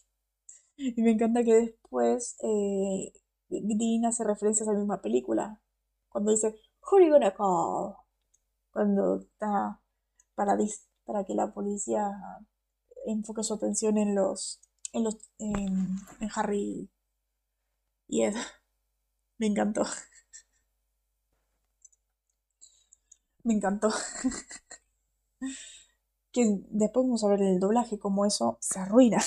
Y 0.83 1.03
me 1.03 1.11
encanta 1.11 1.45
que 1.45 1.53
después 1.53 2.37
eh, 2.43 3.13
Dean 3.51 4.07
hace 4.07 4.25
referencias 4.25 4.69
a 4.69 4.73
la 4.73 4.79
misma 4.79 5.03
película. 5.03 5.61
Cuando 6.09 6.31
dice, 6.31 6.55
Who 6.83 6.97
are 6.97 7.07
you 7.07 7.13
gonna 7.13 7.35
call? 7.35 7.97
Cuando 8.73 9.17
está 9.17 9.81
para, 10.35 10.57
que 11.27 11.35
la 11.35 11.53
policía 11.53 12.11
enfoque 13.07 13.43
su 13.43 13.55
atención 13.55 13.99
en 13.99 14.15
los, 14.15 14.61
en 14.93 15.05
los, 15.05 15.17
en, 15.39 15.97
Harry 16.35 16.89
y 18.09 18.23
Ed. 18.23 18.35
Me 19.39 19.47
encantó. 19.47 19.85
Me 23.45 23.55
encantó. 23.55 23.91
que 26.33 26.61
después 26.71 27.07
vamos 27.07 27.25
a 27.25 27.29
ver 27.29 27.43
el 27.43 27.59
doblaje, 27.59 27.99
como 27.99 28.27
eso 28.27 28.59
se 28.61 28.79
arruina. 28.81 29.19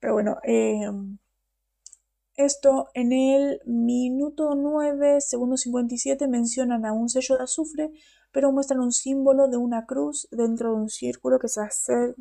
Pero 0.00 0.14
bueno, 0.14 0.38
em, 0.42 1.18
esto 2.44 2.88
en 2.94 3.12
el 3.12 3.60
minuto 3.64 4.54
9, 4.54 5.20
segundo 5.20 5.56
57 5.56 6.28
mencionan 6.28 6.86
a 6.86 6.92
un 6.92 7.08
sello 7.08 7.36
de 7.36 7.44
azufre, 7.44 7.92
pero 8.32 8.52
muestran 8.52 8.80
un 8.80 8.92
símbolo 8.92 9.48
de 9.48 9.56
una 9.56 9.86
cruz 9.86 10.28
dentro 10.30 10.70
de 10.70 10.76
un 10.76 10.88
círculo 10.88 11.38
que 11.38 11.48
se, 11.48 11.60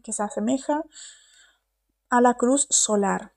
que 0.04 0.14
se 0.14 0.24
asemeja 0.24 0.84
a 2.10 2.22
la 2.22 2.36
cruz 2.36 2.68
solar. 2.70 3.34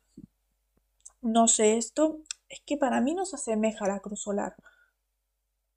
No 1.20 1.49
sé 1.49 1.76
esto, 1.76 2.20
es 2.49 2.61
que 2.66 2.76
para 2.76 3.01
mí 3.01 3.14
no 3.14 3.26
se 3.26 3.37
asemeja 3.37 3.85
a 3.85 3.89
la 3.89 4.01
cruz 4.01 4.22
solar. 4.22 4.57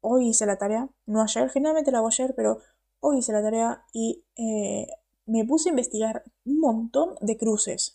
Hoy 0.01 0.29
hice 0.29 0.45
la 0.45 0.57
tarea, 0.57 0.89
no 1.05 1.21
ayer, 1.21 1.49
generalmente 1.49 1.91
la 1.91 1.99
hago 1.99 2.07
ayer, 2.07 2.33
pero 2.35 2.59
hoy 2.99 3.19
hice 3.19 3.31
la 3.33 3.41
tarea 3.41 3.83
y 3.93 4.23
eh, 4.35 4.87
me 5.25 5.45
puse 5.45 5.69
a 5.69 5.71
investigar 5.71 6.23
un 6.45 6.59
montón 6.59 7.15
de 7.21 7.37
cruces 7.37 7.94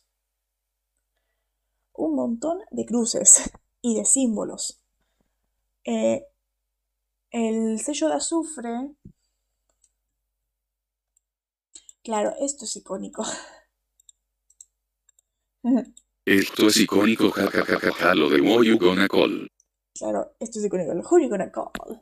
un 2.00 2.14
montón 2.16 2.58
de 2.70 2.84
cruces 2.86 3.50
y 3.82 3.96
de 3.96 4.04
símbolos. 4.04 4.80
Eh, 5.84 6.26
el 7.30 7.80
sello 7.80 8.08
de 8.08 8.14
azufre. 8.14 8.94
Claro, 12.02 12.32
esto 12.40 12.64
es 12.64 12.76
icónico. 12.76 13.24
Esto 16.26 16.68
es 16.68 16.76
icónico, 16.76 17.30
jajajaja, 17.30 18.14
lo 18.14 18.30
de 18.30 18.40
Who 18.40 18.62
You 18.62 18.78
Gonna 18.78 19.08
Call. 19.08 19.50
Claro, 19.94 20.36
esto 20.38 20.58
es 20.58 20.64
icónico, 20.66 20.94
lo 20.94 21.02
Who 21.02 21.18
You 21.18 21.28
Gonna 21.28 21.50
Call. 21.50 22.00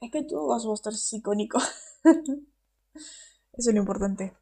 Es 0.00 0.10
que 0.10 0.24
todo 0.24 0.52
a 0.52 0.74
estar 0.74 0.92
icónico. 1.12 1.58
Eso 2.04 3.70
es 3.70 3.74
lo 3.74 3.80
importante. 3.80 4.36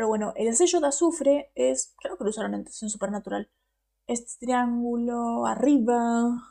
Pero 0.00 0.08
bueno, 0.08 0.32
el 0.34 0.56
sello 0.56 0.80
de 0.80 0.86
azufre 0.86 1.52
es, 1.54 1.94
creo 2.00 2.16
que 2.16 2.24
lo 2.24 2.30
usaron 2.30 2.54
en 2.54 2.66
Supernatural. 2.66 3.50
Este 4.06 4.46
triángulo 4.46 5.44
arriba, 5.44 6.42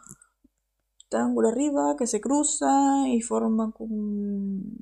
triángulo 1.09 1.47
arriba 1.47 1.95
que 1.97 2.05
se 2.05 2.21
cruza 2.21 3.07
y 3.07 3.21
forma 3.21 3.73
un 3.79 4.77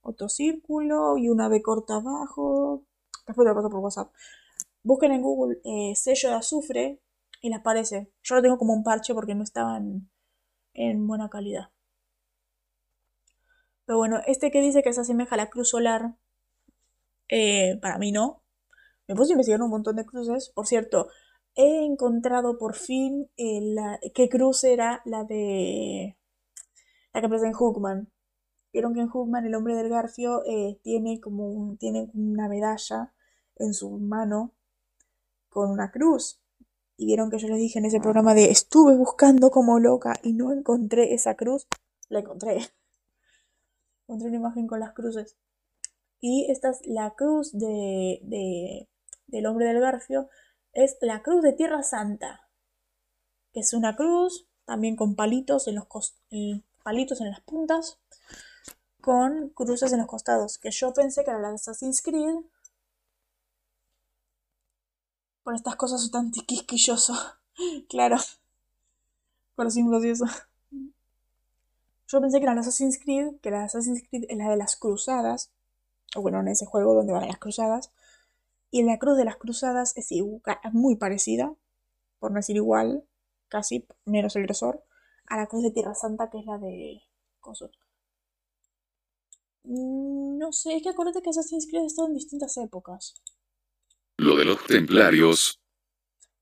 otro 0.00 0.30
círculo 0.30 1.18
y 1.18 1.28
una 1.28 1.48
B 1.48 1.60
corta 1.60 1.96
abajo. 1.96 2.86
Después 3.26 3.44
te 3.44 3.50
lo 3.50 3.54
paso 3.54 3.68
por 3.68 3.80
WhatsApp. 3.80 4.12
Busquen 4.82 5.12
en 5.12 5.20
Google 5.20 5.60
eh, 5.62 5.94
sello 5.94 6.30
de 6.30 6.36
azufre 6.36 7.02
y 7.42 7.50
les 7.50 7.58
aparece. 7.58 8.10
Yo 8.22 8.36
lo 8.36 8.40
tengo 8.40 8.56
como 8.56 8.72
un 8.72 8.82
parche 8.82 9.12
porque 9.12 9.34
no 9.34 9.44
estaban 9.44 10.08
en 10.72 11.06
buena 11.06 11.28
calidad. 11.28 11.68
Pero 13.84 13.98
bueno, 13.98 14.22
este 14.26 14.50
que 14.50 14.62
dice 14.62 14.82
que 14.82 14.94
se 14.94 15.02
asemeja 15.02 15.34
a 15.34 15.36
la 15.36 15.50
cruz 15.50 15.68
solar 15.68 16.14
eh, 17.30 17.78
para 17.80 17.98
mí 17.98 18.12
no. 18.12 18.42
Me 19.08 19.14
puse 19.14 19.32
a 19.32 19.34
investigar 19.34 19.62
un 19.62 19.70
montón 19.70 19.96
de 19.96 20.06
cruces. 20.06 20.50
Por 20.50 20.66
cierto, 20.66 21.08
he 21.54 21.84
encontrado 21.84 22.58
por 22.58 22.74
fin 22.74 23.30
qué 23.36 24.28
cruz 24.28 24.64
era 24.64 25.02
la 25.04 25.24
de 25.24 26.16
la 27.12 27.20
que 27.20 27.26
aparece 27.26 27.46
en 27.46 27.52
Hookman. 27.52 28.12
Vieron 28.72 28.94
que 28.94 29.00
en 29.00 29.08
Hookman 29.08 29.46
el 29.46 29.54
hombre 29.54 29.74
del 29.74 29.88
Garfio 29.88 30.44
eh, 30.46 30.78
tiene 30.82 31.20
como 31.20 31.76
tiene 31.78 32.10
una 32.14 32.48
medalla 32.48 33.12
en 33.56 33.74
su 33.74 33.90
mano 33.98 34.54
con 35.48 35.70
una 35.70 35.90
cruz. 35.90 36.40
Y 36.96 37.06
vieron 37.06 37.30
que 37.30 37.38
yo 37.38 37.48
les 37.48 37.58
dije 37.58 37.78
en 37.78 37.86
ese 37.86 38.00
programa 38.00 38.34
de 38.34 38.50
estuve 38.50 38.96
buscando 38.96 39.50
como 39.50 39.80
loca 39.80 40.14
y 40.22 40.34
no 40.34 40.52
encontré 40.52 41.14
esa 41.14 41.34
cruz. 41.34 41.66
La 42.08 42.20
encontré. 42.20 42.58
Encontré 44.06 44.28
una 44.28 44.36
imagen 44.36 44.66
con 44.66 44.80
las 44.80 44.92
cruces. 44.92 45.36
Y 46.20 46.50
esta 46.50 46.70
es 46.70 46.80
la 46.84 47.14
cruz 47.14 47.52
de, 47.52 48.88
del 49.26 49.46
hombre 49.46 49.66
del 49.66 49.80
garfio, 49.80 50.28
es 50.72 50.96
la 51.00 51.22
cruz 51.22 51.42
de 51.42 51.52
Tierra 51.52 51.82
Santa, 51.82 52.48
que 53.52 53.60
es 53.60 53.72
una 53.72 53.96
cruz 53.96 54.46
también 54.66 54.96
con 54.96 55.16
palitos 55.16 55.66
en 55.66 55.76
los 55.76 55.86
palitos 56.82 57.20
en 57.20 57.30
las 57.30 57.40
puntas, 57.40 57.98
con 59.00 59.48
cruces 59.50 59.92
en 59.92 59.98
los 59.98 60.06
costados, 60.06 60.58
que 60.58 60.70
yo 60.70 60.92
pensé 60.92 61.24
que 61.24 61.30
era 61.30 61.40
la 61.40 61.48
de 61.48 61.54
Assassin's 61.54 62.02
Creed. 62.02 62.36
Por 65.42 65.54
estas 65.54 65.76
cosas 65.76 66.02
son 66.02 66.10
tan 66.10 66.30
quisquilloso. 66.30 67.14
claro. 67.88 68.16
Por 69.54 69.70
símbolos 69.70 70.04
y 70.04 70.10
eso. 70.10 70.26
Yo 72.06 72.20
pensé 72.20 72.38
que 72.38 72.44
era 72.44 72.54
la 72.54 72.60
Assassin's 72.60 72.98
Creed, 72.98 73.40
que 73.40 73.50
la 73.50 73.64
Assassin's 73.64 74.02
Creed 74.08 74.24
es 74.28 74.36
la 74.36 74.50
de 74.50 74.56
las 74.56 74.76
cruzadas, 74.76 75.50
o 76.16 76.22
bueno, 76.22 76.40
en 76.40 76.48
ese 76.48 76.66
juego 76.66 76.94
donde 76.94 77.12
van 77.12 77.26
las 77.26 77.38
cruzadas. 77.38 77.92
Y 78.70 78.82
la 78.84 78.98
cruz 78.98 79.16
de 79.16 79.24
las 79.24 79.36
cruzadas 79.36 79.96
es 79.96 80.10
muy 80.72 80.96
parecida, 80.96 81.54
por 82.18 82.30
no 82.30 82.36
decir 82.36 82.56
igual, 82.56 83.04
casi 83.48 83.86
menos 84.04 84.36
el 84.36 84.44
grosor, 84.44 84.84
a 85.26 85.36
la 85.36 85.46
cruz 85.46 85.62
de 85.62 85.70
Tierra 85.70 85.94
Santa, 85.94 86.30
que 86.30 86.38
es 86.38 86.46
la 86.46 86.58
de 86.58 87.02
Coso. 87.40 87.70
Mm, 89.64 90.38
no 90.38 90.52
sé, 90.52 90.76
es 90.76 90.82
que 90.82 90.90
acuérdate 90.90 91.22
que 91.22 91.30
Assassin's 91.30 91.66
Creed 91.68 91.82
ha 91.82 91.86
estado 91.86 92.08
en 92.08 92.14
distintas 92.14 92.56
épocas. 92.56 93.14
Lo 94.16 94.36
de 94.36 94.44
los 94.44 94.64
templarios. 94.66 95.60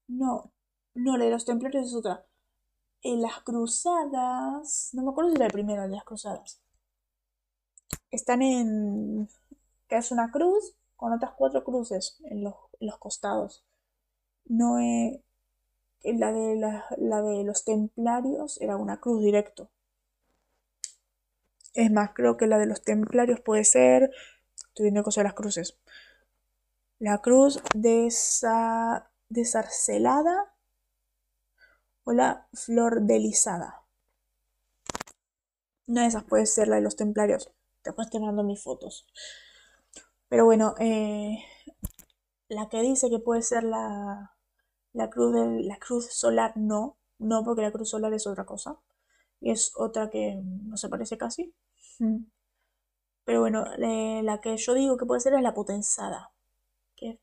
No, 0.08 0.52
no, 0.94 1.16
la 1.16 1.24
de 1.24 1.30
los 1.30 1.44
templarios 1.44 1.86
es 1.86 1.94
otra. 1.94 2.26
En 3.02 3.22
las 3.22 3.42
cruzadas. 3.42 4.90
No 4.92 5.02
me 5.02 5.10
acuerdo 5.10 5.30
si 5.30 5.36
era 5.36 5.46
la 5.46 5.52
primera 5.52 5.86
de 5.86 5.94
las 5.94 6.04
cruzadas. 6.04 6.60
Están 8.10 8.42
en 8.42 9.28
que 9.88 9.96
es 9.96 10.10
una 10.12 10.30
cruz 10.30 10.76
con 10.96 11.12
otras 11.12 11.32
cuatro 11.36 11.64
cruces 11.64 12.18
en 12.24 12.42
los, 12.44 12.54
costados. 12.98 13.64
No 14.44 14.78
es, 14.78 15.20
la, 16.02 16.32
de 16.32 16.56
la, 16.56 17.22
de 17.22 17.44
los 17.44 17.64
templarios 17.64 18.60
era 18.60 18.76
una 18.76 19.00
cruz 19.00 19.22
directo. 19.22 19.70
Es 21.74 21.90
más, 21.90 22.10
creo 22.14 22.36
que 22.36 22.46
la 22.46 22.58
de 22.58 22.66
los 22.66 22.82
templarios 22.82 23.40
puede 23.40 23.64
ser. 23.64 24.10
Estoy 24.68 24.84
viendo 24.84 25.02
cosas 25.02 25.22
de 25.22 25.28
las 25.28 25.34
cruces. 25.34 25.78
La 26.98 27.18
cruz 27.18 27.62
desarcelada 29.28 30.54
o 32.04 32.12
la 32.12 32.48
flor 32.52 33.02
delisada. 33.02 33.82
Una 35.86 36.02
de 36.02 36.08
esas 36.08 36.24
puede 36.24 36.46
ser 36.46 36.68
la 36.68 36.76
de 36.76 36.82
los 36.82 36.96
templarios. 36.96 37.52
Después 37.84 38.10
te 38.10 38.18
mando 38.18 38.42
mis 38.42 38.62
fotos. 38.62 39.06
Pero 40.28 40.44
bueno, 40.44 40.74
eh, 40.78 41.38
la 42.48 42.68
que 42.68 42.82
dice 42.82 43.10
que 43.10 43.18
puede 43.18 43.42
ser 43.42 43.64
la, 43.64 44.34
la, 44.92 45.10
cruz 45.10 45.34
la 45.64 45.78
cruz 45.78 46.06
solar, 46.12 46.52
no. 46.56 46.96
No, 47.18 47.44
porque 47.44 47.62
la 47.62 47.72
cruz 47.72 47.90
solar 47.90 48.12
es 48.14 48.26
otra 48.26 48.46
cosa. 48.46 48.78
Y 49.40 49.50
es 49.50 49.72
otra 49.76 50.10
que 50.10 50.40
no 50.44 50.76
se 50.76 50.88
parece 50.88 51.18
casi. 51.18 51.54
Mm. 51.98 52.24
Pero 53.24 53.40
bueno, 53.40 53.64
la 53.76 54.40
que 54.40 54.56
yo 54.56 54.74
digo 54.74 54.96
que 54.96 55.06
puede 55.06 55.20
ser 55.20 55.34
es 55.34 55.42
la 55.42 55.54
potenzada. 55.54 56.32
Que, 56.96 57.20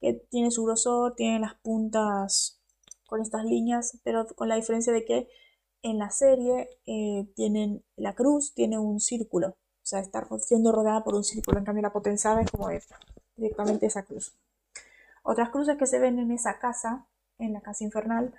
que 0.00 0.14
tiene 0.30 0.50
su 0.50 0.64
grosor, 0.64 1.14
tiene 1.14 1.40
las 1.40 1.54
puntas 1.56 2.60
con 3.06 3.20
estas 3.20 3.44
líneas, 3.44 3.98
pero 4.04 4.26
con 4.34 4.48
la 4.48 4.56
diferencia 4.56 4.92
de 4.92 5.04
que 5.04 5.28
en 5.82 5.98
la 5.98 6.10
serie 6.10 6.68
eh, 6.86 7.26
tienen 7.34 7.84
la 7.96 8.14
cruz 8.14 8.54
tiene 8.54 8.78
un 8.78 9.00
círculo, 9.00 9.56
o 9.86 9.88
sea, 9.88 10.00
está 10.00 10.26
siendo 10.40 10.72
rodeada 10.72 11.04
por 11.04 11.14
un 11.14 11.22
círculo, 11.22 11.60
en 11.60 11.64
cambio 11.64 11.80
la 11.80 11.92
potenzada 11.92 12.40
es 12.40 12.50
como 12.50 12.70
esta, 12.70 12.98
directamente 13.36 13.86
esa 13.86 14.02
cruz. 14.02 14.36
Otras 15.22 15.50
cruces 15.50 15.76
que 15.76 15.86
se 15.86 16.00
ven 16.00 16.18
en 16.18 16.32
esa 16.32 16.58
casa, 16.58 17.06
en 17.38 17.52
la 17.52 17.60
casa 17.60 17.84
infernal, 17.84 18.34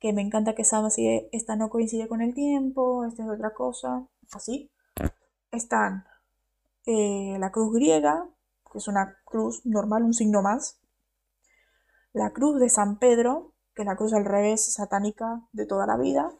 que 0.00 0.12
me 0.12 0.20
encanta 0.20 0.56
que 0.56 0.64
Sam 0.64 0.86
así, 0.86 1.28
esta 1.30 1.54
no 1.54 1.70
coincide 1.70 2.08
con 2.08 2.22
el 2.22 2.34
tiempo, 2.34 3.04
esta 3.04 3.22
es 3.22 3.28
otra 3.28 3.54
cosa, 3.54 4.08
así. 4.32 4.72
Están 5.52 6.06
eh, 6.86 7.36
la 7.38 7.52
cruz 7.52 7.72
griega, 7.72 8.26
que 8.72 8.78
es 8.78 8.88
una 8.88 9.16
cruz 9.24 9.64
normal, 9.64 10.02
un 10.02 10.12
signo 10.12 10.42
más. 10.42 10.80
La 12.12 12.32
cruz 12.32 12.58
de 12.58 12.68
San 12.68 12.98
Pedro, 12.98 13.52
que 13.76 13.82
es 13.82 13.86
la 13.86 13.94
cruz 13.94 14.12
al 14.12 14.24
revés 14.24 14.74
satánica 14.74 15.46
de 15.52 15.66
toda 15.66 15.86
la 15.86 15.96
vida. 15.96 16.32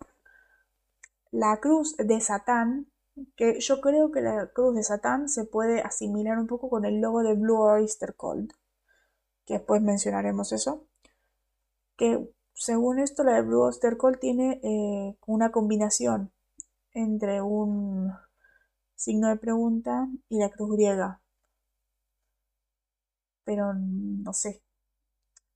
La 1.30 1.60
cruz 1.60 1.96
de 1.96 2.20
Satán, 2.20 2.88
que 3.36 3.60
yo 3.60 3.80
creo 3.80 4.10
que 4.10 4.20
la 4.20 4.48
cruz 4.48 4.74
de 4.74 4.82
Satán 4.82 5.28
se 5.28 5.44
puede 5.44 5.80
asimilar 5.80 6.38
un 6.38 6.46
poco 6.46 6.68
con 6.68 6.84
el 6.84 7.00
logo 7.00 7.22
de 7.22 7.34
Blue 7.34 7.60
Oyster 7.60 8.14
Cult, 8.14 8.52
que 9.46 9.54
después 9.54 9.82
mencionaremos 9.82 10.52
eso. 10.52 10.86
Que 11.96 12.28
según 12.54 12.98
esto, 12.98 13.24
la 13.24 13.34
de 13.34 13.42
Blue 13.42 13.62
Oyster 13.62 13.96
Cult 13.96 14.20
tiene 14.20 14.60
eh, 14.62 15.16
una 15.26 15.52
combinación 15.52 16.32
entre 16.92 17.42
un 17.42 18.12
signo 18.94 19.28
de 19.28 19.36
pregunta 19.36 20.08
y 20.28 20.38
la 20.38 20.50
cruz 20.50 20.72
griega. 20.76 21.20
Pero 23.44 23.74
no 23.74 24.32
sé. 24.32 24.62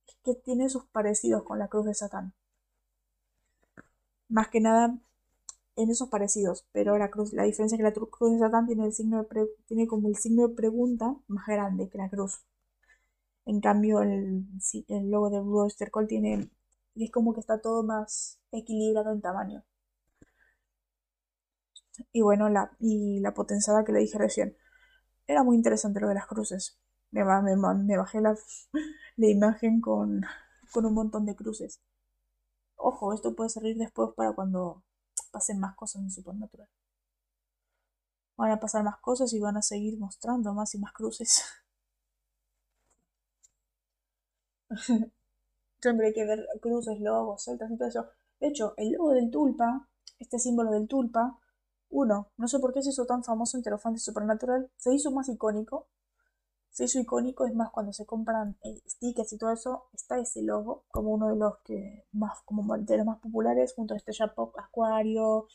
Es 0.07 0.17
que 0.23 0.35
tiene 0.35 0.69
sus 0.69 0.85
parecidos 0.87 1.43
con 1.45 1.59
la 1.59 1.69
cruz 1.69 1.87
de 1.87 1.95
Satán. 1.95 2.35
Más 4.29 4.49
que 4.49 4.61
nada 4.61 4.99
en 5.79 5.91
esos 5.91 6.09
parecidos, 6.09 6.67
pero 6.73 6.99
la 6.99 7.11
cruz, 7.11 7.33
la 7.33 7.45
diferencia 7.45 7.77
es 7.77 7.79
que 7.79 7.85
la 7.85 7.93
cruz 7.93 8.33
de 8.33 8.39
Satán 8.41 8.67
tiene 8.67 8.85
el 8.85 8.93
signo 8.93 9.23
de 9.23 9.49
tiene 9.67 9.87
como 9.87 10.09
el 10.09 10.17
signo 10.17 10.49
de 10.49 10.55
pregunta 10.55 11.17
más 11.29 11.47
grande 11.47 11.89
que 11.89 11.99
la 11.99 12.11
cruz. 12.11 12.43
En 13.47 13.61
cambio, 13.61 14.01
el, 14.03 14.45
logo 15.11 15.31
de 15.31 15.41
Blue 15.41 15.61
Oyster 15.65 15.91
Cult 15.91 16.09
tiene 16.09 16.51
es 16.95 17.11
como 17.11 17.35
que 17.35 17.41
está 17.41 17.61
todo 17.61 17.83
más 17.83 18.39
equilibrado 18.53 19.13
en 19.13 19.21
tamaño. 19.21 19.65
Y 22.13 22.23
bueno, 22.23 22.49
la, 22.49 22.71
y 22.81 23.21
la 23.21 23.35
potenzada 23.35 23.85
que 23.85 23.93
le 23.93 24.01
dije 24.01 24.19
recién. 24.19 24.57
Era 25.27 25.45
muy 25.45 25.57
interesante 25.57 26.01
lo 26.01 26.09
de 26.09 26.15
las 26.15 26.27
cruces. 26.27 26.79
Me, 27.13 27.25
me, 27.25 27.57
me 27.57 27.97
bajé 27.97 28.21
la, 28.21 28.37
la 29.17 29.29
imagen 29.29 29.81
con, 29.81 30.23
con 30.73 30.87
un 30.87 30.95
montón 30.95 31.27
de 31.27 31.37
cruces. 31.37 31.81
Ojo, 32.77 33.13
esto 33.15 33.35
puede 33.37 33.51
servir 33.51 33.77
después 33.77 34.11
para 34.17 34.33
cuando 34.33 34.83
pasen 35.29 35.61
más 35.61 35.75
cosas 35.77 36.03
en 36.03 36.11
Supernatural. 36.11 36.69
Van 38.37 38.51
a 38.53 38.61
pasar 38.61 38.85
más 38.85 38.99
cosas 39.01 39.33
y 39.33 39.41
van 39.41 39.57
a 39.57 39.63
seguir 39.63 39.99
mostrando 39.99 40.55
más 40.55 40.75
y 40.75 40.79
más 40.79 40.93
cruces. 40.93 41.43
Siempre 45.81 46.09
hay 46.09 46.13
que 46.15 46.25
ver 46.25 46.47
cruces, 46.61 47.01
logos, 47.01 47.45
celtas 47.45 47.71
y 47.71 47.77
todo 47.77 47.89
eso. 47.89 48.07
De 48.41 48.49
hecho, 48.49 48.75
el 48.77 48.93
logo 48.93 49.13
del 49.13 49.31
tulpa, 49.31 49.89
este 50.19 50.39
símbolo 50.39 50.71
del 50.73 50.89
tulpa, 50.89 51.39
uno, 51.91 52.29
no 52.37 52.49
sé 52.49 52.59
por 52.59 52.73
qué 52.73 52.83
se 52.83 52.91
hizo 52.91 53.07
tan 53.07 53.25
famoso 53.25 53.57
entre 53.57 53.71
los 53.71 53.81
fans 53.81 53.97
de 53.97 54.01
Supernatural, 54.01 54.71
se 54.77 54.95
hizo 54.95 55.11
más 55.11 55.29
icónico. 55.29 55.87
Se 56.79 56.85
hizo 56.85 57.01
icónico, 57.01 57.45
es 57.45 57.55
más, 57.57 57.73
cuando 57.73 57.93
se 57.93 58.07
compran 58.07 58.57
eh, 58.63 58.81
stickers 58.87 59.33
y 59.33 59.39
todo 59.39 59.53
eso, 59.53 59.89
está 59.93 60.17
ese 60.21 60.43
logo 60.43 60.85
como 60.93 61.11
uno 61.11 61.29
de 61.29 61.35
los 61.35 61.59
que 61.65 62.07
más, 62.13 62.41
como 62.45 62.63
de 62.79 62.97
los 62.97 63.05
más 63.05 63.19
populares, 63.19 63.75
junto 63.75 63.95
a 63.95 63.97
Estrella 63.97 64.33
Pop, 64.33 64.55
Acuario, 64.57 65.49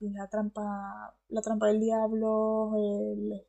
la 0.00 0.28
trampa, 0.28 1.16
la 1.28 1.40
trampa 1.40 1.68
del 1.68 1.80
diablo, 1.80 2.72
el, 2.76 3.46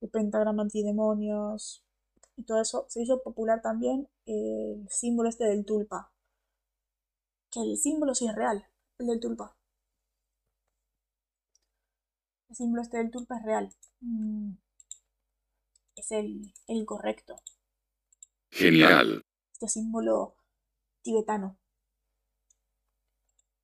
el 0.00 0.10
pentagrama 0.10 0.64
antidemonios, 0.64 1.84
y 2.36 2.42
todo 2.42 2.60
eso, 2.60 2.86
se 2.88 3.02
hizo 3.02 3.22
popular 3.22 3.62
también 3.62 4.08
el 4.26 4.88
símbolo 4.90 5.28
este 5.28 5.44
del 5.44 5.64
tulpa. 5.64 6.10
Que 7.50 7.60
el 7.60 7.76
símbolo 7.76 8.12
sí 8.16 8.26
es 8.26 8.34
real, 8.34 8.66
el 8.98 9.06
del 9.06 9.20
tulpa. 9.20 9.56
El 12.48 12.56
símbolo 12.56 12.82
este 12.82 12.96
del 12.96 13.12
tulpa 13.12 13.36
es 13.38 13.44
real. 13.44 13.72
Mm, 14.00 14.54
es 15.96 16.12
el, 16.12 16.52
el 16.68 16.86
correcto. 16.86 17.36
Genial. 18.50 19.24
Este 19.52 19.68
símbolo 19.68 20.36
tibetano. 21.02 21.58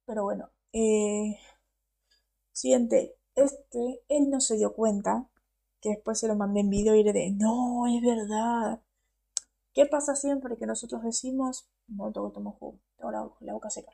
Pero 0.06 0.24
bueno. 0.24 0.50
Eh, 0.72 1.38
siguiente. 2.52 3.16
Este, 3.34 4.02
él 4.08 4.30
no 4.30 4.40
se 4.40 4.56
dio 4.56 4.74
cuenta 4.74 5.28
que 5.80 5.90
después 5.90 6.18
se 6.18 6.28
lo 6.28 6.36
mandé 6.36 6.60
en 6.60 6.70
video 6.70 6.94
y 6.94 7.02
le 7.02 7.12
de, 7.12 7.30
no, 7.30 7.86
es 7.86 8.02
verdad. 8.02 8.82
¿Qué 9.74 9.86
pasa 9.86 10.14
siempre 10.14 10.56
que 10.56 10.66
nosotros 10.66 11.02
decimos, 11.02 11.66
no 11.88 12.12
tengo 12.12 12.30
que 12.30 12.34
tomar 12.34 12.54
jugo, 12.54 12.78
tengo 12.96 13.10
la, 13.10 13.52
boca 13.52 13.70
seca? 13.70 13.92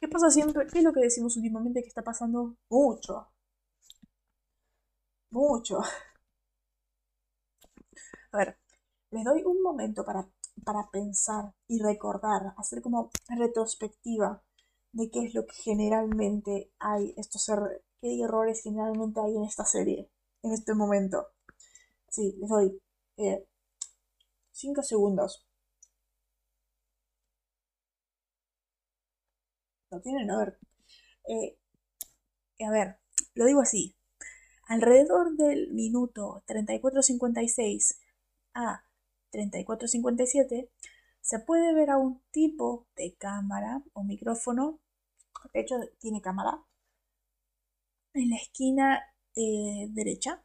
¿Qué 0.00 0.08
pasa 0.08 0.28
siempre? 0.28 0.66
¿Qué 0.66 0.78
es 0.78 0.84
lo 0.84 0.92
que 0.92 1.02
decimos 1.02 1.36
últimamente 1.36 1.82
que 1.82 1.88
está 1.88 2.02
pasando? 2.02 2.56
Mucho. 2.68 3.28
Mucho. 5.30 5.80
A 8.32 8.38
ver, 8.38 8.56
les 9.10 9.24
doy 9.24 9.42
un 9.44 9.62
momento 9.62 10.04
para, 10.04 10.26
para 10.64 10.88
pensar 10.90 11.52
y 11.68 11.80
recordar, 11.82 12.54
hacer 12.56 12.80
como 12.82 13.10
retrospectiva 13.28 14.42
de 14.92 15.10
qué 15.10 15.26
es 15.26 15.34
lo 15.34 15.44
que 15.46 15.54
generalmente 15.56 16.72
hay, 16.78 17.14
estos 17.16 17.48
er 17.50 17.82
qué 18.00 18.20
errores 18.22 18.62
generalmente 18.62 19.20
hay 19.20 19.36
en 19.36 19.44
esta 19.44 19.64
serie, 19.64 20.10
en 20.42 20.52
este 20.52 20.74
momento. 20.74 21.26
Sí, 22.10 22.36
les 22.40 22.50
doy 22.50 22.80
5 24.52 24.80
eh, 24.80 24.84
segundos. 24.84 25.47
¿Lo 29.90 30.00
tienen? 30.00 30.30
A 30.30 30.38
ver. 30.38 30.58
Eh, 31.28 31.56
a 32.64 32.70
ver, 32.70 32.98
lo 33.34 33.44
digo 33.46 33.60
así. 33.60 33.94
Alrededor 34.66 35.36
del 35.36 35.70
minuto 35.72 36.42
34.56 36.46 37.96
a 38.54 38.84
34.57 39.32 40.68
se 41.20 41.38
puede 41.40 41.74
ver 41.74 41.90
a 41.90 41.98
un 41.98 42.20
tipo 42.30 42.86
de 42.96 43.14
cámara 43.14 43.82
o 43.92 44.02
micrófono, 44.02 44.80
de 45.52 45.60
hecho 45.60 45.76
tiene 45.98 46.20
cámara, 46.20 46.62
en 48.14 48.30
la 48.30 48.36
esquina 48.36 49.02
eh, 49.36 49.86
derecha, 49.90 50.42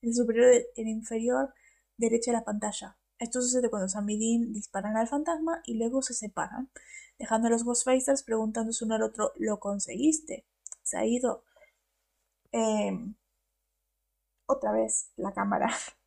el 0.00 0.14
superior 0.14 0.46
el 0.76 0.88
inferior 0.88 1.54
derecha 1.96 2.32
de 2.32 2.38
la 2.38 2.44
pantalla. 2.44 2.96
Esto 3.18 3.40
sucede 3.40 3.70
cuando 3.70 3.88
Sam 3.88 4.08
y 4.10 4.18
Dean 4.18 4.52
disparan 4.52 4.96
al 4.96 5.08
fantasma 5.08 5.62
y 5.64 5.74
luego 5.74 6.02
se 6.02 6.14
separan, 6.14 6.70
dejando 7.22 7.46
a 7.46 7.50
los 7.52 7.62
Ghostfacers 7.62 8.24
preguntándose 8.24 8.84
uno 8.84 8.96
al 8.96 9.04
otro, 9.04 9.30
¿lo 9.36 9.60
conseguiste? 9.60 10.44
¿Se 10.82 10.98
ha 10.98 11.04
ido? 11.06 11.44
Em, 12.52 13.14
otra 14.46 14.70
vez 14.72 15.10
la 15.16 15.32
cámara. 15.32 15.68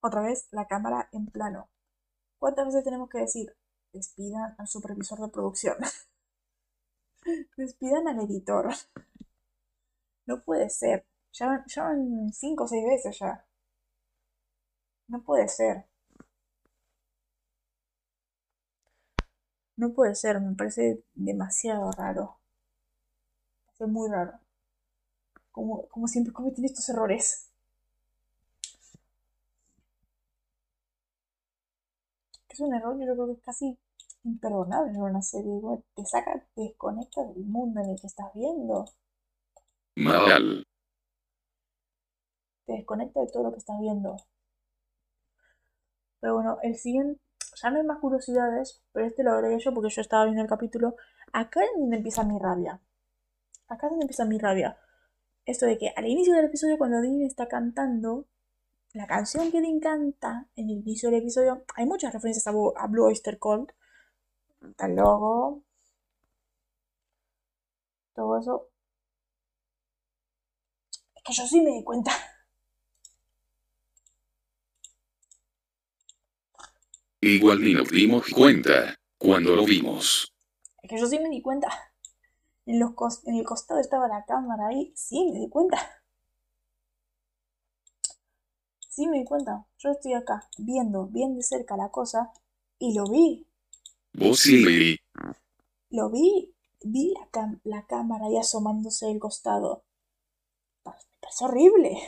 otra 0.00 0.22
vez 0.22 0.48
la 0.52 0.66
cámara 0.66 1.08
en 1.12 1.26
plano. 1.26 1.68
¿Cuántas 2.38 2.66
veces 2.66 2.84
tenemos 2.84 3.10
que 3.10 3.18
decir? 3.18 3.54
Despidan 3.92 4.54
al 4.58 4.68
supervisor 4.68 5.20
de 5.20 5.28
producción. 5.28 5.76
Despidan 7.58 8.08
al 8.08 8.20
editor. 8.20 8.70
No 10.26 10.40
puede 10.44 10.70
ser. 10.70 11.04
Ya, 11.32 11.64
van 11.76 12.32
cinco 12.32 12.64
o 12.64 12.68
seis 12.68 12.84
veces 12.84 13.18
ya. 13.18 13.44
No 15.08 15.20
puede 15.24 15.48
ser. 15.48 15.84
No 19.76 19.92
puede 19.92 20.14
ser, 20.14 20.40
me 20.40 20.54
parece 20.54 21.02
demasiado 21.14 21.90
raro. 21.92 22.38
Es 23.78 23.88
muy 23.88 24.10
raro. 24.10 24.38
Como, 25.52 25.86
como 25.88 26.08
siempre 26.08 26.32
cometen 26.32 26.64
estos 26.64 26.88
errores. 26.88 27.46
es 32.56 32.60
un 32.60 32.74
error, 32.74 32.96
yo 32.98 33.12
creo 33.12 33.26
que 33.26 33.32
es 33.34 33.42
casi 33.42 33.78
imperdonable 34.24 34.90
en 34.90 35.02
una 35.02 35.22
serie. 35.22 35.60
te 35.94 36.04
saca, 36.06 36.42
te 36.54 36.62
desconecta 36.62 37.22
del 37.24 37.44
mundo 37.44 37.80
en 37.80 37.90
el 37.90 38.00
que 38.00 38.06
estás 38.06 38.32
viendo. 38.34 38.86
Mal. 39.96 40.66
Te 42.64 42.72
desconecta 42.72 43.20
de 43.20 43.26
todo 43.28 43.44
lo 43.44 43.52
que 43.52 43.58
estás 43.58 43.78
viendo. 43.78 44.16
Pero 46.20 46.34
bueno, 46.34 46.58
el 46.62 46.76
siguiente, 46.76 47.20
ya 47.56 47.70
no 47.70 47.78
hay 47.78 47.84
más 47.84 47.98
curiosidades, 47.98 48.82
pero 48.92 49.06
este 49.06 49.22
lo 49.22 49.32
agregué 49.32 49.58
yo 49.58 49.72
porque 49.72 49.90
yo 49.90 50.02
estaba 50.02 50.24
viendo 50.24 50.42
el 50.42 50.48
capítulo. 50.48 50.96
Acá 51.32 51.64
es 51.64 51.70
donde 51.76 51.96
empieza 51.96 52.22
mi 52.24 52.38
rabia. 52.38 52.80
Acá 53.68 53.86
es 53.86 53.90
donde 53.90 54.04
empieza 54.04 54.24
mi 54.24 54.38
rabia. 54.38 54.78
Esto 55.46 55.66
de 55.66 55.78
que 55.78 55.92
al 55.96 56.06
inicio 56.06 56.34
del 56.34 56.46
episodio, 56.46 56.78
cuando 56.78 57.00
Dean 57.00 57.22
está 57.22 57.48
cantando, 57.48 58.26
la 58.92 59.06
canción 59.06 59.50
que 59.52 59.60
te 59.60 59.68
encanta 59.68 60.48
en 60.56 60.70
el 60.70 60.78
inicio 60.78 61.10
del 61.10 61.20
episodio, 61.20 61.64
hay 61.76 61.86
muchas 61.86 62.12
referencias 62.12 62.46
a, 62.46 62.86
Blue 62.88 63.04
Oyster 63.06 63.38
Cult, 63.38 63.70
el 64.78 64.96
logo, 64.96 65.62
todo 68.14 68.38
eso. 68.38 68.68
Es 71.14 71.22
que 71.22 71.32
yo 71.32 71.46
sí 71.46 71.60
me 71.60 71.70
di 71.70 71.84
cuenta. 71.84 72.12
Igual 77.26 77.60
ni 77.60 77.74
nos 77.74 77.88
dimos 77.88 78.28
cuenta 78.28 78.94
cuando 79.18 79.56
lo 79.56 79.64
vimos. 79.64 80.32
Es 80.80 80.88
que 80.88 80.96
yo 80.96 81.08
sí 81.08 81.18
me 81.18 81.28
di 81.28 81.42
cuenta. 81.42 81.68
En, 82.66 82.78
los 82.78 82.92
en 83.24 83.34
el 83.34 83.44
costado 83.44 83.80
estaba 83.80 84.06
la 84.06 84.24
cámara 84.24 84.68
ahí. 84.68 84.92
Sí, 84.94 85.28
me 85.32 85.40
di 85.40 85.48
cuenta. 85.48 85.76
Sí, 88.88 89.08
me 89.08 89.18
di 89.18 89.24
cuenta. 89.24 89.66
Yo 89.78 89.90
estoy 89.90 90.12
acá 90.12 90.48
viendo 90.56 91.06
bien 91.06 91.36
de 91.36 91.42
cerca 91.42 91.76
la 91.76 91.88
cosa 91.88 92.30
y 92.78 92.94
lo 92.94 93.10
vi. 93.10 93.44
Vos 94.12 94.38
sí 94.38 94.60
lo 94.60 94.70
vi. 94.70 95.00
Lo 95.90 96.10
vi. 96.10 96.54
Vi 96.84 97.12
la, 97.34 97.58
la 97.64 97.86
cámara 97.86 98.26
ahí 98.26 98.38
asomándose 98.38 99.06
del 99.06 99.18
costado. 99.18 99.82
Me 100.84 100.92
parece 101.20 101.44
horrible. 101.44 101.98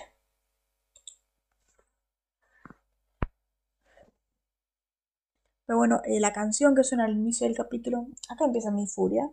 Pero 5.68 5.76
bueno, 5.76 6.00
eh, 6.06 6.18
la 6.18 6.32
canción 6.32 6.74
que 6.74 6.82
suena 6.82 7.04
al 7.04 7.12
inicio 7.12 7.46
del 7.46 7.54
capítulo, 7.54 8.06
acá 8.30 8.46
empieza 8.46 8.70
mi 8.70 8.86
furia. 8.86 9.30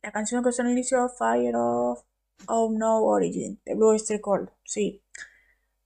La 0.00 0.10
canción 0.10 0.42
que 0.42 0.50
suena 0.50 0.70
al 0.70 0.78
inicio, 0.78 1.10
Fire 1.10 1.54
of, 1.56 2.02
of 2.48 2.72
No 2.72 3.02
Origin, 3.04 3.60
de 3.66 3.74
Blue 3.74 3.88
Oyster 3.88 4.18
Cult, 4.22 4.50
sí. 4.64 5.02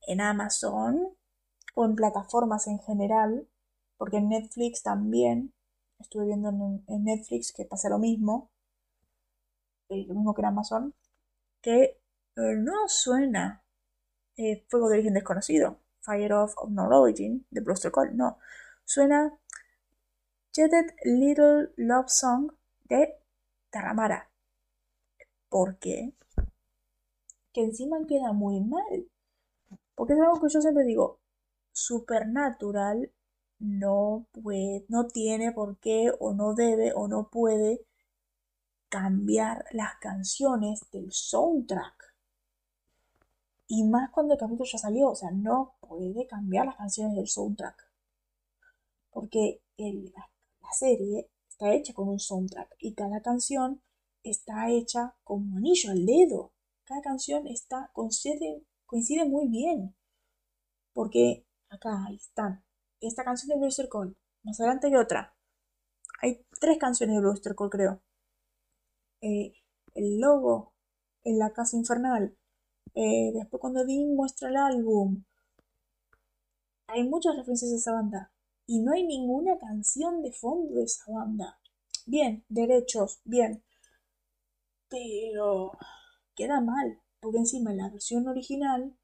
En 0.06 0.20
Amazon 0.20 1.16
o 1.74 1.84
en 1.84 1.96
plataformas 1.96 2.68
en 2.68 2.78
general, 2.78 3.48
porque 3.96 4.18
en 4.18 4.28
Netflix 4.28 4.84
también, 4.84 5.52
estuve 5.98 6.26
viendo 6.26 6.50
en, 6.50 7.04
Netflix 7.04 7.52
que 7.52 7.64
pasa 7.64 7.88
lo 7.88 7.98
mismo, 7.98 8.52
eh, 9.88 10.04
lo 10.06 10.14
mismo 10.14 10.32
que 10.32 10.42
en 10.42 10.46
Amazon, 10.46 10.94
que 11.60 11.82
eh, 12.36 12.54
no 12.56 12.86
suena 12.86 13.64
Fuego 14.68 14.88
de 14.90 14.98
origen 14.98 15.14
desconocido, 15.14 15.80
Fire 16.02 16.34
of, 16.34 16.54
of 16.56 16.70
No 16.70 16.88
Origin, 16.88 17.44
de 17.50 17.60
Blue 17.62 17.72
Oyster 17.72 17.90
Cult, 17.90 18.12
no. 18.12 18.38
Suena 18.84 19.36
Jetted 20.56 20.86
Little 21.04 21.70
Love 21.76 22.08
Song 22.08 22.50
de 22.84 23.12
Taramara. 23.68 24.30
¿Por 25.50 25.76
qué? 25.76 26.14
Que 27.52 27.60
encima 27.60 27.98
queda 28.08 28.32
muy 28.32 28.62
mal. 28.62 29.06
Porque 29.94 30.14
es 30.14 30.18
algo 30.18 30.40
que 30.40 30.48
yo 30.48 30.62
siempre 30.62 30.84
digo, 30.84 31.20
Supernatural 31.72 33.12
no 33.58 34.24
puede, 34.32 34.86
no 34.88 35.08
tiene 35.08 35.52
por 35.52 35.76
qué 35.76 36.10
o 36.18 36.32
no 36.32 36.54
debe 36.54 36.94
o 36.94 37.06
no 37.06 37.28
puede 37.28 37.84
cambiar 38.88 39.66
las 39.72 39.96
canciones 39.96 40.90
del 40.90 41.12
soundtrack. 41.12 42.14
Y 43.68 43.84
más 43.84 44.08
cuando 44.10 44.32
el 44.32 44.40
capítulo 44.40 44.64
ya 44.64 44.78
salió, 44.78 45.10
o 45.10 45.16
sea, 45.16 45.30
no 45.32 45.74
puede 45.80 46.26
cambiar 46.26 46.64
las 46.64 46.76
canciones 46.76 47.14
del 47.14 47.28
soundtrack. 47.28 47.90
Porque 49.10 49.60
el, 49.76 50.14
la 50.66 50.72
serie 50.72 51.30
está 51.48 51.72
hecha 51.74 51.94
con 51.94 52.08
un 52.08 52.18
soundtrack 52.18 52.74
y 52.80 52.94
cada 52.94 53.22
canción 53.22 53.82
está 54.24 54.68
hecha 54.70 55.14
como 55.22 55.58
anillo 55.58 55.90
al 55.92 56.04
dedo. 56.04 56.52
Cada 56.84 57.00
canción 57.02 57.46
está, 57.46 57.90
coincide, 57.92 58.64
coincide 58.84 59.24
muy 59.24 59.48
bien. 59.48 59.94
Porque 60.92 61.46
acá 61.68 62.04
ahí 62.06 62.16
están. 62.16 62.64
Esta 63.00 63.22
canción 63.24 63.48
de 63.50 63.60
Brewster 63.60 63.88
Cole. 63.88 64.16
Más 64.42 64.58
adelante 64.60 64.88
hay 64.88 64.96
otra. 64.96 65.36
Hay 66.22 66.44
tres 66.60 66.78
canciones 66.78 67.14
de 67.16 67.20
Brewster 67.20 67.54
Cole, 67.54 67.70
creo. 67.70 68.02
Eh, 69.20 69.52
el 69.94 70.18
logo 70.18 70.74
en 71.22 71.38
la 71.38 71.52
casa 71.52 71.76
infernal. 71.76 72.36
Eh, 72.94 73.30
después 73.34 73.60
cuando 73.60 73.84
Dean 73.84 74.16
muestra 74.16 74.48
el 74.48 74.56
álbum. 74.56 75.24
Hay 76.88 77.04
muchas 77.04 77.36
referencias 77.36 77.72
a 77.72 77.76
esa 77.76 77.92
banda 77.92 78.32
y 78.66 78.80
no 78.80 78.92
hay 78.92 79.06
ninguna 79.06 79.58
canción 79.58 80.22
de 80.22 80.32
fondo 80.32 80.74
de 80.74 80.84
esa 80.84 81.10
banda. 81.10 81.58
Bien, 82.04 82.44
derechos, 82.48 83.20
bien. 83.24 83.64
Pero 84.88 85.72
queda 86.34 86.60
mal, 86.60 87.00
porque 87.20 87.38
encima 87.38 87.70
en 87.70 87.78
la 87.78 87.90
versión 87.90 88.28
original 88.28 88.96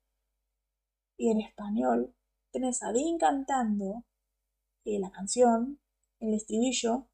y 1.17 1.31
en 1.31 1.41
español 1.41 2.15
tenés 2.51 2.83
a 2.83 2.93
Dean 2.93 3.19
cantando 3.19 4.05
eh, 4.85 4.99
la 4.99 5.11
canción, 5.11 5.81
el 6.21 6.35
estribillo, 6.35 7.09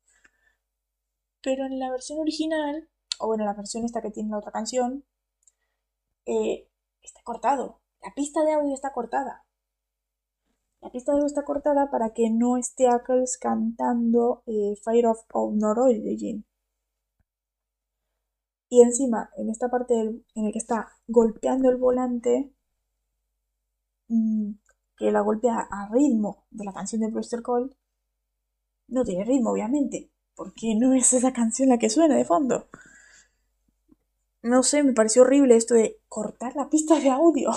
pero 1.42 1.66
en 1.66 1.78
la 1.78 1.90
versión 1.90 2.18
original, 2.18 2.88
o 3.18 3.26
bueno, 3.26 3.44
la 3.44 3.54
versión 3.54 3.84
esta 3.84 4.02
que 4.02 4.10
tiene 4.10 4.30
la 4.30 4.38
otra 4.38 4.52
canción, 4.52 5.04
eh, 6.26 6.68
está 7.02 7.20
cortado. 7.22 7.80
La 8.02 8.14
pista 8.14 8.44
de 8.44 8.52
audio 8.52 8.74
está 8.74 8.92
cortada. 8.92 9.47
La 10.80 10.90
pista 10.90 11.14
de 11.14 11.26
está 11.26 11.44
cortada 11.44 11.90
para 11.90 12.10
que 12.14 12.30
no 12.30 12.56
esté 12.56 12.88
Ackles 12.88 13.36
cantando 13.38 14.42
eh, 14.46 14.74
Fire 14.82 15.06
of, 15.06 15.24
of 15.32 15.54
Origin. 15.62 16.44
Y 18.70 18.82
encima, 18.82 19.30
en 19.36 19.50
esta 19.50 19.68
parte 19.70 19.94
en 19.94 20.44
la 20.44 20.52
que 20.52 20.58
está 20.58 20.88
golpeando 21.06 21.70
el 21.70 21.76
volante, 21.76 22.52
mm, 24.08 24.52
que 24.96 25.10
la 25.12 25.20
golpea 25.20 25.66
a 25.70 25.88
ritmo 25.92 26.46
de 26.50 26.64
la 26.64 26.72
canción 26.72 27.00
de 27.00 27.08
Brewster 27.10 27.42
Cole, 27.42 27.70
no 28.88 29.04
tiene 29.04 29.24
ritmo, 29.24 29.52
obviamente, 29.52 30.10
porque 30.34 30.74
no 30.74 30.94
es 30.94 31.12
esa 31.12 31.32
canción 31.32 31.68
la 31.68 31.78
que 31.78 31.90
suena 31.90 32.16
de 32.16 32.24
fondo. 32.24 32.68
No 34.42 34.62
sé, 34.62 34.82
me 34.82 34.92
pareció 34.92 35.22
horrible 35.22 35.56
esto 35.56 35.74
de 35.74 36.00
cortar 36.08 36.56
la 36.56 36.68
pista 36.68 36.98
de 36.98 37.10
audio. 37.10 37.50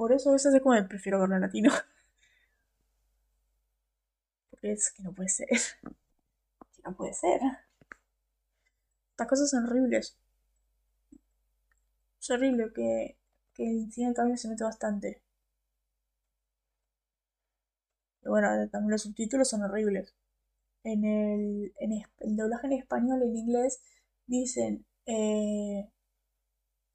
Por 0.00 0.12
eso 0.12 0.30
a 0.30 0.32
veces 0.32 0.54
es 0.54 0.62
como 0.62 0.76
me 0.76 0.84
prefiero 0.84 1.20
verlo 1.20 1.34
en 1.34 1.42
latino. 1.42 1.70
Porque 4.50 4.72
es 4.72 4.90
que 4.92 5.02
no 5.02 5.12
puede 5.12 5.28
ser. 5.28 5.48
no 6.84 6.96
puede 6.96 7.12
ser. 7.12 7.38
Estas 9.10 9.28
cosas 9.28 9.50
son 9.50 9.66
horribles. 9.66 10.16
Es 12.18 12.30
horrible 12.30 12.72
que, 12.74 13.18
que 13.52 13.68
el 13.68 13.92
cine 13.92 14.14
cambio 14.14 14.38
se 14.38 14.48
mete 14.48 14.64
bastante. 14.64 15.20
Y 18.22 18.28
bueno, 18.30 18.48
también 18.70 18.92
los 18.92 19.02
subtítulos 19.02 19.50
son 19.50 19.64
horribles. 19.64 20.14
En 20.82 21.04
el, 21.04 21.74
en 21.78 21.92
el 22.20 22.36
doblaje 22.38 22.68
en 22.68 22.72
español, 22.72 23.22
en 23.22 23.36
inglés, 23.36 23.82
dicen 24.26 24.86
eh, 25.04 25.90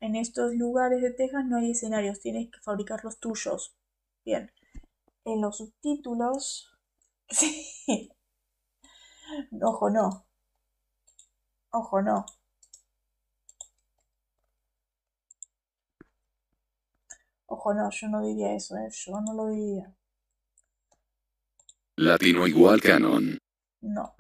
en 0.05 0.15
estos 0.15 0.53
lugares 0.53 1.01
de 1.01 1.11
Texas 1.11 1.45
no 1.45 1.57
hay 1.57 1.71
escenarios, 1.71 2.19
tienes 2.19 2.51
que 2.51 2.59
fabricar 2.61 3.03
los 3.03 3.19
tuyos. 3.19 3.75
Bien. 4.23 4.51
En 5.25 5.41
los 5.41 5.57
subtítulos. 5.57 6.71
Sí. 7.27 8.11
Ojo, 9.61 9.89
no. 9.89 10.27
Ojo, 11.71 12.01
no. 12.03 12.25
Ojo, 17.47 17.73
no, 17.73 17.89
yo 17.89 18.07
no 18.09 18.21
diría 18.21 18.53
eso, 18.53 18.77
¿eh? 18.77 18.89
Yo 18.91 19.19
no 19.21 19.33
lo 19.33 19.47
diría. 19.47 19.91
Latino 21.97 22.45
igual 22.45 22.79
canon. 22.79 23.39
No. 23.81 24.15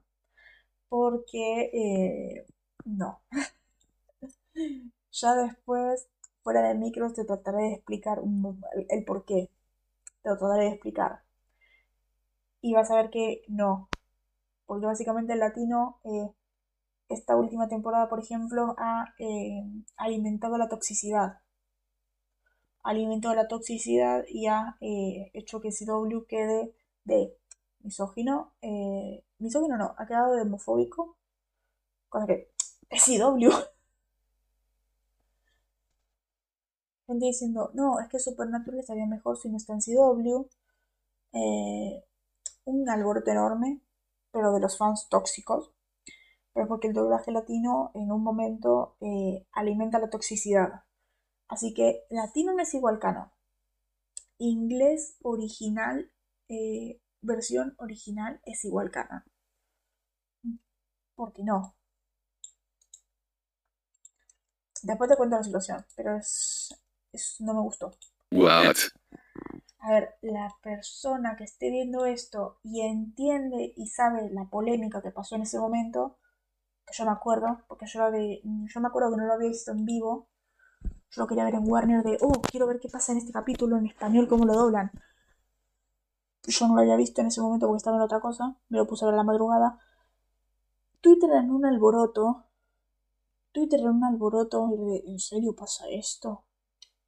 Porque, 0.89 1.69
eh, 1.73 2.45
no. 2.85 3.21
Ya 5.15 5.33
después, 5.35 6.09
fuera 6.43 6.61
de 6.67 6.75
micros, 6.75 7.13
te 7.13 7.23
trataré 7.23 7.57
de 7.63 7.73
explicar 7.75 8.19
el, 8.89 9.05
por 9.05 9.25
qué. 9.25 9.49
Te 10.23 10.29
lo 10.29 10.37
trataré 10.37 10.65
de 10.65 10.71
explicar. 10.71 11.23
Y 12.61 12.73
vas 12.73 12.91
a 12.91 12.95
ver 12.95 13.09
que 13.11 13.43
no. 13.47 13.89
Porque 14.65 14.85
básicamente 14.87 15.33
el 15.33 15.39
latino, 15.39 15.99
eh, 16.03 16.31
esta 17.09 17.37
última 17.37 17.69
temporada, 17.69 18.09
por 18.09 18.19
ejemplo, 18.19 18.75
ha 18.77 19.13
eh, 19.19 19.63
alimentado 19.97 20.57
la 20.57 20.69
toxicidad. 20.69 21.39
Ha 22.83 22.89
alimentado 22.91 23.35
la 23.35 23.47
toxicidad 23.47 24.25
y 24.27 24.47
ha 24.47 24.77
eh, 24.81 25.31
hecho 25.33 25.61
que 25.61 25.69
CW 25.71 26.25
quede 26.27 26.75
de 27.05 27.37
misógino. 27.79 28.53
misógino 29.39 29.77
no, 29.77 29.95
ha 29.97 30.05
quedado 30.07 30.35
de 30.35 30.41
homofóbico. 30.41 31.17
Cosa 32.09 32.27
que 32.27 32.49
CW. 32.89 33.74
Gente 37.07 37.25
diciendo, 37.25 37.71
no, 37.73 37.99
es 37.99 38.09
que 38.09 38.19
Supernatural 38.19 38.79
estaría 38.79 39.05
mejor 39.05 39.37
si 39.37 39.49
no 39.49 39.57
está 39.57 39.73
en 39.73 39.81
CW. 39.81 40.47
Eh, 41.33 42.03
un 42.65 42.89
alboroto 42.89 43.31
enorme, 43.31 43.81
pero 44.31 44.53
de 44.53 44.59
los 44.59 44.77
fans 44.77 45.07
tóxicos. 45.09 45.71
Pero 46.53 46.67
porque 46.67 46.87
el 46.87 46.93
doblaje 46.93 47.31
latino 47.31 47.91
en 47.95 48.11
un 48.11 48.23
momento 48.23 48.97
eh, 49.01 49.45
alimenta 49.53 49.99
la 49.99 50.09
toxicidad. 50.09 50.83
Así 51.47 51.73
que 51.73 52.05
latino 52.09 52.53
no 52.53 52.61
es 52.63 52.73
igual 52.73 52.99
canon. 52.99 53.29
Inglés 54.37 55.17
original, 55.23 56.09
eh, 56.49 57.01
versión 57.21 57.75
original 57.79 58.39
es 58.45 58.63
igual 58.65 58.91
canon. 58.91 59.23
¿Por 61.15 61.33
qué 61.33 61.43
no? 61.43 61.75
Después 64.83 65.09
te 65.09 65.17
cuento 65.17 65.35
la 65.35 65.43
situación, 65.43 65.85
pero 65.97 66.15
es, 66.15 66.69
es 67.15 67.37
no 67.39 67.53
me 67.53 67.61
gustó. 67.61 67.91
What? 68.31 68.75
A 69.79 69.91
ver, 69.91 70.15
la 70.21 70.51
persona 70.63 71.35
que 71.37 71.43
esté 71.43 71.69
viendo 71.69 72.05
esto 72.05 72.57
y 72.63 72.81
entiende 72.81 73.71
y 73.75 73.87
sabe 73.87 74.29
la 74.31 74.45
polémica 74.45 75.01
que 75.01 75.11
pasó 75.11 75.35
en 75.35 75.43
ese 75.43 75.59
momento, 75.59 76.17
que 76.87 76.93
yo 76.97 77.05
me 77.05 77.11
acuerdo, 77.11 77.61
porque 77.67 77.85
yo, 77.85 78.09
de, 78.09 78.41
yo 78.43 78.81
me 78.81 78.87
acuerdo 78.87 79.11
que 79.11 79.17
no 79.17 79.25
lo 79.25 79.33
había 79.33 79.49
visto 79.49 79.71
en 79.71 79.85
vivo, 79.85 80.27
yo 81.11 81.21
lo 81.21 81.27
quería 81.27 81.45
ver 81.45 81.55
en 81.55 81.69
Warner 81.69 82.03
de, 82.03 82.17
oh, 82.21 82.41
quiero 82.41 82.65
ver 82.65 82.79
qué 82.79 82.89
pasa 82.89 83.11
en 83.11 83.19
este 83.19 83.31
capítulo 83.31 83.77
en 83.77 83.85
español, 83.85 84.27
cómo 84.27 84.45
lo 84.45 84.53
doblan. 84.53 84.91
Yo 86.47 86.67
no 86.67 86.75
lo 86.75 86.81
había 86.81 86.95
visto 86.95 87.21
en 87.21 87.27
ese 87.27 87.41
momento 87.41 87.67
porque 87.67 87.77
estaba 87.77 87.97
en 87.97 88.03
otra 88.03 88.19
cosa, 88.19 88.57
me 88.69 88.77
lo 88.79 88.87
puse 88.87 89.05
a 89.05 89.07
ver 89.07 89.13
a 89.13 89.17
la 89.17 89.23
madrugada. 89.23 89.77
Twitter 90.99 91.29
en 91.31 91.51
un 91.51 91.63
alboroto, 91.63 92.45
Twitter 93.51 93.81
en 93.81 93.89
un 93.89 94.03
alboroto, 94.03 94.67
y 94.73 94.77
de, 94.77 95.11
¿en 95.11 95.19
serio 95.19 95.55
pasa 95.55 95.85
esto? 95.89 96.43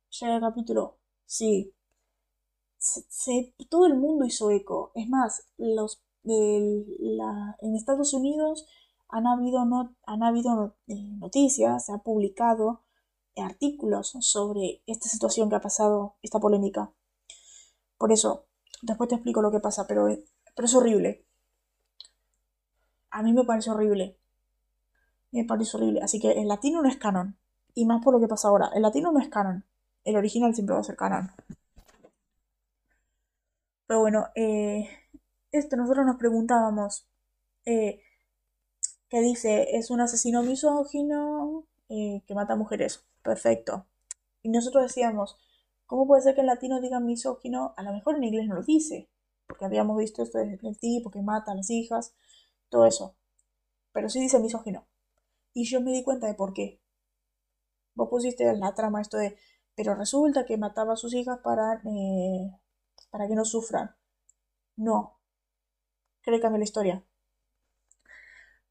Llega 0.09 0.35
el 0.35 0.41
capítulo, 0.41 0.97
sí. 1.25 1.73
Se, 2.77 3.53
todo 3.69 3.85
el 3.85 3.95
mundo 3.95 4.25
hizo 4.25 4.51
eco. 4.51 4.91
Es 4.95 5.09
más, 5.09 5.47
los, 5.57 6.01
la, 6.23 7.57
en 7.61 7.75
Estados 7.75 8.13
Unidos 8.13 8.65
han 9.09 9.27
habido, 9.27 9.65
no, 9.65 9.95
han 10.05 10.23
habido 10.23 10.75
eh, 10.87 10.95
noticias, 11.19 11.85
se 11.85 11.93
ha 11.93 11.99
publicado 11.99 12.83
artículos 13.37 14.15
sobre 14.21 14.81
esta 14.87 15.09
situación 15.09 15.49
que 15.49 15.55
ha 15.55 15.61
pasado, 15.61 16.15
esta 16.21 16.39
polémica. 16.39 16.91
Por 17.97 18.11
eso, 18.11 18.45
después 18.81 19.09
te 19.09 19.15
explico 19.15 19.41
lo 19.41 19.51
que 19.51 19.59
pasa, 19.59 19.85
pero, 19.87 20.07
pero 20.55 20.65
es 20.65 20.75
horrible. 20.75 21.25
A 23.11 23.23
mí 23.23 23.33
me 23.33 23.43
parece 23.43 23.71
horrible. 23.71 24.17
Me 25.31 25.43
parece 25.45 25.77
horrible. 25.77 26.01
Así 26.01 26.19
que 26.19 26.31
el 26.31 26.47
latino 26.47 26.81
no 26.81 26.89
es 26.89 26.97
canon. 26.97 27.37
Y 27.73 27.85
más 27.85 28.03
por 28.03 28.13
lo 28.13 28.19
que 28.19 28.27
pasa 28.27 28.47
ahora. 28.47 28.69
El 28.73 28.81
latino 28.81 29.11
no 29.11 29.19
es 29.19 29.29
canon. 29.29 29.65
El 30.07 30.15
original 30.15 30.55
siempre 30.55 30.73
va 30.73 30.79
a 30.79 30.85
ser 30.85 30.95
canon. 30.95 31.29
Pero 33.85 33.99
bueno, 33.99 34.27
eh, 34.35 34.87
esto 35.51 35.75
nosotros 35.75 36.05
nos 36.05 36.15
preguntábamos. 36.15 37.05
Eh, 37.65 38.01
¿Qué 39.09 39.19
dice? 39.19 39.75
¿Es 39.77 39.91
un 39.91 39.99
asesino 39.99 40.43
misógino 40.43 41.65
eh, 41.89 42.21
que 42.25 42.35
mata 42.35 42.55
mujeres? 42.55 43.03
Perfecto. 43.21 43.85
Y 44.43 44.47
nosotros 44.47 44.83
decíamos, 44.83 45.37
¿cómo 45.85 46.07
puede 46.07 46.21
ser 46.21 46.35
que 46.35 46.41
en 46.41 46.47
latino 46.47 46.79
digan 46.79 47.05
misógino? 47.05 47.73
A 47.75 47.83
lo 47.83 47.91
mejor 47.91 48.15
en 48.15 48.23
inglés 48.23 48.47
no 48.47 48.55
lo 48.55 48.63
dice, 48.63 49.09
porque 49.45 49.65
habíamos 49.65 49.97
visto 49.97 50.23
esto 50.23 50.37
desde 50.37 50.65
el 50.65 50.77
tipo 50.79 51.11
que 51.11 51.21
mata 51.21 51.51
a 51.51 51.55
las 51.55 51.69
hijas, 51.69 52.15
todo 52.69 52.85
eso. 52.85 53.17
Pero 53.91 54.07
sí 54.09 54.21
dice 54.21 54.39
misógino. 54.39 54.87
Y 55.53 55.65
yo 55.65 55.81
me 55.81 55.91
di 55.91 56.01
cuenta 56.01 56.27
de 56.27 56.33
por 56.33 56.53
qué. 56.53 56.79
Vos 57.93 58.07
pusiste 58.09 58.47
en 58.47 58.61
la 58.61 58.73
trama 58.73 59.01
esto 59.01 59.17
de, 59.17 59.37
pero 59.77 59.95
resulta 59.95 60.45
que 60.45 60.57
mataba 60.57 60.93
a 60.93 60.97
sus 60.97 61.13
hijas 61.13 61.39
para, 61.43 61.75
eh, 61.85 62.51
para 63.11 63.27
que 63.27 63.35
no 63.35 63.45
sufran. 63.45 63.95
No. 64.77 65.19
Créame 66.23 66.57
la 66.57 66.63
historia. 66.63 67.03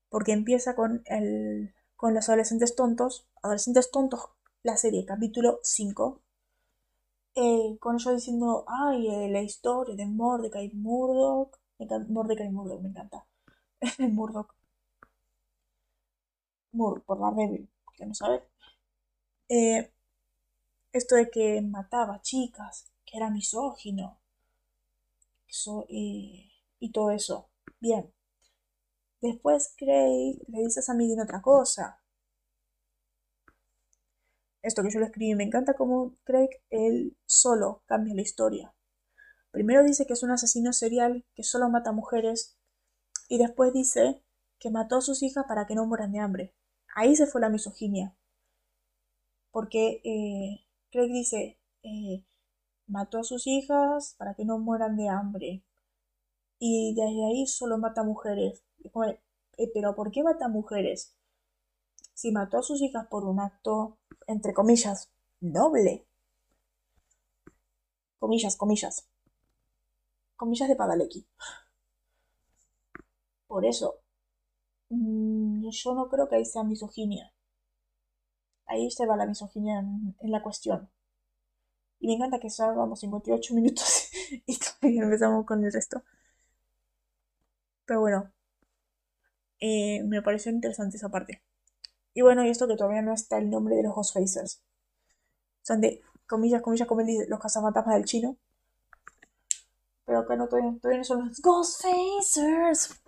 Porque 0.09 0.33
empieza 0.33 0.75
con, 0.75 1.03
el, 1.07 1.73
con 1.95 2.13
los 2.13 2.29
adolescentes 2.29 2.75
tontos, 2.75 3.29
adolescentes 3.41 3.93
tontos 3.93 4.31
la 4.65 4.77
serie, 4.77 5.05
capítulo 5.05 5.61
5, 5.63 6.23
eh, 7.37 7.77
con 7.79 7.97
ellos 7.97 8.15
diciendo, 8.17 8.65
ay, 8.67 9.09
eh, 9.09 9.29
la 9.31 9.43
historia 9.43 9.95
de 9.95 10.07
Mordecai 10.07 10.71
Murdoch, 10.75 11.57
Mordecai 12.09 12.51
Murdoch, 12.51 12.81
me 12.83 12.89
encanta, 12.89 13.27
Murdoch, 14.11 14.53
Mur, 16.73 17.03
por 17.05 17.19
la 17.21 17.33
débil, 17.33 17.69
que 17.97 18.07
no 18.07 18.15
sabe, 18.15 18.45
eh, 19.49 19.91
esto 20.97 21.15
de 21.17 21.31
que 21.31 21.61
mataba 21.63 22.23
chicas, 22.23 22.91
que 23.05 23.17
era 23.17 23.31
misógino, 23.31 24.21
eso, 25.49 25.87
y, 25.89 26.53
y 26.79 26.93
todo 26.93 27.11
eso, 27.11 27.51
bien. 27.81 28.13
Después 29.21 29.75
Craig 29.77 30.39
le 30.49 30.61
dice 30.61 30.81
a 30.81 30.83
Sammy 30.83 31.19
otra 31.21 31.43
cosa, 31.43 32.01
esto 34.63 34.83
que 34.83 34.91
yo 34.91 34.99
lo 34.99 35.07
escribí, 35.07 35.35
me 35.35 35.45
encanta 35.45 35.75
cómo 35.75 36.17
Craig 36.25 36.51
él 36.71 37.17
solo 37.25 37.83
cambia 37.87 38.15
la 38.15 38.23
historia. 38.23 38.75
Primero 39.53 39.85
dice 39.85 40.07
que 40.07 40.13
es 40.15 40.23
un 40.23 40.33
asesino 40.33 40.73
serial 40.73 41.25
que 41.35 41.45
solo 41.45 41.69
mata 41.71 41.93
mujeres 41.93 42.59
y 43.29 43.39
después 43.39 43.73
dice 43.73 44.23
que 44.59 44.71
mató 44.71 44.97
a 44.97 45.01
sus 45.03 45.23
hijas 45.23 45.45
para 45.47 45.67
que 45.67 45.75
no 45.75 45.87
mueran 45.87 46.13
de 46.13 46.19
hambre. 46.19 46.55
Ahí 46.95 47.15
se 47.17 47.27
fue 47.27 47.41
la 47.41 47.49
misoginia. 47.49 48.17
Porque 49.51 50.01
eh, 50.05 50.66
Craig 50.97 51.13
dice, 51.13 51.59
eh, 51.83 52.25
mató 52.87 53.19
a 53.19 53.25
sus 53.25 53.47
hijas 53.47 54.15
para 54.17 54.35
que 54.35 54.47
no 54.47 54.59
mueran 54.59 54.97
de 54.97 55.11
hambre. 55.11 55.63
Y 56.59 56.95
desde 56.95 57.27
ahí 57.27 57.47
solo 57.47 57.77
mata 57.77 58.03
mujeres. 58.03 58.65
Eh, 59.59 59.71
pero 59.75 59.95
¿por 59.95 60.11
qué 60.11 60.23
mata 60.23 60.49
mujeres? 60.49 61.15
Si 62.15 62.33
mató 62.33 62.57
a 62.57 62.63
sus 62.63 62.81
hijas 62.81 63.07
por 63.09 63.27
un 63.27 63.41
acto 63.41 63.99
entre 64.27 64.55
comillas, 64.55 65.13
noble. 65.41 66.07
Comillas, 68.19 68.57
comillas. 68.57 69.07
Comillas 70.35 70.69
de 70.69 70.77
Padalecki. 70.77 71.27
Por 73.47 73.67
eso, 73.67 74.01
mm, 74.89 75.69
yo 75.69 75.95
no 75.95 76.09
creo 76.09 76.27
que 76.27 76.37
ahí 76.37 76.47
sea 76.47 76.65
misoginia. 76.65 77.36
Ahí 78.67 78.91
se 78.91 79.07
va 79.07 79.17
la 79.17 79.27
misoginia 79.27 79.79
en, 79.81 80.17
la 80.31 80.43
cuestión. 80.43 80.91
Y 81.99 82.09
me 82.09 82.15
encanta 82.15 82.39
que 82.39 82.49
vamos 82.59 83.01
58 83.01 83.55
minutos 83.55 84.11
y 84.47 84.59
empezamos 84.99 85.47
con 85.47 85.65
el 85.65 85.73
resto. 85.73 86.03
Pero 87.87 88.01
bueno, 88.01 88.33
eh, 89.61 90.03
me 90.05 90.23
pareció 90.23 90.53
interesante 90.53 90.97
esa 90.97 91.09
parte. 91.09 91.43
Y 92.15 92.23
bueno, 92.23 92.45
y 92.45 92.51
esto 92.51 92.67
que 92.67 92.77
todavía 92.77 93.03
no 93.03 93.13
está 93.13 93.39
el 93.39 93.51
nombre 93.51 93.77
de 93.77 93.85
los 93.85 93.95
Ghostfacers. 93.95 94.63
Son 95.63 95.81
de, 95.81 96.01
comillas, 96.27 96.63
comillas, 96.63 96.89
como 96.89 97.03
él 97.03 97.09
dice, 97.09 97.27
los 97.29 97.41
cazafantasmas 97.41 97.95
del 97.97 98.05
chino. 98.05 98.37
Pero 100.05 100.21
acá 100.21 100.37
no, 100.37 100.49
todavía, 100.49 100.79
todavía 100.81 100.99
no 100.99 101.05
son 101.05 101.29
los 101.29 101.41
Ghostfacers. 101.41 103.03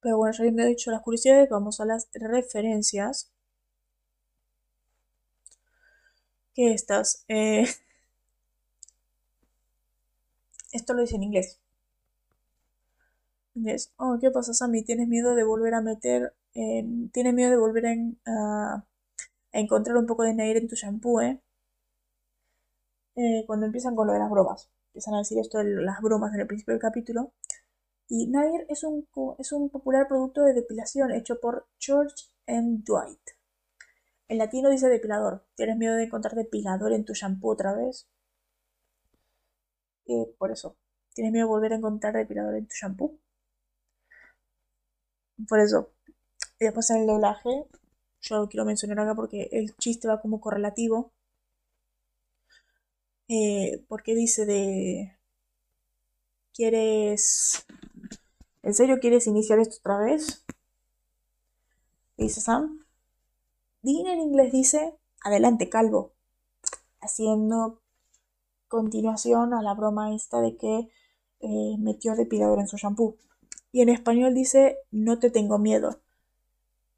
Pero 0.00 0.16
bueno, 0.18 0.32
ya 0.32 0.42
habiendo 0.42 0.64
dicho 0.64 0.90
las 0.90 1.02
curiosidades, 1.02 1.48
vamos 1.48 1.80
a 1.80 1.84
las 1.84 2.08
referencias. 2.14 3.30
Que 6.54 6.72
estas. 6.74 7.24
Eh, 7.28 7.66
esto 10.72 10.94
lo 10.94 11.02
dice 11.02 11.16
en 11.16 11.22
inglés. 11.24 11.58
Oh, 13.96 14.18
¿qué 14.20 14.30
pasa, 14.30 14.54
Sammy? 14.54 14.82
¿Tienes 14.84 15.08
miedo 15.08 15.34
de 15.34 15.44
volver 15.44 15.74
a 15.74 15.80
meter, 15.80 16.34
tienes 16.52 17.34
miedo 17.34 17.50
de 17.50 17.56
volver 17.56 17.84
a, 18.26 18.84
encontrar 19.52 19.96
un 19.96 20.06
poco 20.06 20.22
de 20.24 20.34
Nair 20.34 20.56
en 20.58 20.68
tu 20.68 20.76
shampoo, 20.76 21.20
eh? 21.20 21.40
eh? 23.16 23.44
Cuando 23.46 23.66
empiezan 23.66 23.94
con 23.96 24.06
lo 24.06 24.12
de 24.12 24.18
las 24.20 24.30
bromas. 24.30 24.70
Empiezan 24.88 25.14
a 25.14 25.18
decir 25.18 25.38
esto 25.38 25.58
de 25.58 25.64
las 25.82 26.00
bromas 26.00 26.32
en 26.34 26.40
el 26.40 26.46
principio 26.46 26.74
del 26.74 26.80
capítulo. 26.80 27.32
Y 28.08 28.26
Nair 28.28 28.66
es 28.68 28.84
un, 28.84 29.06
es 29.38 29.52
un 29.52 29.70
popular 29.70 30.08
producto 30.08 30.42
de 30.42 30.54
depilación 30.54 31.12
hecho 31.12 31.40
por 31.40 31.68
George 31.78 32.14
M. 32.46 32.80
Dwight. 32.84 33.20
En 34.28 34.38
latino 34.38 34.70
dice 34.70 34.88
depilador. 34.88 35.46
¿Tienes 35.56 35.76
miedo 35.76 35.94
de 35.94 36.04
encontrar 36.04 36.34
depilador 36.34 36.92
en 36.92 37.04
tu 37.04 37.14
shampoo 37.14 37.50
otra 37.52 37.74
vez? 37.74 38.08
Eh, 40.06 40.34
por 40.38 40.50
eso. 40.50 40.76
¿Tienes 41.14 41.32
miedo 41.32 41.46
de 41.46 41.50
volver 41.50 41.72
a 41.72 41.76
encontrar 41.76 42.14
depilador 42.14 42.54
en 42.56 42.66
tu 42.66 42.74
shampoo? 42.74 43.18
Por 45.48 45.60
eso. 45.60 45.92
Y 46.60 46.64
después 46.64 46.90
en 46.90 46.98
el 46.98 47.06
doblaje, 47.06 47.66
yo 48.20 48.36
lo 48.36 48.48
quiero 48.48 48.64
mencionar 48.64 48.98
acá 49.00 49.14
porque 49.14 49.48
el 49.52 49.76
chiste 49.76 50.08
va 50.08 50.20
como 50.20 50.40
correlativo. 50.40 51.12
Eh, 53.28 53.84
porque 53.88 54.14
dice 54.14 54.46
de... 54.46 55.18
¿Quieres... 56.52 57.64
¿En 58.68 58.74
serio 58.74 59.00
quieres 59.00 59.26
iniciar 59.26 59.58
esto 59.60 59.76
otra 59.78 59.96
vez? 59.96 60.44
Dice 62.18 62.42
Sam. 62.42 62.84
Dean 63.80 64.06
en 64.08 64.20
inglés 64.20 64.52
dice, 64.52 64.94
adelante, 65.24 65.70
calvo. 65.70 66.12
Haciendo 67.00 67.80
continuación 68.68 69.54
a 69.54 69.62
la 69.62 69.72
broma 69.72 70.14
esta 70.14 70.42
de 70.42 70.58
que 70.58 70.90
eh, 71.40 71.76
metió 71.78 72.14
depilador 72.14 72.58
en 72.58 72.68
su 72.68 72.76
shampoo 72.76 73.16
y 73.72 73.80
en 73.80 73.88
español 73.88 74.34
dice 74.34 74.76
no 74.90 75.18
te 75.18 75.30
tengo 75.30 75.58
miedo. 75.58 76.02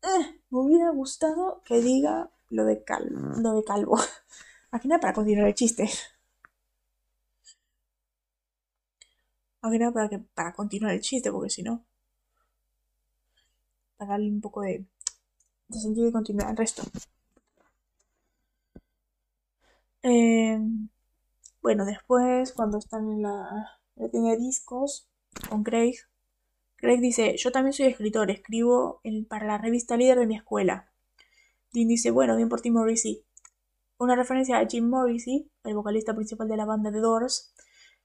eh, 0.02 0.40
me 0.50 0.58
hubiera 0.58 0.90
gustado 0.90 1.62
que 1.64 1.80
diga 1.80 2.32
lo 2.48 2.64
de, 2.64 2.82
cal 2.82 3.08
de 3.08 3.62
calvo. 3.62 3.96
Aquí 4.72 4.88
nada 4.88 5.00
para 5.00 5.14
continuar 5.14 5.46
el 5.46 5.54
chiste. 5.54 5.88
Nada 9.62 9.92
para, 9.92 10.08
que, 10.08 10.18
para 10.18 10.52
continuar 10.54 10.92
el 10.94 11.00
chiste, 11.00 11.30
porque 11.30 11.50
si 11.50 11.62
no. 11.62 11.84
Para 13.96 14.12
darle 14.12 14.30
un 14.30 14.40
poco 14.40 14.62
de, 14.62 14.86
sentido 15.70 16.08
y 16.08 16.12
continuar 16.12 16.50
el 16.50 16.56
resto. 16.56 16.82
Eh, 20.02 20.58
bueno, 21.62 21.84
después, 21.84 22.52
cuando 22.52 22.78
están 22.78 23.10
en 23.10 23.22
la, 23.22 23.78
tienda 24.10 24.30
de 24.30 24.38
discos 24.38 25.08
con 25.50 25.62
Craig, 25.62 25.96
Craig 26.76 27.00
dice, 27.00 27.36
yo 27.36 27.52
también 27.52 27.74
soy 27.74 27.86
escritor, 27.86 28.30
escribo 28.30 29.02
para 29.28 29.46
la 29.46 29.58
revista 29.58 29.98
líder 29.98 30.18
de 30.18 30.26
mi 30.26 30.36
escuela. 30.36 30.90
Dean 31.72 31.88
dice, 31.88 32.10
bueno, 32.10 32.36
bien 32.36 32.48
por 32.48 32.62
ti 32.62 32.70
Morrissey. 32.70 33.22
Una 33.98 34.16
referencia 34.16 34.58
a 34.58 34.66
Jim 34.66 34.88
Morrissey, 34.88 35.50
el 35.64 35.74
vocalista 35.74 36.14
principal 36.14 36.48
de 36.48 36.56
la 36.56 36.64
banda 36.64 36.90
The 36.90 37.00
Doors, 37.00 37.52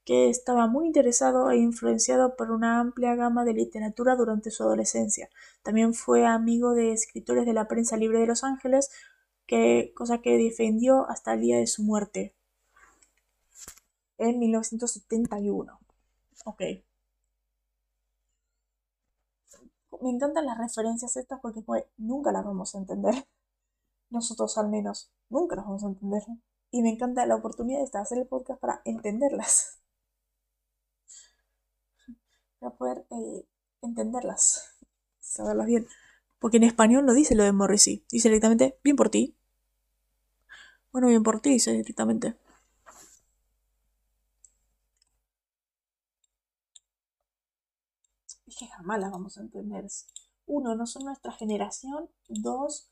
que 0.06 0.30
estaba 0.30 0.68
muy 0.68 0.86
interesado 0.86 1.50
e 1.50 1.58
influenciado 1.58 2.36
por 2.36 2.52
una 2.52 2.80
amplia 2.80 3.16
gama 3.16 3.44
de 3.44 3.54
literatura 3.54 4.14
durante 4.16 4.52
su 4.52 4.62
adolescencia. 4.62 5.28
También 5.62 5.94
fue 5.94 6.24
amigo 6.24 6.74
de 6.74 6.92
escritores 6.92 7.44
de 7.44 7.52
la 7.52 7.66
prensa 7.68 7.96
libre 7.96 8.20
de 8.20 8.26
Los 8.28 8.44
Ángeles, 8.44 8.90
cosa 9.94 10.18
que 10.22 10.38
defendió 10.38 11.08
hasta 11.08 11.34
el 11.34 11.40
día 11.40 11.58
de 11.58 11.66
su 11.66 11.82
muerte, 11.82 12.34
en 14.18 14.38
1971. 14.38 15.78
Ok. 16.44 16.60
Me 20.02 20.10
encantan 20.10 20.46
las 20.46 20.58
referencias 20.58 21.16
estas 21.16 21.40
porque 21.40 21.62
pues, 21.62 21.84
nunca 21.96 22.30
las 22.30 22.44
vamos 22.44 22.74
a 22.74 22.78
entender. 22.78 23.26
Nosotros 24.10 24.56
al 24.58 24.68
menos, 24.68 25.10
nunca 25.30 25.56
las 25.56 25.64
vamos 25.64 25.82
a 25.84 25.88
entender. 25.88 26.22
Y 26.70 26.82
me 26.82 26.90
encanta 26.90 27.26
la 27.26 27.36
oportunidad 27.36 27.80
de 27.80 27.98
hacer 27.98 28.18
el 28.18 28.26
podcast 28.28 28.60
para 28.60 28.82
entenderlas. 28.84 29.80
Para 32.58 32.74
poder 32.76 33.06
eh, 33.10 33.46
entenderlas. 33.82 34.76
Saberlas 35.20 35.66
bien. 35.66 35.86
Porque 36.38 36.58
en 36.58 36.64
español 36.64 37.06
no 37.06 37.14
dice 37.14 37.34
lo 37.34 37.44
de 37.44 37.52
Morrissey. 37.52 38.04
Dice 38.10 38.28
directamente, 38.28 38.78
bien 38.82 38.96
por 38.96 39.10
ti. 39.10 39.36
Bueno, 40.92 41.08
bien 41.08 41.22
por 41.22 41.40
ti, 41.40 41.50
dice 41.50 41.72
directamente. 41.72 42.36
Es 48.46 48.56
que 48.56 48.66
jamás 48.68 49.00
las 49.00 49.10
vamos 49.10 49.36
a 49.36 49.40
entender. 49.40 49.86
Uno, 50.46 50.74
no 50.74 50.86
son 50.86 51.04
nuestra 51.04 51.32
generación. 51.32 52.08
Dos, 52.28 52.88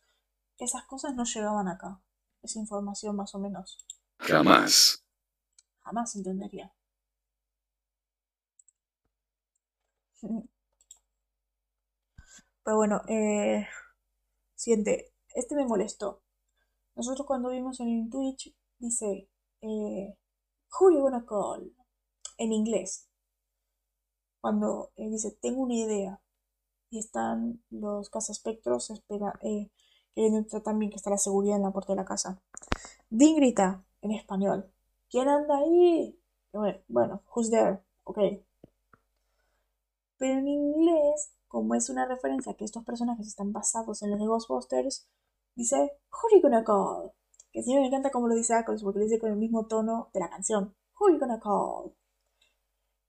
esas 0.58 0.84
cosas 0.84 1.14
no 1.14 1.24
llegaban 1.24 1.68
acá. 1.68 2.00
Esa 2.42 2.58
información 2.58 3.16
más 3.16 3.34
o 3.34 3.38
menos. 3.38 3.86
Jamás. 4.18 5.04
Jamás 5.80 6.16
entendería. 6.16 6.72
Pero 12.64 12.76
bueno, 12.76 13.02
eh, 13.08 13.66
siguiente. 14.54 15.12
Este 15.34 15.54
me 15.54 15.66
molestó. 15.66 16.22
Nosotros 16.96 17.26
cuando 17.26 17.50
vimos 17.50 17.80
en 17.80 18.08
Twitch 18.10 18.54
dice 18.78 19.28
eh, 19.60 20.16
Who 20.80 20.90
you 20.92 21.00
gonna 21.00 21.24
call? 21.26 21.74
En 22.38 22.52
inglés. 22.52 23.08
Cuando 24.40 24.92
eh, 24.96 25.08
dice 25.10 25.32
tengo 25.40 25.62
una 25.62 25.74
idea 25.74 26.20
y 26.90 26.98
están 26.98 27.62
los 27.70 28.10
cazaspectros 28.10 28.90
espera, 28.90 29.38
eh, 29.42 29.70
queriendo 30.14 30.62
también 30.62 30.90
que 30.90 30.96
está 30.96 31.10
la 31.10 31.18
seguridad 31.18 31.56
en 31.56 31.62
la 31.62 31.72
puerta 31.72 31.92
de 31.92 31.96
la 31.96 32.04
casa. 32.04 32.40
Dean 33.10 33.36
grita 33.36 33.84
en 34.02 34.12
español. 34.12 34.70
¿Quién 35.10 35.28
anda 35.28 35.58
ahí? 35.58 36.18
Bueno, 36.88 37.22
who's 37.34 37.50
there? 37.50 37.80
Ok. 38.04 38.18
Pero 40.18 40.38
en 40.38 40.48
inglés, 40.48 41.32
como 41.48 41.74
es 41.74 41.88
una 41.90 42.06
referencia 42.06 42.54
que 42.54 42.64
estos 42.64 42.84
personajes 42.84 43.26
están 43.26 43.52
basados 43.52 44.02
en 44.02 44.10
los 44.10 44.20
de 44.20 44.26
Ghostbusters, 44.26 45.08
dice 45.54 45.76
Who 45.76 46.36
you 46.36 46.42
gonna 46.42 46.64
call? 46.64 47.12
Que 47.52 47.62
sí 47.62 47.74
me 47.74 47.86
encanta 47.86 48.10
como 48.10 48.28
lo 48.28 48.34
dice 48.34 48.54
Ackles 48.54 48.82
porque 48.82 48.98
lo 49.00 49.04
dice 49.04 49.18
con 49.18 49.30
el 49.30 49.36
mismo 49.36 49.66
tono 49.66 50.10
de 50.12 50.20
la 50.20 50.30
canción. 50.30 50.74
Who 50.98 51.10
you 51.10 51.18
gonna 51.18 51.40
call? 51.40 51.94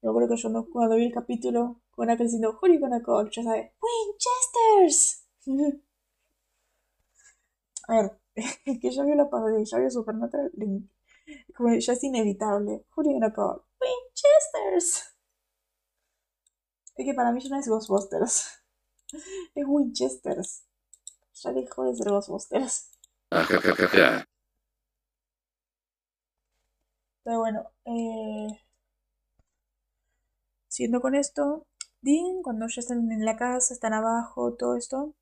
Yo 0.01 0.14
creo 0.14 0.28
que 0.28 0.38
yo 0.38 0.49
no, 0.49 0.68
cuando 0.70 0.95
vi 0.95 1.06
el 1.06 1.14
capítulo 1.14 1.82
con 1.91 2.10
Ackles 2.10 2.32
diciendo 2.32 2.60
Who 2.62 2.68
you 2.74 2.80
gonna 2.80 3.01
call? 3.01 3.30
Ya 3.32 3.43
sabes, 3.43 3.72
Winchesters. 3.82 5.28
A 7.88 7.93
ver, 8.01 8.20
que 8.82 8.91
ya 8.91 9.03
vio 9.03 9.16
la 9.16 9.30
parodia 9.30 9.64
ya 9.64 9.78
vio 9.78 9.91
Supernatural, 9.91 10.51
como 11.56 11.74
ya 11.76 11.93
es 11.93 12.03
inevitable. 12.03 12.86
Who 12.95 13.03
you 13.03 13.14
gonna 13.14 13.34
call? 13.34 13.62
Winchesters. 13.80 15.14
Es 16.95 17.05
que 17.05 17.13
para 17.13 17.31
mí 17.31 17.41
ya 17.41 17.49
no 17.49 17.59
es 17.59 17.67
Ghostbusters. 17.67 18.61
Es 19.55 19.65
Winchesters. 19.65 20.65
Ya 21.33 21.51
dejó 21.53 21.83
de 21.83 21.95
ser 21.95 22.09
Ghostbusters. 22.09 22.89
Pero 27.23 27.39
bueno, 27.39 27.71
eh, 27.85 28.59
siguiendo 30.67 31.01
con 31.01 31.15
esto, 31.15 31.67
Dean, 32.01 32.41
cuando 32.43 32.67
ya 32.67 32.81
están 32.81 33.11
en 33.11 33.25
la 33.25 33.35
casa, 33.35 33.73
están 33.73 33.93
abajo, 33.93 34.55
todo 34.55 34.75
esto, 34.75 35.15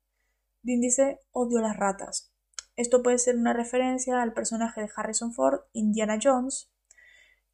Dean 0.62 0.80
dice, 0.80 1.20
odio 1.32 1.60
las 1.60 1.76
ratas. 1.76 2.32
Esto 2.76 3.02
puede 3.02 3.18
ser 3.18 3.36
una 3.36 3.52
referencia 3.52 4.20
al 4.20 4.32
personaje 4.32 4.82
de 4.82 4.90
Harrison 4.94 5.32
Ford, 5.32 5.60
Indiana 5.72 6.18
Jones, 6.22 6.70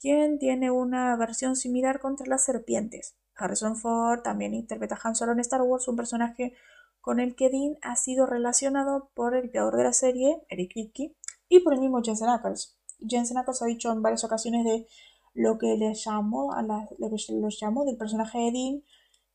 quien 0.00 0.38
tiene 0.38 0.70
una 0.70 1.14
versión 1.16 1.56
similar 1.56 2.00
contra 2.00 2.26
las 2.26 2.44
serpientes. 2.44 3.16
Harrison 3.36 3.76
Ford 3.76 4.22
también 4.22 4.54
interpreta 4.54 4.96
a 4.96 5.08
Han 5.08 5.16
Solo 5.16 5.32
en 5.32 5.40
Star 5.40 5.62
Wars, 5.62 5.88
un 5.88 5.96
personaje 5.96 6.54
con 7.00 7.20
el 7.20 7.34
que 7.34 7.48
Dean 7.48 7.78
ha 7.82 7.96
sido 7.96 8.26
relacionado 8.26 9.10
por 9.14 9.34
el 9.34 9.50
creador 9.50 9.76
de 9.76 9.84
la 9.84 9.92
serie, 9.92 10.42
Eric 10.48 10.72
Kripke, 10.72 11.16
y 11.48 11.60
por 11.60 11.74
el 11.74 11.80
mismo 11.80 12.02
Jensen 12.02 12.28
Ackles. 12.28 12.78
Jensen 13.06 13.38
Ackles 13.38 13.62
ha 13.62 13.66
dicho 13.66 13.90
en 13.90 14.02
varias 14.02 14.24
ocasiones 14.24 14.64
de 14.64 14.86
lo 15.34 15.58
que 15.58 15.76
le 15.76 15.94
llamó 15.94 16.52
a 16.52 16.62
lo 16.62 16.86
que 16.98 17.32
los 17.34 17.58
llamó 17.60 17.84
del 17.84 17.96
personaje 17.96 18.38
de 18.38 18.52
Dean 18.52 18.82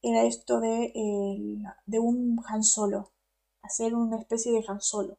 era 0.02 0.24
esto 0.24 0.60
de, 0.60 0.94
de 1.88 2.00
un 2.00 2.40
Han 2.48 2.64
Solo, 2.64 3.12
hacer 3.64 3.96
una 3.96 4.20
especie 4.20 4.52
de 4.52 4.64
Han 4.68 4.80
Solo. 4.80 5.18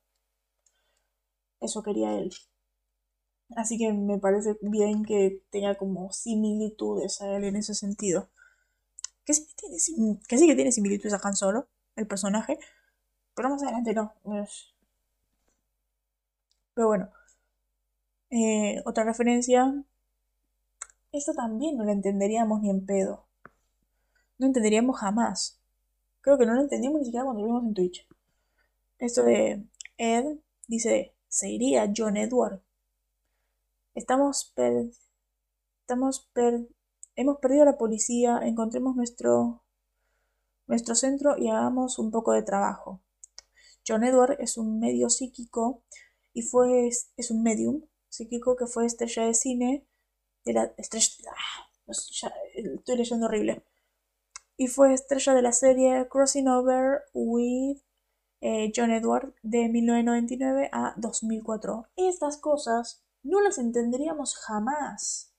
Eso 1.60 1.82
quería 1.82 2.16
él. 2.16 2.30
Así 3.56 3.78
que 3.78 3.92
me 3.92 4.18
parece 4.18 4.56
bien 4.62 5.04
que 5.04 5.42
tenga 5.50 5.76
como 5.76 6.12
similitudes 6.12 7.20
a 7.20 7.36
él 7.36 7.44
en 7.44 7.56
ese 7.56 7.74
sentido. 7.74 8.28
Que 9.26 9.34
sí 9.34 9.44
que 9.46 9.54
tiene, 9.56 9.76
que 10.26 10.38
sí 10.38 10.46
que 10.46 10.72
similitudes 10.72 11.12
a 11.12 11.20
Han 11.22 11.36
Solo, 11.36 11.68
el 11.96 12.06
personaje. 12.06 12.58
Pero 13.34 13.50
más 13.50 13.62
adelante 13.62 13.92
no. 13.92 14.14
Pero 16.74 16.86
bueno. 16.86 17.10
Eh, 18.30 18.82
otra 18.86 19.04
referencia. 19.04 19.84
Esto 21.12 21.34
también 21.34 21.76
no 21.76 21.84
lo 21.84 21.92
entenderíamos 21.92 22.62
ni 22.62 22.70
en 22.70 22.86
pedo. 22.86 23.26
No 24.38 24.46
entenderíamos 24.46 24.98
jamás. 24.98 25.60
Creo 26.20 26.38
que 26.38 26.46
no 26.46 26.54
lo 26.54 26.62
entendimos 26.62 27.00
ni 27.00 27.06
siquiera 27.06 27.24
cuando 27.24 27.42
lo 27.42 27.48
vimos 27.48 27.64
en 27.64 27.74
Twitch. 27.74 28.06
Esto 28.98 29.22
de 29.22 29.66
Ed 29.98 30.38
dice, 30.66 31.14
se 31.28 31.50
iría 31.50 31.92
John 31.94 32.16
Edward. 32.16 32.62
Estamos 33.94 34.52
per... 34.54 34.90
Estamos 35.80 36.28
per... 36.32 36.68
Hemos 37.16 37.38
perdido 37.38 37.62
a 37.62 37.66
la 37.66 37.78
policía, 37.78 38.40
encontremos 38.42 38.94
nuestro 38.94 39.62
nuestro 40.66 40.94
centro 40.94 41.36
y 41.38 41.48
hagamos 41.48 41.98
un 41.98 42.10
poco 42.10 42.32
de 42.32 42.42
trabajo. 42.42 43.00
John 43.86 44.04
Edward 44.04 44.36
es 44.40 44.56
un 44.56 44.80
medio 44.80 45.10
psíquico 45.10 45.82
y 46.32 46.42
fue 46.42 46.88
es 46.88 47.30
un 47.30 47.42
medium 47.42 47.82
psíquico 48.08 48.56
que 48.56 48.66
fue 48.66 48.86
estrella 48.86 49.24
de 49.24 49.34
cine 49.34 49.86
de 50.44 50.52
la 50.52 50.72
estrella 50.76 51.12
ah, 51.30 51.68
estoy 52.54 52.96
leyendo 52.96 53.26
horrible 53.26 53.64
y 54.56 54.68
fue 54.68 54.94
estrella 54.94 55.34
de 55.34 55.42
la 55.42 55.52
serie 55.52 56.08
Crossing 56.08 56.48
Over 56.48 57.02
with 57.12 57.78
eh, 58.40 58.72
John 58.74 58.90
Edward 58.90 59.34
de 59.42 59.68
1999 59.68 60.70
a 60.72 60.94
2004. 60.96 61.88
Estas 61.96 62.38
cosas 62.38 63.02
no 63.22 63.40
las 63.40 63.58
entenderíamos 63.58 64.36
jamás. 64.36 65.34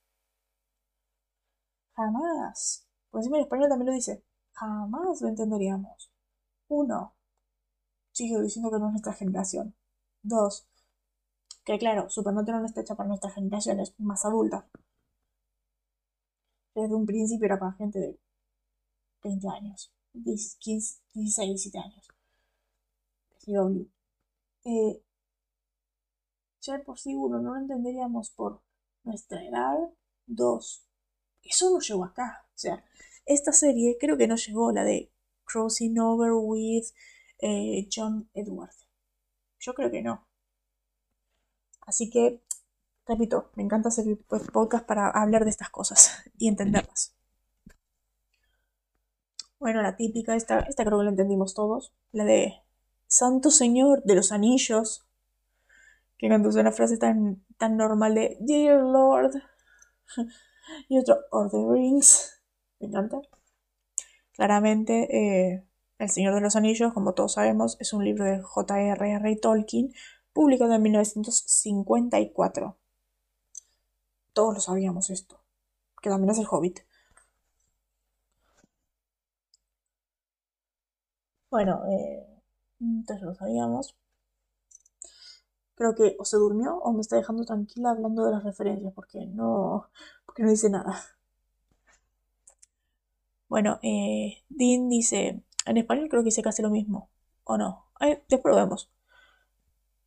Jamás. 1.98 2.88
Por 3.10 3.20
encima 3.20 3.38
en 3.38 3.44
español 3.44 3.70
también 3.70 3.88
lo 3.88 3.94
dice 3.94 4.24
jamás 4.58 5.22
lo 5.22 5.28
entenderíamos. 5.30 6.12
Uno, 6.70 7.16
sigo 8.12 8.42
diciendo 8.42 8.72
que 8.72 8.80
no 8.80 8.88
es 8.88 8.92
nuestra 8.94 9.14
generación. 9.14 9.76
Dos, 10.24 10.68
que 11.64 11.78
claro, 11.80 12.10
Supernatural 12.10 12.62
no 12.62 12.68
está 12.68 12.82
hecha 12.82 12.96
para 12.96 13.10
nuestra 13.10 13.32
generación, 13.32 13.80
es 13.80 13.94
más 14.00 14.26
adulta. 14.26 14.68
Desde 16.74 16.96
un 16.96 17.06
principio 17.06 17.46
era 17.46 17.60
para 17.60 17.74
gente 17.74 18.00
de 18.00 18.20
20 19.24 19.48
años, 19.50 19.92
15, 20.14 21.02
16, 21.14 21.50
17 21.50 21.78
años. 21.80 22.08
CW. 23.44 23.88
Eh, 24.66 25.02
ya 26.62 26.82
por 26.84 27.00
sí 27.00 27.16
uno 27.16 27.40
no 27.40 27.54
lo 27.54 27.60
entenderíamos 27.60 28.32
por 28.32 28.62
nuestra 29.04 29.44
edad. 29.44 29.78
Dos, 30.26 30.87
eso 31.50 31.70
no 31.72 31.80
llegó 31.80 32.06
acá. 32.06 32.46
O 32.56 32.58
sea, 32.58 32.84
esta 33.26 33.52
serie 33.52 33.98
creo 34.00 34.18
que 34.18 34.28
no 34.28 34.36
llegó 34.36 34.72
la 34.72 34.84
de 34.84 35.12
Crossing 35.46 36.00
Over 36.00 36.32
with 36.34 36.86
eh, 37.40 37.88
John 37.94 38.30
Edward. 38.34 38.74
Yo 39.60 39.74
creo 39.74 39.92
que 39.92 40.02
no. 40.02 40.28
Así 41.86 42.10
que, 42.10 42.42
repito, 43.06 43.52
me 43.56 43.64
encanta 43.64 43.90
hacer 43.90 44.06
podcast 44.52 44.86
para 44.86 45.10
hablar 45.10 45.46
de 45.46 45.50
estas 45.50 45.70
cosas 45.70 46.24
y 46.38 46.48
entenderlas. 46.48 47.14
Bueno, 49.60 49.82
la 49.82 49.96
típica, 49.96 50.36
esta, 50.36 50.60
esta 50.60 50.86
creo 50.86 51.00
que 51.00 51.06
la 51.06 51.12
entendimos 51.12 51.54
todos. 51.54 51.94
La 52.12 52.26
de 52.26 52.62
Santo 53.08 53.50
Señor 53.50 54.04
de 54.04 54.16
los 54.16 54.32
Anillos. 54.32 55.06
Que 56.18 56.28
cuando 56.28 56.50
una 56.50 56.72
frase 56.72 56.98
tan, 56.98 57.44
tan 57.58 57.78
normal 57.78 58.16
de 58.16 58.38
Dear 58.40 58.82
Lord. 58.82 59.32
Y 60.88 61.00
otro, 61.00 61.18
Or 61.32 61.50
the 61.50 61.58
Rings. 61.70 62.42
Me 62.80 62.88
encanta. 62.88 63.22
Claramente, 64.34 65.08
eh, 65.56 65.64
El 66.00 66.10
Señor 66.10 66.36
de 66.36 66.42
los 66.42 66.56
Anillos, 66.56 66.94
como 66.94 67.14
todos 67.14 67.34
sabemos, 67.34 67.78
es 67.80 67.94
un 67.94 68.06
libro 68.06 68.24
de 68.26 68.42
J.R.R. 68.42 69.36
Tolkien, 69.38 69.94
publicado 70.34 70.74
en 70.76 70.84
1954. 70.84 72.78
Todos 74.34 74.54
lo 74.54 74.60
sabíamos 74.62 75.10
esto. 75.10 75.40
Que 76.02 76.10
también 76.10 76.32
es 76.32 76.40
el 76.40 76.48
Hobbit. 76.50 76.82
Bueno, 81.50 81.84
eh, 81.90 82.26
entonces 82.80 83.26
lo 83.26 83.34
sabíamos. 83.36 83.96
Creo 85.78 85.94
que 85.96 86.16
o 86.20 86.26
se 86.26 86.38
durmió 86.38 86.76
o 86.80 86.92
me 86.92 87.02
está 87.02 87.18
dejando 87.18 87.46
tranquila 87.46 87.92
hablando 87.92 88.26
de 88.26 88.32
las 88.32 88.44
referencias 88.44 88.92
porque 88.94 89.28
no, 89.28 89.90
porque 90.26 90.42
no 90.42 90.50
dice 90.50 90.70
nada. 90.72 91.00
Bueno, 93.48 93.80
eh, 93.84 94.44
Dean 94.50 94.90
dice, 94.90 95.44
en 95.66 95.78
español 95.78 96.10
creo 96.10 96.22
que 96.24 96.30
dice 96.30 96.42
casi 96.42 96.62
lo 96.62 96.70
mismo, 96.70 97.10
¿o 97.44 97.58
no? 97.58 97.86
después 98.28 98.56
lo 98.56 98.62
vemos. 98.62 98.92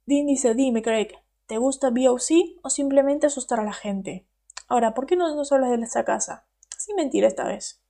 Dean 0.07 0.27
dice, 0.27 0.55
dime 0.55 0.83
Craig, 0.83 1.13
¿te 1.47 1.59
gusta 1.59 1.91
BOC 1.91 2.59
o 2.63 2.69
simplemente 2.69 3.27
asustar 3.27 3.61
a 3.61 3.65
la 3.65 3.73
gente? 3.73 4.27
Ahora, 4.69 4.93
¿por 4.93 5.07
qué 5.07 5.17
no 5.17 5.33
nos 5.35 5.53
hablas 5.53 5.71
de 5.71 5.85
esta 5.85 6.05
casa? 6.05 6.47
Sin 6.77 6.97
mentira 6.97 7.29
esta 7.29 7.45
vez. 7.45 7.81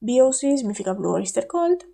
BOC 0.00 0.34
significa 0.34 0.92
Blue 0.92 1.14
Oyster 1.14 1.48
Cult, 1.48 1.84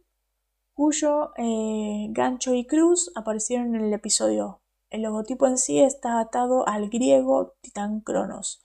cuyo 0.74 1.32
eh, 1.36 2.08
gancho 2.10 2.52
y 2.54 2.66
cruz 2.66 3.12
aparecieron 3.14 3.74
en 3.76 3.84
el 3.84 3.92
episodio. 3.92 4.60
El 4.94 5.02
logotipo 5.02 5.48
en 5.48 5.58
sí 5.58 5.80
está 5.80 6.20
atado 6.20 6.68
al 6.68 6.88
griego 6.88 7.56
Titán 7.60 8.00
Cronos. 8.00 8.62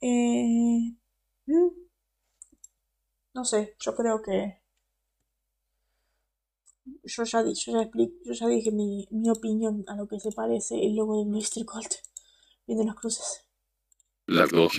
Eh, 0.00 0.94
mm, 1.44 1.68
no 3.34 3.44
sé, 3.44 3.76
yo 3.78 3.94
creo 3.94 4.22
que. 4.22 4.62
Yo 7.04 7.24
ya, 7.24 7.44
yo 7.44 8.32
ya, 8.32 8.46
dije 8.46 8.70
mi, 8.70 9.06
opinión 9.28 9.84
a 9.88 9.94
lo 9.94 10.08
que 10.08 10.18
se 10.20 10.32
parece 10.32 10.76
el 10.82 10.96
logo 10.96 11.18
de 11.18 11.30
Mystery 11.30 11.66
Cult. 11.66 11.92
Viendo 12.66 12.86
las 12.86 12.94
cruces. 12.94 13.46
Las 14.24 14.50
dos, 14.50 14.72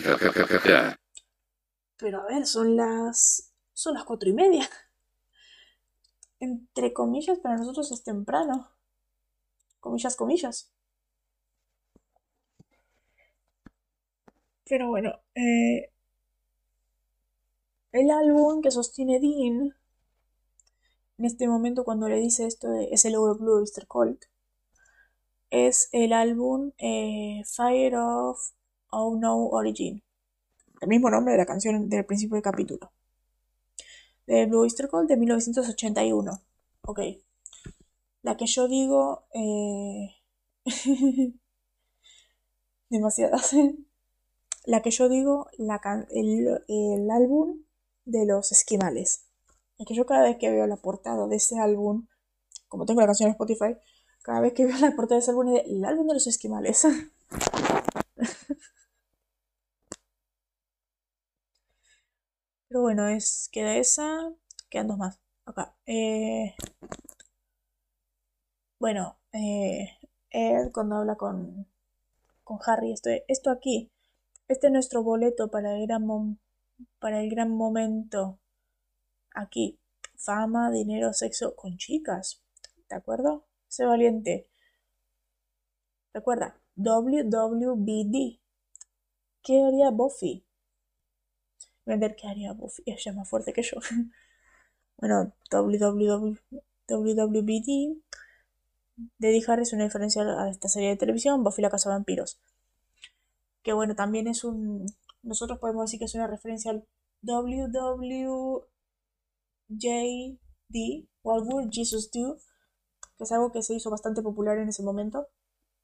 Pero 1.97 2.21
a 2.21 2.25
ver, 2.25 2.47
son 2.47 2.75
las. 2.75 3.53
Son 3.73 3.93
las 3.93 4.05
cuatro 4.05 4.27
y 4.27 4.33
media 4.33 4.67
entre 6.39 6.93
comillas, 6.93 7.37
para 7.39 7.57
nosotros 7.57 7.91
es 7.91 8.03
temprano. 8.03 8.71
Comillas, 9.79 10.15
comillas. 10.15 10.71
Pero 14.65 14.87
bueno, 14.89 15.19
eh, 15.35 15.91
el 17.91 18.11
álbum 18.11 18.61
que 18.61 18.71
sostiene 18.71 19.19
Dean, 19.19 19.75
en 21.17 21.25
este 21.25 21.47
momento 21.47 21.83
cuando 21.83 22.07
le 22.07 22.17
dice 22.17 22.45
esto 22.45 22.69
de 22.69 22.89
ese 22.91 23.09
logo 23.09 23.33
de 23.33 23.39
Blue 23.39 23.57
Oyster 23.59 23.87
Cult, 23.87 24.25
es 25.49 25.89
el 25.91 26.13
álbum 26.13 26.71
eh, 26.77 27.43
Fire 27.45 27.95
of 27.95 28.39
Oh 28.91 29.15
No 29.17 29.47
Origin. 29.47 30.03
El 30.81 30.87
mismo 30.89 31.09
nombre 31.09 31.33
de 31.33 31.39
la 31.39 31.45
canción 31.45 31.89
del 31.89 32.05
principio 32.05 32.35
del 32.35 32.43
capítulo 32.43 32.91
de 34.29 34.45
Blue 34.45 34.61
Oyster 34.61 34.87
Cult 34.87 35.09
de 35.09 35.17
1981. 35.17 36.39
Ok. 36.83 36.99
La 38.21 38.37
que 38.37 38.45
yo 38.45 38.67
digo... 38.67 39.25
Eh... 39.33 40.15
Demasiadas. 42.89 43.53
la 44.65 44.81
que 44.81 44.91
yo 44.91 45.09
digo, 45.09 45.47
la 45.57 45.79
el, 46.09 47.09
álbum 47.11 47.63
de 48.05 48.25
los 48.25 48.51
esquimales. 48.51 49.25
Es 49.77 49.87
que 49.87 49.95
yo 49.95 50.05
cada 50.05 50.23
vez 50.23 50.37
que 50.37 50.49
veo 50.49 50.67
la 50.67 50.77
portada 50.77 51.27
de 51.27 51.35
ese 51.37 51.59
álbum, 51.59 52.07
como 52.67 52.85
tengo 52.85 53.01
la 53.01 53.07
canción 53.07 53.27
en 53.27 53.33
Spotify, 53.33 53.77
cada 54.23 54.41
vez 54.41 54.53
que 54.53 54.65
veo 54.65 54.77
la 54.77 54.95
portada 54.95 55.15
de 55.17 55.21
ese 55.21 55.31
álbum, 55.31 55.55
es 55.55 55.65
el 55.65 55.85
álbum 55.85 56.07
de 56.07 56.13
los 56.15 56.27
esquimales. 56.27 56.85
Pero 62.67 62.81
bueno, 62.81 63.07
es 63.07 63.49
queda 63.51 63.75
esa. 63.77 64.31
Quedan 64.69 64.87
dos 64.87 64.97
más. 64.97 65.19
Acá. 65.45 65.75
Eh, 65.87 66.55
bueno, 68.79 69.17
eh, 69.33 69.97
Ed 70.31 70.71
cuando 70.71 70.95
habla 70.97 71.15
con, 71.15 71.67
con 72.43 72.59
Harry, 72.65 72.91
esto, 72.93 73.09
esto 73.27 73.51
aquí, 73.51 73.91
este 74.47 74.67
es 74.67 74.73
nuestro 74.73 75.03
boleto 75.03 75.51
para 75.51 75.75
el 75.75 75.85
gran, 75.85 76.39
para 76.99 77.21
el 77.21 77.29
gran 77.29 77.51
momento. 77.51 78.39
Aquí, 79.33 79.79
fama, 80.15 80.71
dinero, 80.71 81.13
sexo 81.13 81.55
con 81.55 81.77
chicas. 81.77 82.41
¿De 82.89 82.95
acuerdo? 82.95 83.45
Sé 83.67 83.85
valiente. 83.85 84.47
Recuerda, 86.13 86.59
WWBD. 86.75 88.39
¿Qué 89.43 89.63
haría 89.63 89.91
Buffy? 89.91 90.43
vender 91.85 92.15
que 92.15 92.27
haría 92.27 92.53
Buffy. 92.53 92.83
Ella 92.85 93.11
es 93.11 93.15
más 93.15 93.27
fuerte 93.27 93.51
que 93.51 93.63
yo. 93.63 93.77
bueno, 94.97 95.33
WWBD 95.51 96.09
de 99.17 99.43
Harry 99.47 99.63
es 99.63 99.73
una 99.73 99.83
diferencia 99.85 100.23
a 100.23 100.49
esta 100.49 100.67
serie 100.67 100.89
de 100.89 100.97
televisión, 100.97 101.43
Buffy 101.43 101.61
la 101.61 101.69
Casa 101.69 101.89
de 101.89 101.95
Vampiros. 101.95 102.39
Que 103.63 103.73
bueno, 103.73 103.95
también 103.95 104.27
es 104.27 104.43
un. 104.43 104.85
Nosotros 105.23 105.59
podemos 105.59 105.85
decir 105.85 105.99
que 105.99 106.05
es 106.05 106.15
una 106.15 106.27
referencia 106.27 106.71
al 106.71 106.85
WWJD, 107.21 108.67
What 111.23 111.43
Would 111.43 111.69
Jesus 111.71 112.11
Do? 112.11 112.37
Que 113.17 113.23
es 113.25 113.31
algo 113.31 113.51
que 113.51 113.61
se 113.61 113.75
hizo 113.75 113.89
bastante 113.89 114.21
popular 114.21 114.57
en 114.57 114.69
ese 114.69 114.83
momento, 114.83 115.27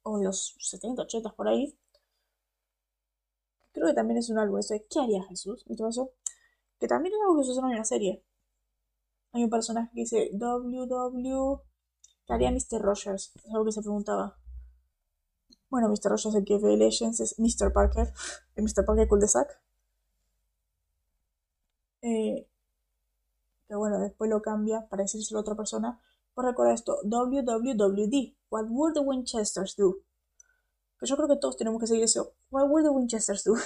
o 0.04 0.18
en 0.18 0.24
los 0.26 0.56
70, 0.60 1.02
80 1.04 1.34
por 1.36 1.48
ahí. 1.48 1.78
Creo 3.74 3.88
que 3.88 3.94
también 3.94 4.18
es 4.18 4.30
un 4.30 4.40
álbum 4.40 4.60
eso 4.60 4.74
de 4.74 4.86
¿qué 4.90 5.00
haría 5.00 5.24
Jesús? 5.24 5.64
Y 5.68 5.76
todo 5.76 5.90
eso. 5.90 6.12
Que 6.80 6.88
también 6.88 7.14
es 7.14 7.22
algo 7.22 7.38
que 7.38 7.46
se 7.46 7.52
usa 7.52 7.70
en 7.70 7.78
la 7.78 7.86
serie. 7.86 8.24
Hay 9.34 9.44
un 9.44 9.50
personaje 9.50 9.92
que 9.94 10.02
dice 10.02 10.30
WW. 10.34 11.62
¿Qué 12.26 12.34
haría 12.34 12.52
Mr. 12.52 12.82
Rogers? 12.82 13.32
Es 13.36 13.52
algo 13.52 13.66
que 13.66 13.72
se 13.72 13.82
preguntaba. 13.82 14.38
Bueno, 15.70 15.90
Mr. 15.90 16.10
Rogers, 16.10 16.36
el 16.36 16.46
que 16.46 16.58
ve 16.58 16.78
Legends, 16.78 17.20
es 17.20 17.40
Mr. 17.40 17.72
Parker. 17.72 18.14
El 18.56 18.64
Mr. 18.64 18.86
Parker 18.86 19.08
Cul 19.08 19.20
de 19.20 19.28
Sac. 19.28 19.62
Eh, 22.02 22.48
que 23.68 23.76
bueno, 23.76 24.00
después 24.00 24.30
lo 24.30 24.42
cambia 24.42 24.88
para 24.90 25.04
decírselo 25.04 25.40
a 25.40 25.42
otra 25.42 25.56
persona. 25.56 26.00
Pues 26.34 26.48
recuerda 26.48 26.74
esto: 26.74 26.98
WWWD. 27.04 28.36
What 28.50 28.66
would 28.70 28.94
the 28.94 29.00
Winchesters 29.02 29.76
do? 29.76 29.98
Que 31.00 31.08
yo 31.08 31.16
creo 31.16 31.28
que 31.28 31.38
todos 31.38 31.58
tenemos 31.58 31.80
que 31.80 31.88
seguir 31.88 32.04
eso. 32.04 32.34
What 32.52 32.70
would 32.70 32.84
the 32.84 32.90
Winchesters 32.90 33.44
do? 33.44 33.56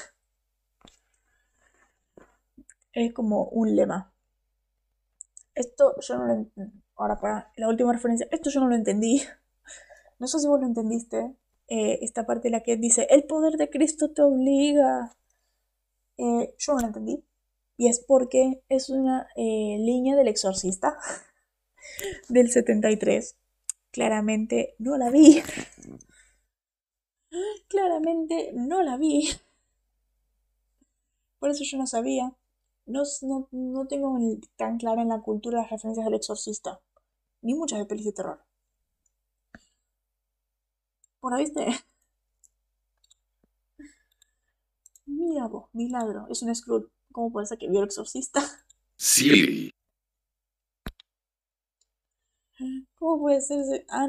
Es 2.91 3.13
como 3.13 3.45
un 3.49 3.75
lema. 3.75 4.11
Esto 5.59 5.93
yo 5.99 6.17
no 6.17 6.25
lo. 6.25 6.47
Ahora 6.95 7.19
para 7.19 7.51
la 7.57 7.67
última 7.67 7.91
referencia. 7.91 8.27
Esto 8.31 8.49
yo 8.49 8.61
no 8.61 8.69
lo 8.69 8.75
entendí. 8.75 9.21
No 10.19 10.27
sé 10.27 10.39
si 10.39 10.47
vos 10.47 10.59
lo 10.59 10.67
entendiste. 10.67 11.33
Eh, 11.69 11.99
esta 12.01 12.25
parte 12.25 12.49
de 12.49 12.51
la 12.51 12.61
que 12.61 12.75
dice, 12.75 13.07
el 13.09 13.23
poder 13.23 13.53
de 13.53 13.69
Cristo 13.69 14.11
te 14.11 14.21
obliga. 14.21 15.15
Eh, 16.17 16.53
yo 16.57 16.73
no 16.73 16.79
lo 16.79 16.87
entendí. 16.87 17.23
Y 17.77 17.87
es 17.87 18.01
porque 18.05 18.61
es 18.67 18.89
una 18.89 19.27
eh, 19.37 19.77
línea 19.79 20.17
del 20.17 20.27
exorcista 20.27 20.97
del 22.27 22.51
73. 22.51 23.37
Claramente 23.91 24.75
no 24.77 24.97
la 24.97 25.09
vi. 25.09 25.41
Claramente 27.69 28.51
no 28.55 28.83
la 28.83 28.97
vi. 28.97 29.29
Por 31.39 31.51
eso 31.51 31.63
yo 31.63 31.77
no 31.77 31.87
sabía. 31.87 32.35
No, 32.89 33.03
no, 33.51 33.87
tengo 33.87 34.19
tan 34.57 34.77
clara 34.79 35.01
en 35.01 35.07
la 35.07 35.21
cultura 35.21 35.61
las 35.61 35.69
referencias 35.69 36.03
del 36.05 36.15
exorcista. 36.15 36.81
ni 37.41 37.55
muchas 37.55 37.79
de 37.79 37.85
pelis 37.85 38.05
de 38.05 38.13
terror. 38.13 38.39
Bueno, 41.21 41.37
¿viste? 41.37 41.65
Mira 45.07 45.47
vos, 45.47 45.65
milagro. 45.73 46.25
Es 46.29 46.41
un 46.41 46.55
Skrull. 46.55 46.89
¿Cómo 47.11 47.33
puede 47.33 47.47
ser 47.47 47.57
que 47.57 47.67
vio 47.69 47.79
el 47.81 47.87
exorcista? 47.87 48.41
Sí. 48.97 49.71
¿Cómo 52.95 53.19
puede 53.21 53.41
ser 53.41 53.59
ese...? 53.61 53.85
Ah, 53.89 54.07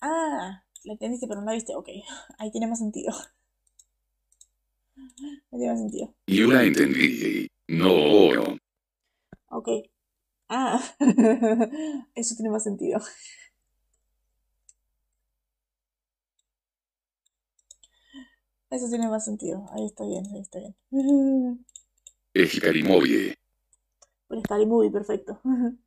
ah, 0.00 0.62
la 0.84 0.92
entendiste 0.92 1.26
pero 1.26 1.40
no 1.40 1.46
la 1.46 1.54
viste. 1.54 1.74
Ok, 1.74 1.88
ahí 2.38 2.50
tiene 2.52 2.66
más 2.68 2.78
sentido. 2.78 3.12
Ahí 4.96 5.58
tiene 5.58 5.70
más 5.70 5.80
sentido. 5.80 6.14
Yo 6.26 6.46
la 6.48 6.64
entendí. 6.64 7.48
No. 7.68 8.58
Ok. 9.50 9.68
Ah, 10.48 10.80
eso 12.14 12.34
tiene 12.36 12.50
más 12.50 12.64
sentido. 12.64 13.00
Eso 18.70 18.88
tiene 18.88 19.08
más 19.08 19.24
sentido. 19.24 19.66
Ahí 19.72 19.86
está 19.86 20.04
bien, 20.04 20.24
ahí 20.34 20.40
está 20.40 20.58
bien. 20.58 21.64
Es 22.34 22.54
Hikari 22.54 22.82
Movie. 22.82 23.34
Un 24.28 24.90
perfecto. 24.92 25.40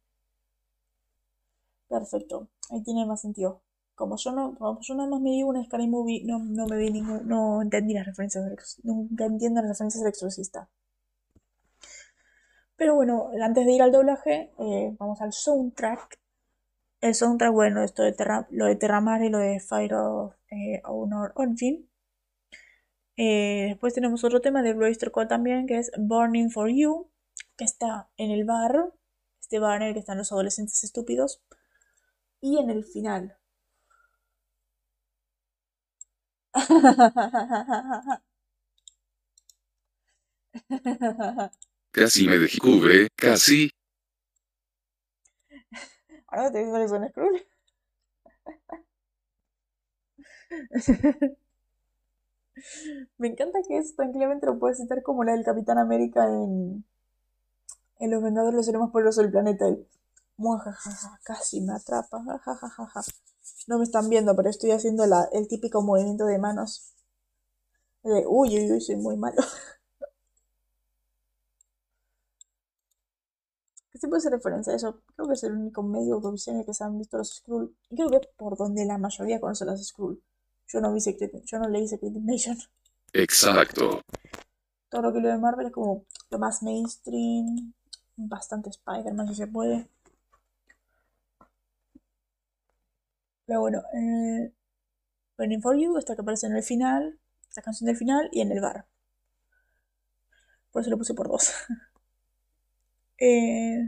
Perfecto. 1.90 2.50
Ahí 2.70 2.84
tiene 2.84 3.06
más 3.06 3.22
sentido. 3.22 3.62
Como 3.98 4.16
yo 4.18 4.32
no, 4.32 4.56
como 4.56 4.80
yo 4.82 4.94
nada 4.94 5.10
más 5.10 5.22
me 5.22 5.32
vi 5.32 5.42
una 5.42 5.64
Scary 5.66 5.88
Movie, 5.88 6.24
no, 6.24 6.38
no 6.38 6.68
me 6.68 6.78
vi 6.78 6.92
ningún, 6.92 7.28
no 7.28 7.64
entendí 7.64 7.96
las 7.96 8.06
referencias 8.06 8.46
del 8.46 8.56
nunca 8.84 9.26
entiendo 9.26 9.60
las 9.62 9.72
referencias 9.72 10.04
del 10.04 10.10
exorcista. 10.10 10.70
Pero 12.76 12.94
bueno, 12.94 13.32
antes 13.42 13.66
de 13.66 13.72
ir 13.72 13.82
al 13.82 13.92
doblaje, 13.92 14.52
eh, 14.60 14.96
vamos 15.00 15.20
al 15.20 15.34
soundtrack. 15.34 16.20
El 17.02 17.16
soundtrack, 17.16 17.52
bueno, 17.52 17.84
esto 17.84 18.04
de 18.04 18.16
lo 18.52 18.66
de 18.66 18.76
Terramar 18.76 19.24
y 19.24 19.30
lo 19.30 19.40
de 19.40 19.60
Fire 19.60 19.96
of 19.96 20.36
eh, 20.52 20.82
Honor 20.86 21.32
Origin. 21.34 21.90
Eh, 23.16 23.66
después 23.70 23.96
tenemos 23.96 24.24
otro 24.24 24.42
tema 24.42 24.62
de 24.62 24.74
Royster 24.74 25.10
Code 25.10 25.26
también, 25.26 25.66
que 25.66 25.80
es 25.80 25.92
Burning 25.98 26.52
for 26.52 26.70
You, 26.70 27.10
que 27.58 27.66
está 27.66 28.10
en 28.16 28.30
el 28.30 28.46
bar, 28.46 28.94
este 29.42 29.58
bar 29.58 29.82
en 29.82 29.88
el 29.88 29.94
que 29.96 30.02
están 30.02 30.20
los 30.20 30.32
adolescentes 30.32 30.84
estúpidos. 30.84 31.42
Y 32.42 32.60
en 32.60 32.70
el 32.70 32.84
final. 32.84 33.37
Casi 41.92 42.28
me 42.28 42.38
descubre, 42.38 43.10
casi. 43.16 43.70
Ahora 46.28 46.52
te 46.52 46.60
digo 46.60 46.78
que 46.80 46.88
son 46.88 47.10
Skrull. 47.10 47.46
Me 53.18 53.28
encanta 53.28 53.60
que 53.68 53.78
eso 53.78 53.94
tranquilamente 53.96 54.46
lo 54.46 54.58
puedes 54.60 54.78
citar 54.78 55.04
como 55.04 55.24
la 55.24 55.34
del 55.34 55.44
Capitán 55.44 55.78
América 55.78 56.26
en, 56.28 56.86
en 58.00 58.12
Los 58.12 58.24
Vengadores 58.24 58.56
los 58.56 58.66
seres 58.66 58.82
más 58.82 58.92
poderosos 58.92 59.24
del 59.24 59.32
planeta. 59.32 59.68
El 59.68 59.86
casi 61.24 61.62
me 61.62 61.74
atrapa. 61.74 62.24
No 63.68 63.78
me 63.78 63.84
están 63.84 64.10
viendo, 64.10 64.36
pero 64.36 64.50
estoy 64.50 64.72
haciendo 64.72 65.06
la, 65.06 65.28
el 65.32 65.48
típico 65.48 65.82
movimiento 65.82 66.26
de 66.26 66.40
manos. 66.40 66.94
De, 68.04 68.26
uy, 68.28 68.58
uy, 68.58 68.72
uy, 68.72 68.82
soy 68.82 68.96
muy 68.96 69.18
malo. 69.18 69.42
Que 73.92 74.00
siempre 74.00 74.18
hace 74.18 74.30
referencia 74.30 74.74
a 74.74 74.76
eso. 74.76 75.02
Creo 75.16 75.28
que 75.28 75.34
es 75.34 75.44
el 75.44 75.54
único 75.54 75.82
medio 75.82 76.16
audiovisual 76.16 76.56
en 76.56 76.60
el 76.60 76.66
que 76.66 76.74
se 76.74 76.84
han 76.84 76.98
visto 77.00 77.18
los 77.18 77.38
Skrull. 77.38 77.76
Y 77.90 77.96
creo 77.96 78.10
que 78.10 78.20
por 78.38 78.58
donde 78.58 78.86
la 78.86 78.98
mayoría 78.98 79.40
conoce 79.40 79.66
los 79.66 79.84
Skrull. 79.88 80.22
Yo 80.68 80.82
no 80.82 80.94
vi 80.94 81.00
Secret, 81.00 81.44
yo 81.46 81.60
no 81.60 81.70
leí 81.70 81.88
Secret 81.88 82.14
Invasion. 82.14 82.58
Exacto. 83.14 84.02
Todo 84.90 85.02
lo 85.02 85.14
que 85.14 85.20
lo 85.20 85.30
de 85.30 85.38
Marvel 85.38 85.68
es 85.68 85.74
como 85.74 86.04
lo 86.30 86.40
más 86.40 86.62
mainstream. 86.62 87.74
Bastante 88.18 88.70
Spider-Man 88.70 89.30
si 89.30 89.36
se 89.36 89.48
puede. 89.48 89.90
Pero 93.48 93.62
bueno, 93.62 93.82
eh, 93.94 94.52
Burning 95.38 95.62
for 95.62 95.78
You, 95.78 95.98
esta 95.98 96.16
que 96.16 96.22
aparece 96.22 96.48
en 96.48 96.56
el 96.56 96.64
final, 96.64 97.20
esta 97.48 97.62
canción 97.62 97.88
del 97.88 97.98
final 97.98 98.30
y 98.32 98.42
en 98.42 98.52
el 98.52 98.62
bar. 98.62 98.86
Por 100.72 100.82
eso 100.82 100.92
lo 100.92 100.98
puse 100.98 101.14
por 101.14 101.28
dos. 101.28 101.52
Eh, 103.20 103.80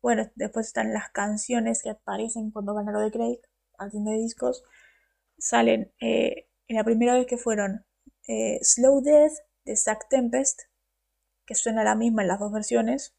bueno, 0.00 0.28
después 0.34 0.66
están 0.66 0.92
las 0.92 1.08
canciones 1.10 1.82
que 1.84 1.90
aparecen 1.90 2.50
cuando 2.50 2.74
van 2.74 2.88
a 2.88 2.92
lo 2.92 2.98
de 2.98 3.12
Craig, 3.12 3.38
al 3.78 3.92
tienda 3.92 4.10
de 4.10 4.18
discos. 4.18 4.64
Salen 5.38 5.92
eh, 6.00 6.48
en 6.66 6.76
la 6.76 6.82
primera 6.82 7.14
vez 7.14 7.28
que 7.28 7.36
fueron 7.36 7.84
eh, 8.26 8.58
Slow 8.60 9.00
Death 9.00 9.34
de 9.64 9.76
Zack 9.76 10.08
Tempest, 10.08 10.62
que 11.46 11.54
suena 11.54 11.84
la 11.84 11.94
misma 11.94 12.22
en 12.22 12.28
las 12.28 12.40
dos 12.40 12.50
versiones. 12.50 13.14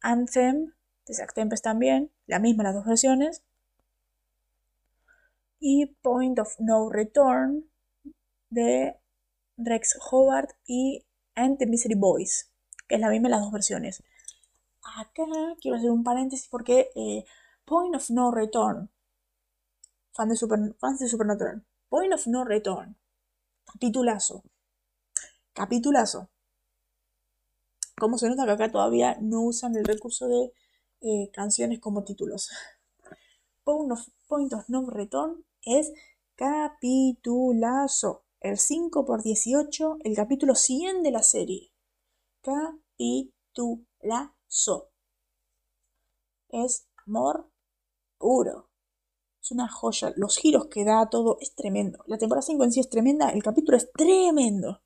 Anthem 0.00 0.75
de 1.06 1.14
Zack 1.14 1.34
Tempest 1.34 1.64
también, 1.64 2.10
la 2.26 2.38
misma 2.38 2.64
las 2.64 2.74
dos 2.74 2.84
versiones. 2.84 3.42
Y 5.58 5.86
Point 6.02 6.38
of 6.38 6.54
No 6.58 6.90
Return 6.90 7.64
de 8.50 8.96
Rex 9.56 9.98
Howard 10.10 10.48
y 10.66 11.04
And 11.34 11.58
the 11.58 11.66
Misery 11.66 11.94
Boys, 11.94 12.50
que 12.88 12.96
es 12.96 13.00
la 13.00 13.10
misma 13.10 13.28
en 13.28 13.32
las 13.32 13.42
dos 13.42 13.52
versiones. 13.52 14.02
Acá 14.82 15.24
quiero 15.60 15.76
hacer 15.76 15.90
un 15.90 16.04
paréntesis 16.04 16.48
porque 16.48 16.90
eh, 16.94 17.24
Point 17.64 17.96
of 17.96 18.10
No 18.10 18.30
Return, 18.30 18.90
fan 20.12 20.28
de, 20.28 20.36
Super, 20.36 20.74
fans 20.78 21.00
de 21.00 21.08
Supernatural, 21.08 21.64
Point 21.88 22.14
of 22.14 22.26
No 22.26 22.44
Return, 22.44 22.96
capitulazo, 23.64 24.42
capitulazo. 25.52 26.30
Como 27.98 28.18
se 28.18 28.28
nota 28.28 28.44
que 28.44 28.52
acá 28.52 28.70
todavía 28.70 29.16
no 29.20 29.40
usan 29.42 29.74
el 29.74 29.84
recurso 29.84 30.28
de 30.28 30.52
eh, 31.06 31.30
canciones 31.32 31.78
como 31.78 32.02
títulos. 32.02 32.50
Point 33.64 33.92
of, 34.52 34.68
No 34.68 34.90
Return 34.90 35.44
es 35.62 35.92
capitulazo. 36.34 38.24
El 38.40 38.58
5 38.58 39.04
por 39.04 39.22
18, 39.22 39.98
el 40.02 40.16
capítulo 40.16 40.56
100 40.56 41.04
de 41.04 41.10
la 41.12 41.22
serie. 41.22 41.70
Capitulazo. 42.42 43.30
Es 46.48 46.88
amor 47.06 47.48
puro. 48.18 48.68
Es 49.40 49.52
una 49.52 49.68
joya. 49.68 50.12
Los 50.16 50.38
giros 50.38 50.66
que 50.66 50.84
da 50.84 51.08
todo 51.08 51.38
es 51.40 51.54
tremendo. 51.54 52.02
La 52.06 52.18
temporada 52.18 52.42
5 52.42 52.64
en 52.64 52.72
sí 52.72 52.80
es 52.80 52.90
tremenda. 52.90 53.30
El 53.30 53.44
capítulo 53.44 53.76
es 53.76 53.92
tremendo. 53.92 54.82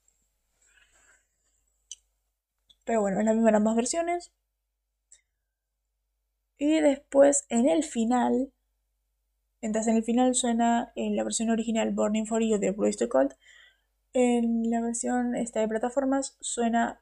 Pero 2.84 3.01
bueno, 3.01 3.20
es 3.20 3.24
la 3.24 3.32
misma 3.32 3.48
en 3.48 3.55
ambas 3.55 3.74
versiones. 3.76 4.32
Y 6.61 6.78
después 6.81 7.47
en 7.49 7.70
el 7.70 7.82
final, 7.82 8.53
mientras 9.62 9.87
en 9.87 9.97
el 9.97 10.05
final 10.05 10.35
suena 10.35 10.93
en 10.95 11.16
la 11.16 11.24
versión 11.24 11.49
original 11.49 11.91
Burning 11.91 12.27
for 12.27 12.43
You 12.43 12.59
de 12.59 12.73
Bruce 12.73 13.09
Cold, 13.09 13.32
en 14.12 14.70
la 14.70 14.82
versión 14.82 15.35
esta 15.35 15.61
de 15.61 15.69
plataformas 15.69 16.37
suena 16.41 17.01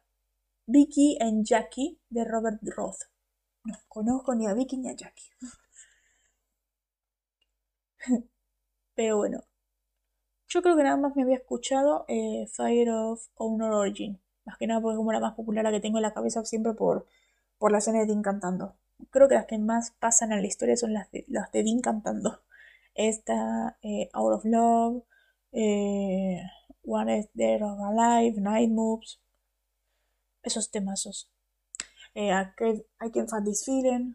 Vicky 0.67 1.19
and 1.21 1.45
Jackie 1.45 1.99
de 2.09 2.25
Robert 2.25 2.61
Roth. 2.63 3.11
No 3.65 3.75
conozco 3.89 4.33
ni 4.37 4.47
a 4.47 4.55
Vicky 4.55 4.77
ni 4.77 4.91
a 4.91 4.95
Jackie. 4.95 5.29
Pero 8.95 9.17
bueno, 9.17 9.43
yo 10.47 10.63
creo 10.63 10.77
que 10.77 10.85
nada 10.85 10.97
más 10.97 11.17
me 11.17 11.23
había 11.25 11.39
escuchado 11.39 12.05
eh, 12.07 12.47
Fire 12.47 12.91
of 12.91 13.27
Honor 13.35 13.73
Origin. 13.73 14.21
Más 14.45 14.57
que 14.57 14.69
nada 14.69 14.81
porque 14.81 14.95
es 14.95 14.99
como 14.99 15.13
la 15.13 15.19
más 15.19 15.35
popular, 15.35 15.65
la 15.65 15.73
que 15.73 15.81
tengo 15.81 15.99
en 15.99 16.03
la 16.03 16.15
cabeza 16.15 16.45
siempre 16.45 16.75
por, 16.75 17.09
por 17.59 17.73
la 17.73 17.79
escena 17.79 17.99
de 17.99 18.07
Dean 18.07 18.23
cantando. 18.23 18.77
Creo 19.11 19.29
que 19.29 19.35
las 19.35 19.47
que 19.47 19.59
más 19.59 19.93
pasan 19.93 20.33
en 20.33 20.43
la 20.43 20.47
historia 20.47 20.77
son 20.77 20.93
las 20.93 21.11
de, 21.11 21.25
las 21.29 21.51
de 21.53 21.63
Dean 21.63 21.81
cantando. 21.81 22.43
Esta, 22.95 23.79
eh, 23.83 24.11
Out 24.13 24.35
of 24.35 24.45
Love, 24.45 25.05
eh, 25.53 26.43
One 26.85 27.19
is 27.19 27.29
Dead 27.35 27.63
or 27.63 27.79
Alive, 27.81 28.41
Night 28.41 28.71
Moves. 28.71 29.21
Esos 30.43 30.71
temazos. 30.71 31.31
Eh, 32.15 32.31
I, 32.33 32.53
can, 32.57 32.83
I 33.01 33.11
Find 33.13 33.45
This 33.45 33.65
Feeling. 33.65 34.15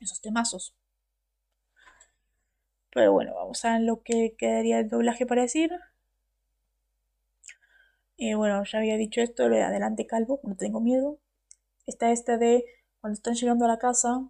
Esos 0.00 0.20
temazos. 0.20 0.74
Pero 2.92 3.12
bueno, 3.12 3.34
vamos 3.34 3.64
a 3.64 3.78
lo 3.78 4.02
que 4.02 4.34
quedaría 4.36 4.80
el 4.80 4.88
doblaje 4.88 5.26
para 5.26 5.42
decir. 5.42 5.70
Eh, 8.18 8.34
bueno, 8.34 8.62
ya 8.64 8.78
había 8.78 8.96
dicho 8.96 9.20
esto, 9.20 9.48
lo 9.48 9.56
de 9.56 9.62
adelante 9.62 10.06
calvo, 10.06 10.40
no 10.44 10.56
tengo 10.56 10.80
miedo. 10.80 11.18
Está 11.90 12.10
esta 12.12 12.38
de 12.38 12.64
cuando 13.00 13.16
están 13.18 13.34
llegando 13.34 13.64
a 13.64 13.68
la 13.68 13.78
casa, 13.78 14.22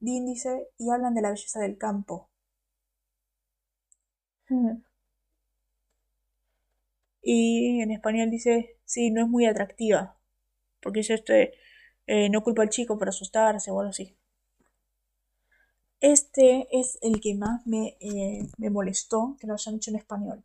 Dean 0.00 0.26
dice, 0.26 0.66
y 0.78 0.90
hablan 0.90 1.14
de 1.14 1.22
la 1.22 1.30
belleza 1.30 1.60
del 1.60 1.78
campo. 1.78 2.28
Y 7.22 7.80
en 7.80 7.92
español 7.92 8.28
dice, 8.30 8.76
sí, 8.84 9.10
no 9.10 9.22
es 9.22 9.28
muy 9.28 9.46
atractiva. 9.46 10.18
Porque 10.82 11.02
yo 11.02 11.14
estoy, 11.14 11.50
eh, 12.06 12.28
no 12.30 12.42
culpa 12.44 12.62
al 12.62 12.70
chico 12.70 12.98
por 12.98 13.08
asustarse 13.08 13.70
o 13.70 13.80
algo 13.80 13.90
así. 13.90 14.16
Este 16.02 16.66
es 16.72 16.98
el 17.00 17.20
que 17.20 17.36
más 17.36 17.64
me, 17.64 17.96
eh, 18.00 18.42
me 18.58 18.70
molestó 18.70 19.36
que 19.40 19.46
lo 19.46 19.54
hayan 19.54 19.76
hecho 19.76 19.90
en 19.92 19.96
español. 19.98 20.42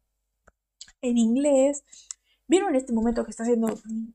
En 1.02 1.18
inglés, 1.18 1.86
¿vieron 2.48 2.70
en 2.70 2.76
este 2.76 2.94
momento 2.94 3.24
que 3.24 3.32
está 3.32 3.44
haciendo, 3.44 3.68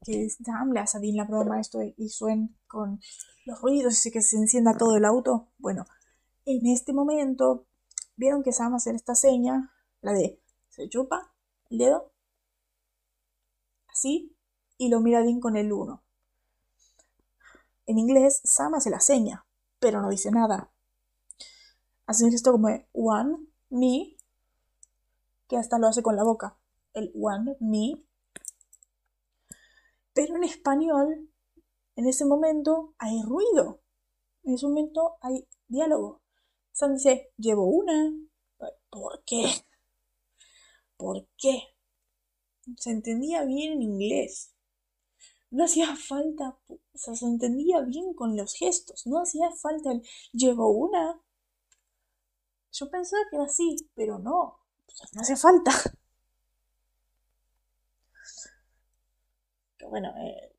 que 0.05 0.29
Sam 0.31 0.73
le 0.73 0.81
hace 0.81 0.99
a 0.99 1.01
Dean 1.01 1.17
la 1.17 1.25
broma 1.25 1.61
esto 1.61 1.81
y 1.83 2.09
suena 2.09 2.49
con 2.67 3.01
los 3.45 3.61
ruidos 3.61 4.05
y 4.07 4.11
que 4.11 4.23
se 4.23 4.37
encienda 4.37 4.77
todo 4.77 4.97
el 4.97 5.05
auto? 5.05 5.49
Bueno, 5.59 5.85
en 6.45 6.67
este 6.67 6.93
momento, 6.93 7.67
¿vieron 8.17 8.43
que 8.43 8.53
Sam 8.53 8.75
hace 8.75 8.91
esta 8.91 9.15
seña? 9.15 9.73
La 10.03 10.13
de 10.13 10.41
se 10.69 10.89
chupa 10.89 11.33
el 11.71 11.79
dedo, 11.79 12.13
así, 13.89 14.37
y 14.79 14.89
lo 14.89 15.01
mira 15.01 15.23
Dean 15.23 15.41
con 15.41 15.57
el 15.57 15.73
1. 15.73 16.03
En 17.87 17.99
inglés, 17.99 18.41
Sam 18.45 18.75
hace 18.75 18.91
la 18.91 19.01
seña, 19.01 19.45
pero 19.79 20.01
no 20.01 20.09
dice 20.09 20.31
nada. 20.31 20.71
Hace 22.07 22.29
esto 22.29 22.53
como 22.53 22.69
one, 22.93 23.47
me, 23.69 24.17
que 25.49 25.57
hasta 25.57 25.79
lo 25.79 25.89
hace 25.89 26.03
con 26.03 26.17
la 26.17 26.23
boca. 26.23 26.57
El 26.93 27.13
one, 27.21 27.57
me. 27.61 28.03
Pero 30.21 30.37
en 30.37 30.45
español, 30.45 31.31
en 31.97 32.07
ese 32.07 32.27
momento 32.27 32.95
hay 32.99 33.23
ruido. 33.23 33.81
En 34.43 34.53
ese 34.53 34.67
momento 34.67 35.17
hay 35.23 35.49
diálogo. 35.67 36.21
Sam 36.73 36.93
dice, 36.93 37.33
llevo 37.39 37.65
una. 37.65 38.13
¿Por 38.91 39.25
qué? 39.25 39.47
¿Por 40.99 41.27
qué? 41.39 41.63
Se 42.77 42.91
entendía 42.91 43.45
bien 43.47 43.73
en 43.73 43.83
inglés. 43.83 44.53
No 45.51 45.65
hacía 45.65 45.97
falta, 45.97 46.59
se 46.93 47.13
entendía 47.25 47.81
bien 47.81 48.13
con 48.13 48.37
los 48.37 48.53
gestos. 48.53 49.07
No 49.07 49.23
hacía 49.23 49.51
falta 49.53 49.93
el 49.93 50.03
llevo 50.35 50.69
una. 50.69 51.19
Yo 52.73 52.91
pensaba 52.91 53.23
que 53.31 53.37
era 53.37 53.47
así, 53.47 53.75
pero 53.95 54.19
no. 54.19 54.59
no 55.15 55.21
hace 55.23 55.37
falta. 55.37 55.73
Bueno, 59.91 60.15
eh, 60.19 60.53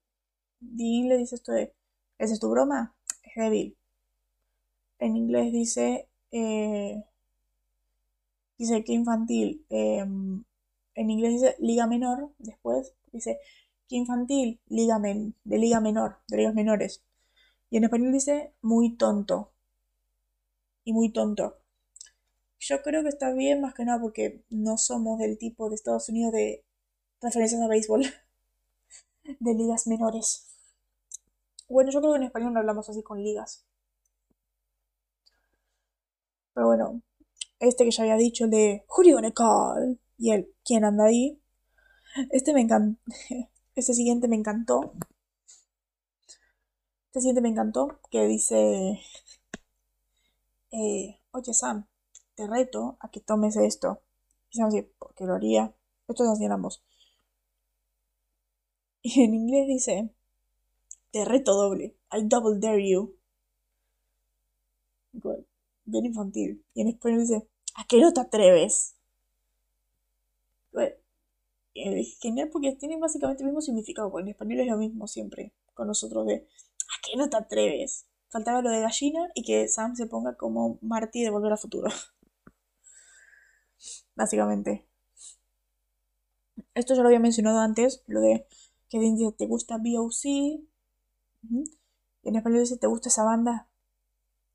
Dean 0.60 1.10
le 1.10 1.18
dice 1.18 1.36
esto 1.36 1.54
de, 1.54 1.74
¿esa 2.20 2.34
es 2.34 2.40
tu 2.40 2.50
broma? 2.50 2.96
Es 3.24 3.36
débil. 3.36 3.78
En 5.00 5.16
inglés 5.16 5.52
dice, 5.52 6.08
eh, 6.32 7.04
dice 8.58 8.84
que 8.84 8.94
infantil. 8.94 9.66
Em, 9.70 10.44
en 10.96 11.10
inglés 11.10 11.34
dice 11.34 11.56
liga 11.60 11.88
menor, 11.88 12.32
después 12.38 12.94
dice 13.12 13.40
que 13.90 13.96
infantil, 13.96 14.60
liga 14.68 15.00
de 15.00 15.58
liga 15.58 15.80
menor, 15.82 16.18
de 16.28 16.38
ligas 16.38 16.54
menores. 16.54 17.04
Y 17.72 17.78
en 17.78 17.86
español 17.86 18.12
dice 18.14 18.54
muy 18.62 18.96
tonto. 18.98 19.52
Y 20.84 20.94
muy 20.94 21.12
tonto. 21.12 21.58
Yo 22.60 22.82
creo 22.84 23.02
que 23.04 23.10
está 23.10 23.34
bien 23.34 23.62
más 23.62 23.74
que 23.74 23.86
nada 23.86 24.00
porque 24.00 24.44
no 24.50 24.78
somos 24.78 25.18
del 25.20 25.38
tipo 25.38 25.70
de 25.70 25.76
Estados 25.76 26.10
Unidos 26.10 26.34
de 26.34 26.64
referencias 27.22 27.62
a 27.62 27.68
béisbol. 27.68 28.04
De 29.24 29.54
ligas 29.54 29.88
menores. 29.88 30.48
Bueno, 31.68 31.92
yo 31.92 32.02
creo 32.02 32.14
que 32.14 32.18
en 32.18 32.24
español 32.24 32.54
no 32.54 32.60
hablamos 32.60 32.90
así 32.90 33.02
con 33.04 33.24
ligas. 33.24 33.66
Pero 36.54 36.68
bueno, 36.68 37.02
este 37.60 37.86
que 37.86 37.92
ya 37.92 38.04
había 38.04 38.16
dicho, 38.18 38.46
el 38.46 38.52
de 38.52 38.86
Who? 38.90 39.04
Y 40.18 40.32
el 40.32 40.54
¿Quién 40.64 40.86
anda 40.86 41.06
ahí? 41.06 41.42
Este 42.32 42.54
me 42.54 42.62
encantó. 42.62 43.00
Este 43.76 43.94
siguiente 43.94 44.28
me 44.28 44.36
encantó. 44.36 44.94
Este 47.08 47.22
siguiente 47.22 47.42
me 47.42 47.50
encantó. 47.50 48.00
Que 48.10 48.26
dice. 48.28 49.00
Eh, 50.72 51.22
Oye 51.32 51.54
Sam, 51.54 51.88
te 52.36 52.48
reto 52.48 52.98
a 53.00 53.10
que 53.10 53.22
tomes 53.22 53.56
esto. 53.56 54.02
Y 54.50 54.58
Sam 54.58 54.70
dice, 54.70 54.92
¿por 55.00 55.14
qué 55.16 55.26
lo 55.26 55.36
haría? 55.36 55.74
Esto 56.08 56.24
es 56.24 56.30
así 56.30 56.46
ambos. 56.46 56.84
Y 59.04 59.22
en 59.24 59.34
inglés 59.34 59.68
dice. 59.68 60.10
Te 61.12 61.26
reto 61.26 61.54
doble. 61.54 61.96
I 62.12 62.24
double 62.24 62.60
dare 62.60 62.88
you. 62.88 63.16
Bien 65.86 66.06
infantil. 66.06 66.64
Y 66.74 66.82
en 66.82 66.88
español 66.90 67.22
dice. 67.22 67.48
¿A 67.76 67.86
qué 67.86 68.00
no 68.00 68.14
te 68.14 68.22
atreves? 68.22 68.96
es 71.74 72.20
genial 72.20 72.50
porque 72.52 72.74
tiene 72.74 72.98
básicamente 72.98 73.44
el 73.44 73.48
mismo 73.48 73.62
significado, 73.62 74.12
porque 74.12 74.24
en 74.24 74.30
español 74.30 74.60
es 74.60 74.68
lo 74.68 74.78
mismo 74.78 75.08
siempre 75.08 75.54
con 75.74 75.88
nosotros 75.88 76.28
de 76.28 76.36
¿a 76.36 77.02
qué 77.04 77.16
no 77.18 77.30
te 77.30 77.38
atreves? 77.38 78.06
Faltaba 78.30 78.62
lo 78.62 78.70
de 78.70 78.82
gallina 78.82 79.30
y 79.36 79.44
que 79.44 79.68
Sam 79.68 79.96
se 79.96 80.06
ponga 80.06 80.36
como 80.36 80.78
Marty 80.82 81.24
de 81.24 81.30
Volver 81.30 81.54
al 81.54 81.58
Futuro. 81.58 81.90
básicamente. 84.16 84.86
Esto 86.74 86.94
ya 86.94 87.02
lo 87.02 87.08
había 87.08 87.20
mencionado 87.20 87.60
antes, 87.60 88.04
lo 88.08 88.22
de 88.22 88.46
que 88.92 89.00
dice 89.00 89.32
te 89.32 89.48
gusta 89.48 89.78
BOC. 89.78 90.26
En 92.24 92.36
español 92.36 92.60
dice 92.60 92.78
te 92.78 92.88
gusta 92.88 93.10
esa 93.10 93.24
banda. 93.24 93.68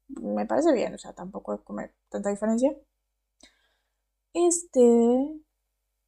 Me 0.09 0.47
parece 0.47 0.73
bien, 0.73 0.95
o 0.95 0.99
sea, 0.99 1.15
tampoco 1.15 1.55
es 1.55 1.61
como 1.63 1.81
tanta 2.11 2.31
diferencia. 2.31 2.77
Este 4.35 5.43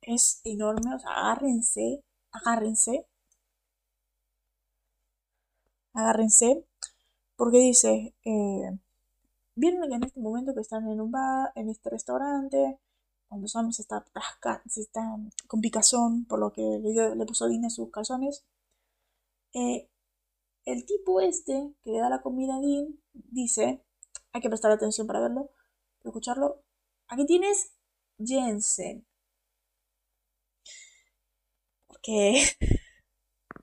es 0.02 0.40
enorme, 0.44 0.94
o 0.94 0.98
sea, 0.98 1.10
agárrense, 1.12 2.05
agárrense, 2.30 3.06
agárrense, 5.94 6.64
porque 7.36 7.59
dice, 7.59 8.14
eh, 8.24 8.78
vieron 9.55 9.88
que 9.88 9.94
en 9.96 10.05
este 10.05 10.20
momento 10.20 10.55
que 10.55 10.60
están 10.60 10.86
en 10.88 11.00
un 11.00 11.10
bar, 11.10 11.50
en 11.55 11.70
este 11.70 11.90
restaurante, 11.90 12.78
cuando 13.28 13.48
Sam 13.48 13.72
se 13.72 13.82
está 13.82 14.05
se 14.66 14.80
está 14.80 15.02
con 15.46 15.60
picazón 15.60 16.24
por 16.26 16.38
lo 16.40 16.52
que 16.52 16.62
le, 16.62 17.26
puso 17.26 17.48
Dean 17.48 17.70
sus 17.70 17.90
calzones, 17.90 18.44
eh, 19.55 19.88
el 20.64 20.84
tipo 20.86 21.20
este 21.20 21.74
que 21.82 21.92
le 21.92 21.98
da 21.98 22.10
la 22.10 22.22
comida 22.22 22.56
a 22.56 22.60
Dean 22.60 23.00
dice, 23.12 23.82
hay 24.32 24.40
que 24.40 24.48
prestar 24.48 24.70
atención 24.72 25.06
para 25.06 25.20
verlo, 25.20 25.50
para 25.98 26.10
escucharlo, 26.10 26.62
aquí 27.09 27.26
tienes 27.26 27.72
Jensen. 28.18 29.06
Porque. 31.86 32.42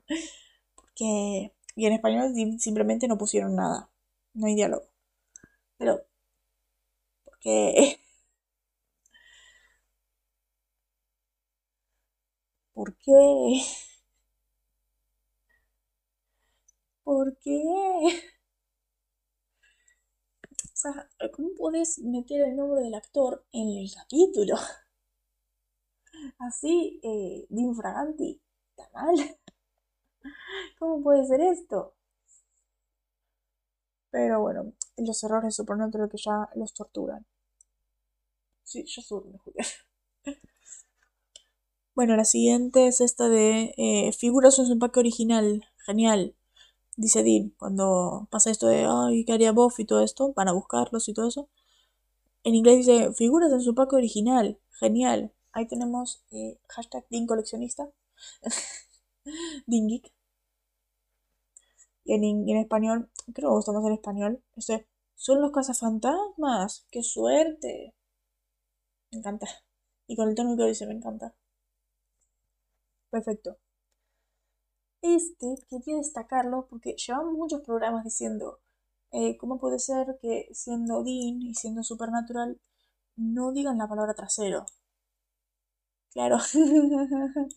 Porque. 0.75 1.53
Y 1.75 1.85
en 1.85 1.93
español 1.93 2.33
simplemente 2.59 3.07
no 3.07 3.17
pusieron 3.17 3.55
nada. 3.55 3.89
No 4.33 4.47
hay 4.47 4.55
diálogo. 4.55 4.87
Pero. 5.77 6.05
Porque. 7.23 7.99
¿Por 12.75 12.89
qué? 13.03 13.11
¿Por 17.03 17.37
qué? 17.37 17.61
O 17.63 18.09
sea, 20.75 21.09
¿cómo 21.33 21.49
puedes 21.57 21.97
meter 21.99 22.41
el 22.41 22.55
nombre 22.55 22.81
del 22.81 22.93
actor 22.93 23.43
en 23.51 23.67
el 23.79 23.91
capítulo? 23.91 24.57
Así, 26.39 26.99
eh, 27.03 27.45
de 27.49 27.61
infraganti. 27.61 28.41
¿Está 28.77 28.89
mal? 28.93 29.15
¿Cómo 30.79 31.01
puede 31.03 31.25
ser 31.25 31.41
esto? 31.41 31.93
Pero 34.09 34.39
bueno, 34.41 34.73
los 34.97 35.23
errores 35.23 35.49
de 35.49 35.51
Supernatural 35.51 36.09
que 36.09 36.17
ya 36.17 36.49
los 36.55 36.73
torturan. 36.73 37.23
Sí, 38.63 38.83
yo 38.85 39.01
soy 39.01 39.21
Julia. 39.43 39.63
Bueno, 41.95 42.17
la 42.17 42.25
siguiente 42.25 42.87
es 42.87 42.99
esta 43.01 43.29
de 43.29 43.73
eh, 43.77 44.11
figuras 44.13 44.59
en 44.59 44.65
su 44.65 44.73
empaque 44.73 44.99
original. 44.99 45.65
Genial. 45.85 46.35
Dice 46.97 47.23
Dean, 47.23 47.51
cuando 47.57 48.27
pasa 48.31 48.51
esto 48.51 48.67
de, 48.67 48.85
ay, 48.87 49.25
¿qué 49.25 49.33
haría 49.33 49.51
Buff 49.53 49.79
y 49.79 49.85
todo 49.85 50.03
esto? 50.03 50.33
Van 50.33 50.49
a 50.49 50.53
buscarlos 50.53 51.07
y 51.09 51.13
todo 51.13 51.27
eso. 51.29 51.49
En 52.43 52.55
inglés 52.55 52.77
dice, 52.85 53.13
figuras 53.13 53.51
en 53.53 53.61
su 53.61 53.71
empaque 53.71 53.95
original. 53.95 54.59
Genial. 54.79 55.33
Ahí 55.53 55.67
tenemos 55.67 56.23
eh, 56.31 56.59
hashtag 56.69 57.05
Dean 57.09 57.27
coleccionista. 57.27 57.89
Dean 59.67 59.87
Geek. 59.87 60.11
Y 62.05 62.13
en, 62.13 62.23
en, 62.49 62.57
español, 62.57 63.09
creo 63.33 63.49
que 63.49 63.55
gusta 63.55 63.71
más 63.71 63.85
en 63.85 63.93
español. 63.93 64.43
Este, 64.55 64.87
son 65.15 65.41
los 65.41 65.51
cazafantasmas. 65.51 66.85
¡Qué 66.91 67.03
suerte! 67.03 67.95
Me 69.11 69.19
encanta. 69.19 69.47
Y 70.07 70.15
con 70.15 70.29
el 70.29 70.35
tono 70.35 70.57
que 70.57 70.65
dice, 70.65 70.85
me 70.87 70.93
encanta. 70.93 71.33
Perfecto. 73.09 73.57
Este 75.01 75.55
quería 75.69 75.97
destacarlo 75.97 76.67
porque 76.67 76.95
llevamos 76.95 77.33
muchos 77.33 77.61
programas 77.61 78.03
diciendo 78.03 78.59
eh, 79.11 79.37
cómo 79.37 79.59
puede 79.59 79.79
ser 79.79 80.17
que 80.21 80.49
siendo 80.53 81.03
Dean 81.03 81.41
y 81.41 81.53
siendo 81.55 81.83
Supernatural 81.83 82.59
no 83.15 83.51
digan 83.53 83.77
la 83.77 83.87
palabra 83.87 84.13
trasero. 84.13 84.65
Claro. 86.13 86.37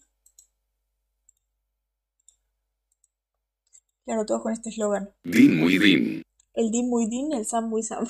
claro, 4.04 4.26
todos 4.26 4.42
con 4.42 4.52
este 4.52 4.68
eslogan. 4.70 5.10
Dean 5.24 5.56
muy 5.56 5.78
Dean. 5.78 6.22
El 6.54 6.70
Dean 6.70 6.88
muy 6.88 7.08
Dean, 7.08 7.32
el 7.32 7.46
Sam 7.46 7.68
muy 7.68 7.82
Sam. 7.82 8.06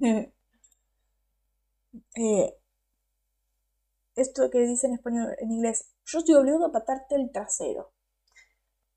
eh, 2.16 2.54
esto 4.20 4.50
que 4.50 4.60
dice 4.60 4.86
en 4.86 4.94
español, 4.94 5.34
en 5.38 5.52
inglés, 5.52 5.94
yo 6.04 6.18
estoy 6.18 6.34
obligado 6.34 6.66
a 6.66 6.72
patarte 6.72 7.14
el 7.14 7.30
trasero. 7.30 7.92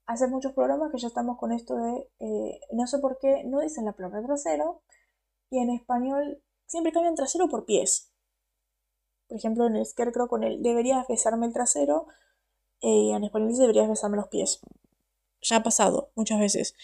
Hace 0.08 0.28
muchos 0.28 0.54
programas 0.54 0.92
que 0.92 0.98
ya 0.98 1.08
estamos 1.08 1.38
con 1.38 1.52
esto 1.52 1.76
de, 1.76 2.10
eh, 2.20 2.60
no 2.72 2.88
sé 2.88 3.00
por 3.00 3.20
qué, 3.20 3.44
no 3.46 3.62
dicen 3.62 3.86
la 3.86 3.94
palabra 3.94 4.26
trasero, 4.26 4.82
y 5.50 5.60
en 5.60 5.70
español 5.70 6.42
siempre 6.66 6.92
cambian 6.92 7.16
trasero 7.16 7.48
por 7.50 7.66
pies. 7.66 8.12
Por 9.28 9.38
ejemplo, 9.38 9.68
en 9.68 9.76
el 9.76 9.86
Scarecrow 9.86 10.28
con 10.28 10.44
el 10.44 10.62
deberías 10.62 11.08
besarme 11.08 11.46
el 11.46 11.54
trasero, 11.54 12.08
eh, 12.82 13.12
en 13.12 13.24
español 13.24 13.50
dice 13.50 13.62
deberías 13.62 13.90
besarme 13.90 14.18
los 14.18 14.28
pies. 14.28 14.60
Ya 15.42 15.58
ha 15.58 15.64
pasado 15.64 16.12
muchas 16.16 16.40
veces. 16.40 16.76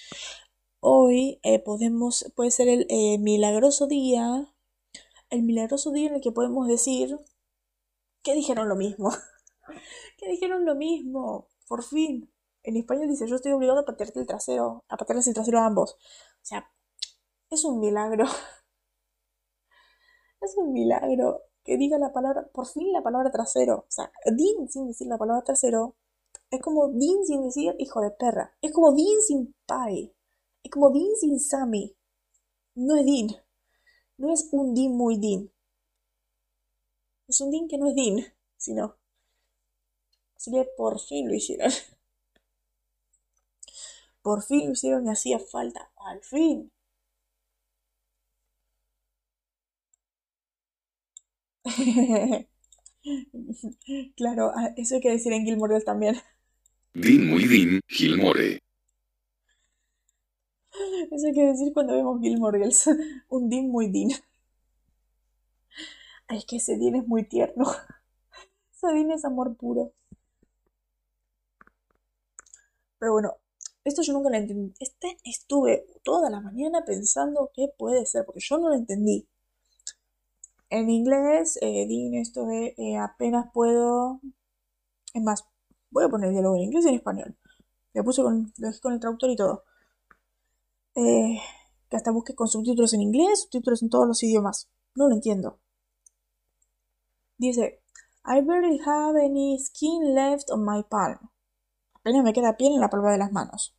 Hoy 0.79 1.39
eh, 1.43 1.59
podemos, 1.59 2.31
puede 2.35 2.51
ser 2.51 2.67
el 2.69 3.19
milagroso 3.19 3.87
día, 3.87 4.53
el 5.29 5.41
milagroso 5.41 5.91
día 5.91 6.09
en 6.09 6.15
el 6.15 6.21
que 6.21 6.31
podemos 6.31 6.67
decir 6.67 7.17
que 8.27 8.35
dijeron 8.35 8.67
lo 8.67 8.75
mismo. 8.75 9.09
que 10.17 10.27
dijeron 10.27 10.65
lo 10.65 10.75
mismo, 10.75 11.47
por 11.65 11.81
fin. 11.81 12.29
En 12.61 12.75
español 12.75 13.07
dice, 13.07 13.25
yo 13.25 13.37
estoy 13.37 13.53
obligado 13.53 13.79
a 13.79 13.85
patearte 13.85 14.19
el 14.19 14.27
trasero, 14.27 14.83
a 14.89 14.97
patearles 14.97 15.27
el 15.27 15.33
trasero 15.33 15.59
a 15.59 15.65
ambos. 15.65 15.93
O 15.93 16.45
sea, 16.45 16.69
es 17.49 17.63
un 17.63 17.79
milagro. 17.79 18.25
es 20.41 20.57
un 20.57 20.73
milagro 20.73 21.43
que 21.63 21.77
diga 21.77 21.97
la 21.97 22.11
palabra, 22.11 22.49
por 22.51 22.67
fin 22.67 22.91
la 22.91 23.01
palabra 23.01 23.31
trasero. 23.31 23.85
O 23.87 23.91
sea, 23.91 24.11
Dean 24.25 24.67
sin 24.67 24.87
decir 24.87 25.07
la 25.07 25.17
palabra 25.17 25.45
trasero. 25.45 25.95
Es 26.51 26.61
como 26.61 26.89
Dean 26.89 27.25
sin 27.25 27.43
decir 27.43 27.75
hijo 27.79 28.01
de 28.01 28.11
perra. 28.11 28.57
Es 28.61 28.73
como 28.73 28.91
Dean 28.91 29.21
sin 29.25 29.55
pai. 29.65 30.13
Es 30.63 30.71
como 30.71 30.91
Dean 30.91 31.15
sin 31.17 31.39
Sammy. 31.39 31.95
No 32.75 32.97
es 32.97 33.05
Dean. 33.05 33.41
No 34.17 34.33
es 34.33 34.49
un 34.51 34.73
Dean 34.73 34.97
muy 34.97 35.17
Dean. 35.17 35.49
Es 37.27 37.41
un 37.41 37.51
Dean 37.51 37.67
que 37.67 37.77
no 37.77 37.87
es 37.89 37.95
Dean, 37.95 38.25
sino. 38.57 38.97
Así 40.35 40.51
que 40.51 40.65
por 40.77 40.99
fin 40.99 41.27
lo 41.27 41.33
hicieron. 41.35 41.71
Por 44.21 44.43
fin 44.43 44.65
lo 44.67 44.73
hicieron 44.73 45.05
y 45.07 45.09
hacía 45.09 45.39
falta. 45.39 45.89
Al 45.97 46.21
fin. 46.21 46.71
claro, 54.15 54.51
ah, 54.55 54.73
eso 54.77 54.95
hay 54.95 55.01
que 55.01 55.11
decir 55.11 55.33
en 55.33 55.45
Gilmore 55.45 55.81
también. 55.81 56.15
Dean 56.93 57.27
muy 57.27 57.45
Dean, 57.45 57.79
Gilmore. 57.87 58.59
Eso 61.11 61.27
hay 61.27 61.33
que 61.33 61.45
decir 61.45 61.73
cuando 61.73 61.93
vemos 61.93 62.21
Gilmore 62.21 62.59
Girls. 62.59 62.89
Un 63.29 63.49
Dean 63.49 63.69
muy 63.69 63.89
Dean. 63.89 64.09
Es 66.29 66.45
que 66.45 66.57
ese 66.57 66.77
Dean 66.77 66.95
es 66.95 67.07
muy 67.07 67.27
tierno. 67.27 67.65
Ese 68.73 68.87
Dean 68.87 69.11
es 69.11 69.25
amor 69.25 69.55
puro. 69.57 69.93
Pero 72.99 73.13
bueno, 73.13 73.33
esto 73.83 74.01
yo 74.01 74.13
nunca 74.13 74.29
lo 74.29 74.37
entendí. 74.37 74.73
Este 74.79 75.17
estuve 75.23 75.85
toda 76.03 76.29
la 76.29 76.41
mañana 76.41 76.83
pensando 76.85 77.51
qué 77.53 77.69
puede 77.77 78.05
ser, 78.05 78.25
porque 78.25 78.41
yo 78.41 78.57
no 78.57 78.69
lo 78.69 78.75
entendí. 78.75 79.27
En 80.69 80.89
inglés, 80.89 81.57
eh, 81.61 81.85
Dean, 81.87 82.13
esto 82.15 82.45
de 82.45 82.73
eh, 82.77 82.97
apenas 82.97 83.47
puedo. 83.53 84.21
Es 85.13 85.23
más, 85.23 85.45
voy 85.91 86.05
a 86.05 86.09
poner 86.09 86.29
el 86.29 86.33
diálogo 86.35 86.55
en 86.57 86.63
inglés 86.63 86.85
y 86.85 86.89
en 86.89 86.95
español. 86.95 87.37
Lo 87.93 88.03
puse 88.03 88.21
con, 88.23 88.53
con 88.81 88.93
el 88.93 88.99
traductor 88.99 89.29
y 89.29 89.35
todo. 89.35 89.63
Eh, 90.95 91.39
que 91.89 91.95
hasta 91.95 92.11
busque 92.11 92.35
con 92.35 92.47
subtítulos 92.47 92.93
en 92.93 93.01
inglés, 93.01 93.43
subtítulos 93.43 93.81
en 93.83 93.89
todos 93.89 94.07
los 94.07 94.21
idiomas. 94.23 94.69
No 94.95 95.07
lo 95.07 95.15
entiendo. 95.15 95.59
Dice, 97.37 97.79
I 98.25 98.41
barely 98.41 98.79
have 98.85 99.15
any 99.15 99.57
skin 99.59 100.13
left 100.15 100.49
on 100.51 100.65
my 100.65 100.83
palm. 100.83 101.29
Apenas 101.93 102.23
me 102.23 102.33
queda 102.33 102.57
piel 102.57 102.73
en 102.73 102.81
la 102.81 102.89
palma 102.89 103.11
de 103.11 103.17
las 103.17 103.31
manos. 103.31 103.75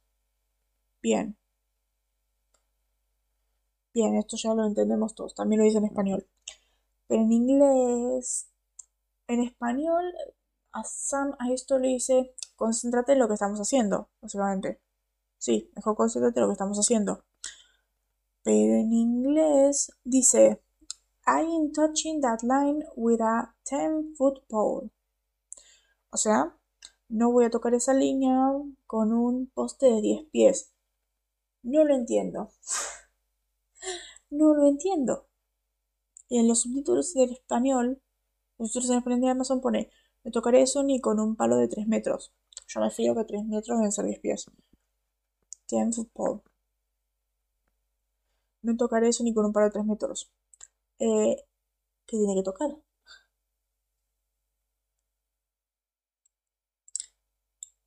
Bien. 1.02 1.36
Bien, 3.92 4.16
esto 4.16 4.36
ya 4.36 4.54
lo 4.54 4.64
entendemos 4.64 5.14
todos. 5.14 5.34
También 5.34 5.60
lo 5.60 5.64
dice 5.64 5.78
en 5.78 5.86
español. 5.86 6.26
Pero 7.08 7.22
en 7.22 7.32
inglés, 7.32 8.48
en 9.26 9.42
español, 9.42 10.04
a 10.72 10.84
Sam 10.84 11.34
a 11.38 11.50
esto 11.50 11.78
le 11.78 11.88
dice, 11.88 12.34
concéntrate 12.56 13.12
en 13.12 13.18
lo 13.18 13.28
que 13.28 13.34
estamos 13.34 13.58
haciendo, 13.58 14.08
básicamente. 14.20 14.80
Sí, 15.38 15.70
mejor 15.74 15.96
concéntrate 15.96 16.38
en 16.38 16.42
lo 16.42 16.48
que 16.48 16.52
estamos 16.52 16.78
haciendo. 16.78 17.24
Pero 18.42 18.74
en 18.74 18.92
inglés 18.92 19.92
dice, 20.04 20.62
I 21.30 21.42
am 21.42 21.72
touching 21.72 22.22
that 22.22 22.42
line 22.42 22.84
with 22.96 23.20
a 23.20 23.52
10 23.66 24.14
foot 24.16 24.40
pole. 24.48 24.90
O 26.10 26.16
sea, 26.16 26.56
no 27.10 27.30
voy 27.30 27.44
a 27.44 27.50
tocar 27.50 27.74
esa 27.74 27.92
línea 27.92 28.34
con 28.86 29.12
un 29.12 29.46
poste 29.48 29.86
de 29.86 30.00
10 30.00 30.24
pies. 30.30 30.72
No 31.62 31.84
lo 31.84 31.94
entiendo. 31.94 32.50
no 34.30 34.54
lo 34.54 34.66
entiendo. 34.68 35.28
Y 36.30 36.38
en 36.38 36.48
los 36.48 36.62
subtítulos 36.62 37.12
del 37.12 37.32
español, 37.32 38.00
los 38.56 38.72
subtítulos 38.72 38.90
en 38.92 38.98
español 38.98 39.20
de 39.20 39.28
Amazon 39.28 39.60
pone, 39.60 39.90
me 40.24 40.30
tocaré 40.30 40.62
eso 40.62 40.82
ni 40.82 40.98
con 40.98 41.20
un 41.20 41.36
palo 41.36 41.56
de 41.58 41.68
3 41.68 41.86
metros. 41.88 42.32
Yo 42.68 42.80
me 42.80 42.90
fío 42.90 43.14
que 43.14 43.24
3 43.24 43.44
metros 43.44 43.76
deben 43.76 43.92
ser 43.92 44.06
10 44.06 44.20
pies. 44.20 44.46
10 45.68 45.94
foot 45.94 46.10
pole. 46.14 46.40
No 48.62 48.76
tocaré 48.78 49.08
eso 49.08 49.24
ni 49.24 49.34
con 49.34 49.44
un 49.44 49.52
palo 49.52 49.66
de 49.66 49.72
3 49.72 49.84
metros. 49.84 50.30
Eh, 51.00 51.36
¿Qué 52.06 52.16
tiene 52.16 52.34
que 52.36 52.42
tocar? 52.42 52.70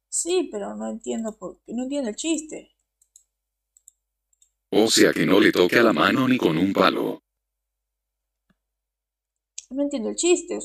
Sí, 0.10 0.50
pero 0.52 0.76
no 0.76 0.90
entiendo 0.90 1.36
por 1.38 1.58
qué. 1.62 1.74
No 1.74 1.84
entiendo 1.84 2.10
el 2.10 2.16
chiste. 2.16 2.76
O 4.72 4.88
sea 4.88 5.12
que 5.14 5.26
no 5.26 5.40
le 5.40 5.52
toque 5.52 5.80
a 5.80 5.84
la 5.84 5.94
mano 5.94 6.28
ni 6.28 6.38
con 6.38 6.58
un 6.58 6.72
palo. 6.74 7.24
No 9.70 9.82
entiendo 9.84 10.10
el 10.10 10.16
chiste. 10.16 10.60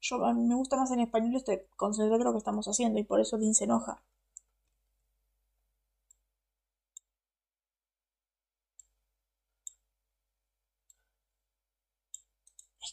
yo, 0.00 0.24
a 0.24 0.32
mí 0.32 0.44
me 0.46 0.54
gusta 0.54 0.76
más 0.76 0.90
en 0.92 1.00
español 1.00 1.36
este 1.36 1.68
concentrado 1.76 2.16
en 2.16 2.24
lo 2.24 2.32
que 2.32 2.38
estamos 2.38 2.66
haciendo 2.66 2.98
y 2.98 3.04
por 3.04 3.20
eso 3.20 3.38
Dean 3.38 3.54
se 3.54 3.64
enoja. 3.64 4.02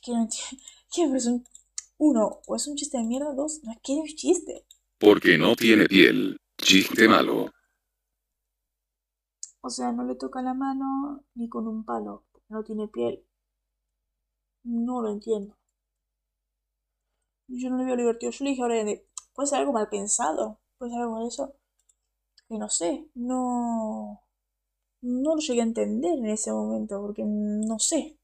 Que 0.02 0.12
no 0.12 0.22
entiendo. 0.22 0.58
¿Qué 0.94 1.04
es 1.04 1.26
un... 1.28 1.46
Uno, 1.98 2.40
o 2.48 2.56
es 2.56 2.66
un 2.68 2.76
chiste 2.76 2.98
de 2.98 3.04
mierda, 3.04 3.34
dos, 3.34 3.60
no 3.64 3.74
es 3.74 3.80
que 3.84 4.00
es 4.00 4.16
chiste. 4.16 4.66
Porque 5.00 5.38
no 5.38 5.56
tiene 5.56 5.86
piel. 5.86 6.38
Chiste 6.58 7.08
malo. 7.08 7.52
O 9.62 9.70
sea, 9.70 9.92
no 9.92 10.04
le 10.04 10.16
toca 10.16 10.42
la 10.42 10.54
mano 10.54 11.24
ni 11.36 11.50
con 11.50 11.68
un 11.68 11.84
palo. 11.84 12.26
No 12.50 12.64
tiene 12.64 12.88
piel. 12.88 13.26
No 14.64 15.02
lo 15.02 15.12
entiendo. 15.12 15.58
Yo 17.48 17.70
no 17.70 17.78
le 17.78 17.86
veo 17.86 17.98
divertido. 17.98 18.32
Yo 18.32 18.44
le 18.46 18.52
dije 18.52 18.62
ahora, 18.62 18.76
puede 19.34 19.48
ser 19.48 19.60
algo 19.60 19.74
mal 19.74 19.90
pensado. 19.90 20.60
Puede 20.78 20.92
ser 20.92 21.02
algo 21.02 21.20
de 21.20 21.28
eso. 21.28 21.56
Que 22.48 22.58
no 22.58 22.70
sé. 22.70 23.10
No. 23.16 24.22
No 25.02 25.36
lo 25.36 25.42
llegué 25.42 25.62
a 25.62 25.64
entender 25.64 26.20
en 26.20 26.28
ese 26.28 26.52
momento. 26.52 27.02
Porque 27.02 27.24
no 27.26 27.80
sé. 27.80 28.19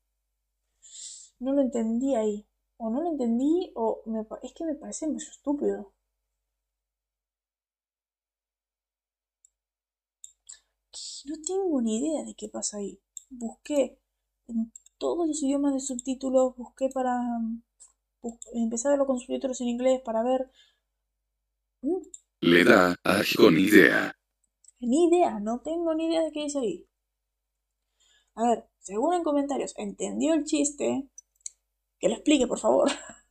No 1.40 1.54
lo 1.54 1.62
entendí 1.62 2.16
ahí. 2.16 2.46
O 2.78 2.90
no 2.90 3.02
lo 3.02 3.10
entendí 3.12 3.72
o 3.76 4.02
me, 4.06 4.26
es 4.44 4.54
que 4.54 4.66
me 4.66 4.76
parece 4.76 5.08
muy 5.08 5.24
estúpido. 5.24 5.94
No 11.26 11.36
tengo 11.46 11.82
ni 11.82 11.98
idea 11.98 12.24
de 12.24 12.36
qué 12.36 12.50
pasa 12.50 12.78
ahí. 12.78 13.00
Busqué 13.30 14.00
en 14.48 14.72
todos 14.98 15.28
los 15.28 15.42
idiomas 15.42 15.74
de 15.74 15.80
subtítulos, 15.80 16.56
busqué 16.56 16.90
para... 16.90 17.20
empecé 18.54 18.88
a 18.88 18.92
verlo 18.92 19.08
con 19.08 19.20
subtítulos 19.20 19.60
en 19.62 19.68
inglés 19.70 20.02
para 20.04 20.24
ver... 20.24 20.52
¿Mm? 21.82 21.98
Le 22.42 22.64
da 22.64 22.96
algo 23.04 23.50
ni 23.52 23.64
idea. 23.64 24.16
Ni 24.80 25.08
idea, 25.08 25.40
no 25.40 25.62
tengo 25.62 25.96
ni 25.96 26.08
idea 26.08 26.22
de 26.22 26.32
qué 26.32 26.44
dice 26.44 26.60
ahí. 26.60 26.88
A 28.36 28.44
ver, 28.50 28.70
según 28.80 29.16
en 29.16 29.24
comentarios, 29.24 29.74
entendió 29.78 30.34
el 30.34 30.44
chiste. 30.44 31.10
Que 32.00 32.10
lo 32.10 32.16
explique, 32.16 32.48
por 32.48 32.60
favor. 32.60 32.90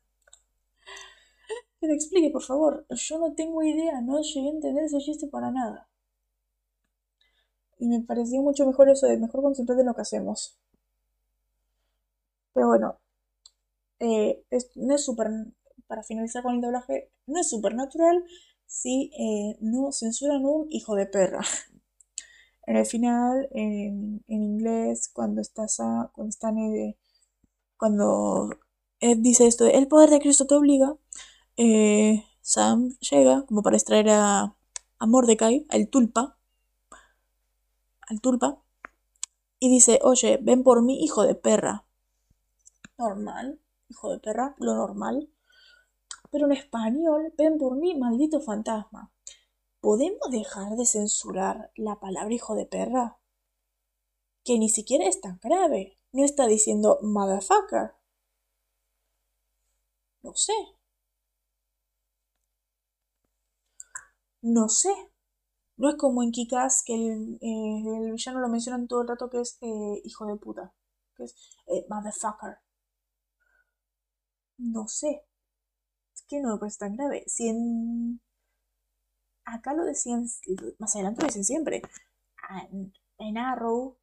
que 1.80 1.86
lo 1.86 1.94
explique, 1.94 2.30
por 2.30 2.42
favor. 2.42 2.86
Yo 2.90 3.18
no 3.18 3.34
tengo 3.34 3.62
idea, 3.62 4.00
no 4.00 4.20
llegué 4.20 4.48
a 4.48 4.52
entender 4.52 4.84
ese 4.84 4.98
chiste 4.98 5.26
para 5.28 5.50
nada. 5.50 5.88
Y 7.78 7.88
me 7.88 8.00
pareció 8.00 8.40
mucho 8.42 8.66
mejor 8.66 8.88
eso 8.88 9.06
de 9.06 9.18
mejor 9.18 9.42
concentrarte 9.42 9.82
en 9.82 9.88
lo 9.88 9.94
que 9.94 10.02
hacemos. 10.02 10.58
Pero 12.52 12.68
bueno, 12.68 12.98
eh, 13.98 14.44
no 14.76 14.94
es 14.94 15.04
súper, 15.04 15.28
para 15.86 16.02
finalizar 16.02 16.42
con 16.42 16.54
el 16.54 16.60
doblaje, 16.60 17.10
no 17.26 17.40
es 17.40 17.52
natural 17.74 18.24
si 18.66 19.10
eh, 19.18 19.56
no 19.60 19.92
censuran 19.92 20.44
un 20.44 20.66
hijo 20.70 20.94
de 20.94 21.06
perra. 21.06 21.40
En 22.66 22.76
el 22.76 22.86
final, 22.86 23.46
en, 23.52 24.24
inglés, 24.26 25.10
cuando 25.12 25.42
estás 25.42 25.80
a, 25.80 26.10
eh, 26.16 26.96
cuando 27.84 28.48
Ed 28.98 29.18
dice 29.18 29.46
esto, 29.46 29.66
el 29.66 29.88
poder 29.88 30.08
de 30.08 30.18
Cristo 30.18 30.46
te 30.46 30.54
obliga, 30.54 30.96
eh, 31.58 32.24
Sam 32.40 32.96
llega 32.98 33.44
como 33.44 33.62
para 33.62 33.76
extraer 33.76 34.08
a, 34.08 34.56
a 34.98 35.06
Mordecai, 35.06 35.66
al 35.68 35.90
tulpa, 35.90 36.38
al 38.08 38.22
tulpa, 38.22 38.62
y 39.58 39.68
dice, 39.68 40.00
oye, 40.02 40.38
ven 40.40 40.62
por 40.62 40.82
mí, 40.82 41.04
hijo 41.04 41.24
de 41.24 41.34
perra. 41.34 41.84
Normal, 42.96 43.60
hijo 43.90 44.12
de 44.12 44.18
perra, 44.18 44.54
lo 44.56 44.74
normal. 44.74 45.28
Pero 46.30 46.46
en 46.46 46.52
español, 46.52 47.34
ven 47.36 47.58
por 47.58 47.76
mí, 47.76 47.94
maldito 47.94 48.40
fantasma. 48.40 49.12
¿Podemos 49.80 50.30
dejar 50.30 50.74
de 50.76 50.86
censurar 50.86 51.70
la 51.76 52.00
palabra 52.00 52.32
hijo 52.32 52.54
de 52.54 52.64
perra? 52.64 53.18
Que 54.42 54.58
ni 54.58 54.70
siquiera 54.70 55.04
es 55.04 55.20
tan 55.20 55.38
grave. 55.42 55.98
No 56.14 56.24
está 56.24 56.46
diciendo 56.46 56.98
motherfucker. 57.02 57.92
No 60.22 60.32
sé. 60.34 60.54
No 64.42 64.68
sé. 64.68 64.94
No 65.76 65.88
es 65.90 65.96
como 65.96 66.22
en 66.22 66.30
Kikas 66.30 66.82
que 66.86 66.94
el, 66.94 67.38
eh, 67.40 68.06
el 68.06 68.12
villano 68.12 68.40
lo 68.40 68.48
mencionan 68.48 68.86
todo 68.86 69.02
el 69.02 69.08
rato 69.08 69.28
que 69.28 69.40
es 69.40 69.58
eh, 69.60 70.00
hijo 70.04 70.26
de 70.26 70.36
puta. 70.36 70.72
Que 71.16 71.24
es 71.24 71.34
eh, 71.66 71.84
motherfucker. 71.88 72.58
No 74.58 74.86
sé. 74.88 75.24
Es 76.14 76.22
que 76.28 76.40
no 76.40 76.52
me 76.54 76.58
parece 76.58 76.78
tan 76.78 76.96
grave. 76.96 77.24
Si 77.26 77.48
en. 77.48 78.20
Acá 79.44 79.74
lo 79.74 79.84
decían. 79.84 80.26
Más 80.78 80.94
adelante 80.94 81.22
lo 81.22 81.26
dicen 81.26 81.44
siempre. 81.44 81.82
En, 83.18 83.38
Arrow. 83.38 83.96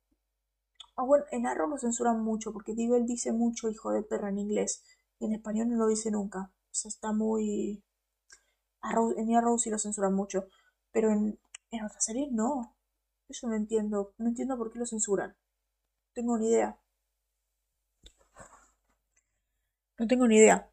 Ah, 0.95 1.03
bueno, 1.03 1.25
en 1.31 1.47
Arrow 1.47 1.69
lo 1.69 1.77
censuran 1.77 2.21
mucho. 2.23 2.53
Porque 2.53 2.73
digo, 2.73 2.95
él 2.95 3.05
dice 3.05 3.31
mucho 3.31 3.69
hijo 3.69 3.91
de 3.91 4.03
perra 4.03 4.29
en 4.29 4.39
inglés. 4.39 4.83
Y 5.19 5.25
en 5.25 5.33
español 5.33 5.69
no 5.69 5.77
lo 5.77 5.87
dice 5.87 6.11
nunca. 6.11 6.51
O 6.71 6.73
sea, 6.73 6.89
está 6.89 7.11
muy. 7.13 7.83
Arrow, 8.81 9.13
en 9.17 9.35
Arrow 9.35 9.57
sí 9.57 9.69
lo 9.69 9.79
censuran 9.79 10.13
mucho. 10.13 10.45
Pero 10.91 11.11
en, 11.11 11.39
en 11.71 11.85
otra 11.85 11.99
serie 12.01 12.27
no. 12.31 12.75
Eso 13.29 13.47
no 13.47 13.55
entiendo. 13.55 14.13
No 14.17 14.27
entiendo 14.29 14.57
por 14.57 14.71
qué 14.71 14.79
lo 14.79 14.85
censuran. 14.85 15.31
No 15.31 16.13
tengo 16.13 16.37
ni 16.37 16.49
idea. 16.49 16.77
No 19.97 20.07
tengo 20.07 20.27
ni 20.27 20.35
idea. 20.37 20.67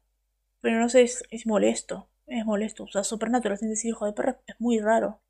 Pero 0.61 0.79
no 0.79 0.89
sé, 0.89 1.03
es, 1.03 1.45
molesto. 1.45 2.09
Es 2.27 2.45
molesto. 2.45 2.83
O 2.83 2.87
sea, 2.87 3.03
Supernatural 3.03 3.57
sin 3.57 3.69
decir 3.69 3.89
hijo 3.91 4.05
de 4.05 4.13
perra 4.13 4.39
es 4.47 4.59
muy 4.59 4.79
raro. 4.79 5.21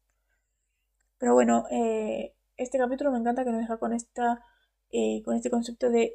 Pero 1.18 1.34
bueno, 1.34 1.66
eh, 1.70 2.34
este 2.58 2.78
capítulo 2.78 3.12
me 3.12 3.20
encanta 3.20 3.44
que 3.44 3.52
nos 3.52 3.62
deja 3.62 3.78
con 3.78 3.94
esta. 3.94 4.44
Eh, 4.92 5.22
con 5.24 5.36
este 5.36 5.50
concepto 5.50 5.90
de. 5.90 6.14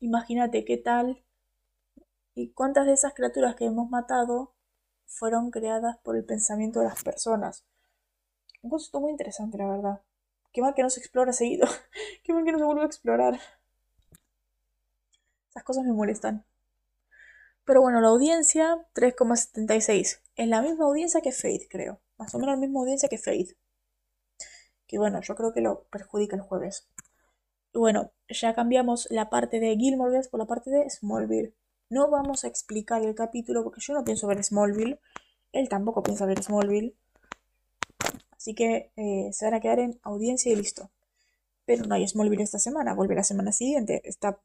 Imagínate 0.00 0.64
qué 0.64 0.76
tal. 0.76 1.22
Y 2.34 2.50
cuántas 2.52 2.86
de 2.86 2.92
esas 2.92 3.14
criaturas 3.14 3.56
que 3.56 3.64
hemos 3.64 3.88
matado 3.90 4.54
fueron 5.06 5.50
creadas 5.50 5.98
por 5.98 6.16
el 6.16 6.24
pensamiento 6.24 6.80
de 6.80 6.86
las 6.86 7.02
personas. 7.02 7.64
Un 8.62 8.70
concepto 8.70 9.00
muy 9.00 9.10
interesante, 9.10 9.58
la 9.58 9.68
verdad. 9.68 10.02
Qué 10.52 10.60
mal 10.60 10.74
que 10.74 10.82
no 10.82 10.90
se 10.90 11.00
explora 11.00 11.32
seguido. 11.32 11.66
Qué 12.24 12.32
mal 12.32 12.44
que 12.44 12.52
no 12.52 12.58
se 12.58 12.64
vuelve 12.64 12.82
a 12.82 12.86
explorar. 12.86 13.38
Esas 15.50 15.64
cosas 15.64 15.84
me 15.84 15.92
molestan. 15.92 16.44
Pero 17.64 17.80
bueno, 17.80 18.00
la 18.00 18.08
audiencia 18.08 18.86
3,76. 18.94 20.20
Es 20.36 20.48
la 20.48 20.62
misma 20.62 20.84
audiencia 20.84 21.20
que 21.20 21.32
Faith, 21.32 21.68
creo. 21.68 22.00
Más 22.16 22.34
o 22.34 22.38
menos 22.38 22.54
la 22.54 22.60
misma 22.60 22.80
audiencia 22.80 23.08
que 23.08 23.18
Faith. 23.18 23.56
Que 24.86 24.98
bueno, 24.98 25.20
yo 25.20 25.34
creo 25.34 25.52
que 25.52 25.60
lo 25.60 25.84
perjudica 25.84 26.36
el 26.36 26.42
jueves. 26.42 26.88
Bueno, 27.76 28.10
ya 28.28 28.54
cambiamos 28.54 29.06
la 29.10 29.28
parte 29.28 29.60
de 29.60 29.76
Gilmore 29.76 30.22
por 30.30 30.40
la 30.40 30.46
parte 30.46 30.70
de 30.70 30.88
Smallville. 30.88 31.54
No 31.90 32.08
vamos 32.08 32.44
a 32.44 32.48
explicar 32.48 33.02
el 33.02 33.14
capítulo 33.14 33.62
porque 33.62 33.82
yo 33.82 33.92
no 33.92 34.02
pienso 34.02 34.26
ver 34.26 34.42
Smallville. 34.42 34.98
Él 35.52 35.68
tampoco 35.68 36.02
piensa 36.02 36.24
ver 36.24 36.42
Smallville. 36.42 36.94
Así 38.30 38.54
que 38.54 38.92
eh, 38.96 39.30
se 39.32 39.44
van 39.44 39.54
a 39.54 39.60
quedar 39.60 39.78
en 39.80 40.00
audiencia 40.02 40.50
y 40.50 40.56
listo. 40.56 40.90
Pero 41.66 41.84
no 41.84 41.94
hay 41.94 42.08
Smallville 42.08 42.42
esta 42.42 42.58
semana, 42.58 42.94
vuelve 42.94 43.14
la 43.14 43.24
semana 43.24 43.52
siguiente. 43.52 44.00
Está 44.04 44.40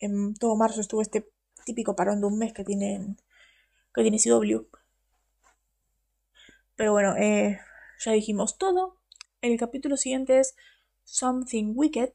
en 0.00 0.34
todo 0.34 0.56
marzo 0.56 0.80
estuvo 0.80 1.02
este 1.02 1.28
típico 1.64 1.94
parón 1.94 2.20
de 2.20 2.26
un 2.26 2.38
mes 2.38 2.52
que 2.52 2.64
tienen 2.64 3.16
que 3.94 4.02
tiene 4.02 4.18
CW. 4.18 4.66
Pero 6.74 6.92
bueno, 6.92 7.14
eh, 7.16 7.60
ya 8.00 8.12
dijimos 8.12 8.58
todo. 8.58 8.96
El 9.40 9.56
capítulo 9.56 9.96
siguiente 9.96 10.40
es 10.40 10.56
Something 11.04 11.74
Wicked. 11.76 12.12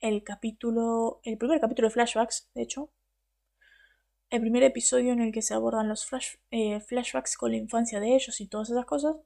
El 0.00 0.24
capítulo. 0.24 1.20
El 1.24 1.38
primer 1.38 1.60
capítulo 1.60 1.88
de 1.88 1.94
flashbacks, 1.94 2.48
de 2.54 2.62
hecho. 2.62 2.90
El 4.30 4.40
primer 4.40 4.62
episodio 4.62 5.12
en 5.12 5.20
el 5.20 5.32
que 5.32 5.42
se 5.42 5.54
abordan 5.54 5.88
los 5.88 6.08
eh, 6.50 6.80
flashbacks 6.80 7.36
con 7.36 7.52
la 7.52 7.58
infancia 7.58 8.00
de 8.00 8.14
ellos 8.14 8.40
y 8.40 8.46
todas 8.48 8.70
esas 8.70 8.86
cosas 8.86 9.16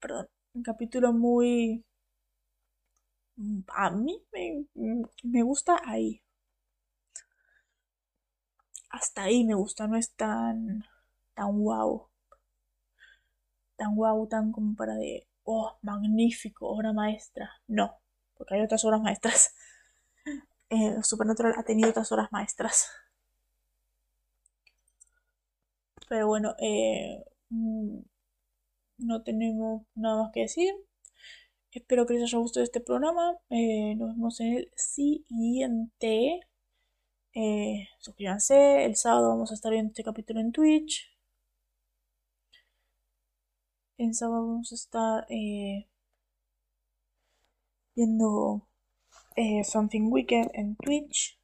perdón, 0.00 0.28
un 0.54 0.62
capítulo 0.62 1.12
muy... 1.12 1.84
A 3.68 3.90
mí 3.90 4.20
me, 5.22 5.42
gusta 5.42 5.80
ahí. 5.84 6.22
Hasta 8.90 9.22
ahí 9.22 9.44
me 9.44 9.54
gusta, 9.54 9.86
no 9.86 9.96
es 9.96 10.10
tan... 10.14 10.84
tan 11.34 11.58
wow. 11.62 12.08
Tan 13.76 13.94
wow, 13.94 14.26
tan 14.26 14.52
como 14.52 14.74
para 14.74 14.94
de... 14.96 15.27
Oh, 15.50 15.78
magnífico, 15.80 16.68
obra 16.68 16.92
maestra. 16.92 17.50
No, 17.68 17.96
porque 18.34 18.54
hay 18.54 18.60
otras 18.62 18.84
obras 18.84 19.00
maestras. 19.00 19.54
Eh, 20.70 21.02
Supernatural 21.02 21.54
ha 21.56 21.62
tenido 21.62 21.88
otras 21.88 22.12
obras 22.12 22.30
maestras. 22.30 22.90
Pero 26.08 26.26
bueno, 26.26 26.54
eh, 26.58 27.24
mm, 27.48 28.00
no 28.98 29.22
tenemos 29.22 29.86
nada 29.94 30.22
más 30.22 30.32
que 30.32 30.40
decir. 30.40 30.74
Espero 31.72 32.04
que 32.06 32.14
les 32.14 32.24
haya 32.24 32.38
gustado 32.38 32.64
este 32.64 32.80
programa. 32.80 33.38
Eh, 33.48 33.94
nos 33.96 34.10
vemos 34.14 34.40
en 34.40 34.58
el 34.58 34.72
siguiente. 34.76 36.40
Suscríbanse. 38.00 38.84
El 38.84 38.96
sábado 38.96 39.30
vamos 39.30 39.50
a 39.50 39.54
estar 39.54 39.72
viendo 39.72 39.88
este 39.92 40.04
capítulo 40.04 40.40
en 40.40 40.52
Twitch. 40.52 41.17
El 43.98 44.14
sábado 44.14 44.46
vamos 44.46 44.70
a 44.70 44.76
estar 44.76 45.26
eh, 45.28 45.88
viendo 47.96 48.68
Something 49.64 50.12
Wicked 50.12 50.50
en 50.54 50.76
Twitch. 50.76 51.36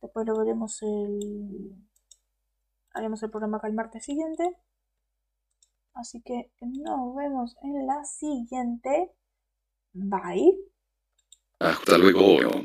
Después 0.00 0.26
lo 0.26 0.38
veremos 0.38 0.82
el. 0.82 1.74
Haremos 2.94 3.22
el 3.22 3.30
programa 3.30 3.58
acá 3.58 3.68
el 3.68 3.74
martes 3.74 4.06
siguiente. 4.06 4.56
Así 5.92 6.22
que 6.22 6.50
nos 6.62 7.14
vemos 7.14 7.56
en 7.62 7.86
la 7.86 8.04
siguiente. 8.04 9.12
Bye. 9.92 10.56
Hasta 11.58 11.98
luego. 11.98 12.64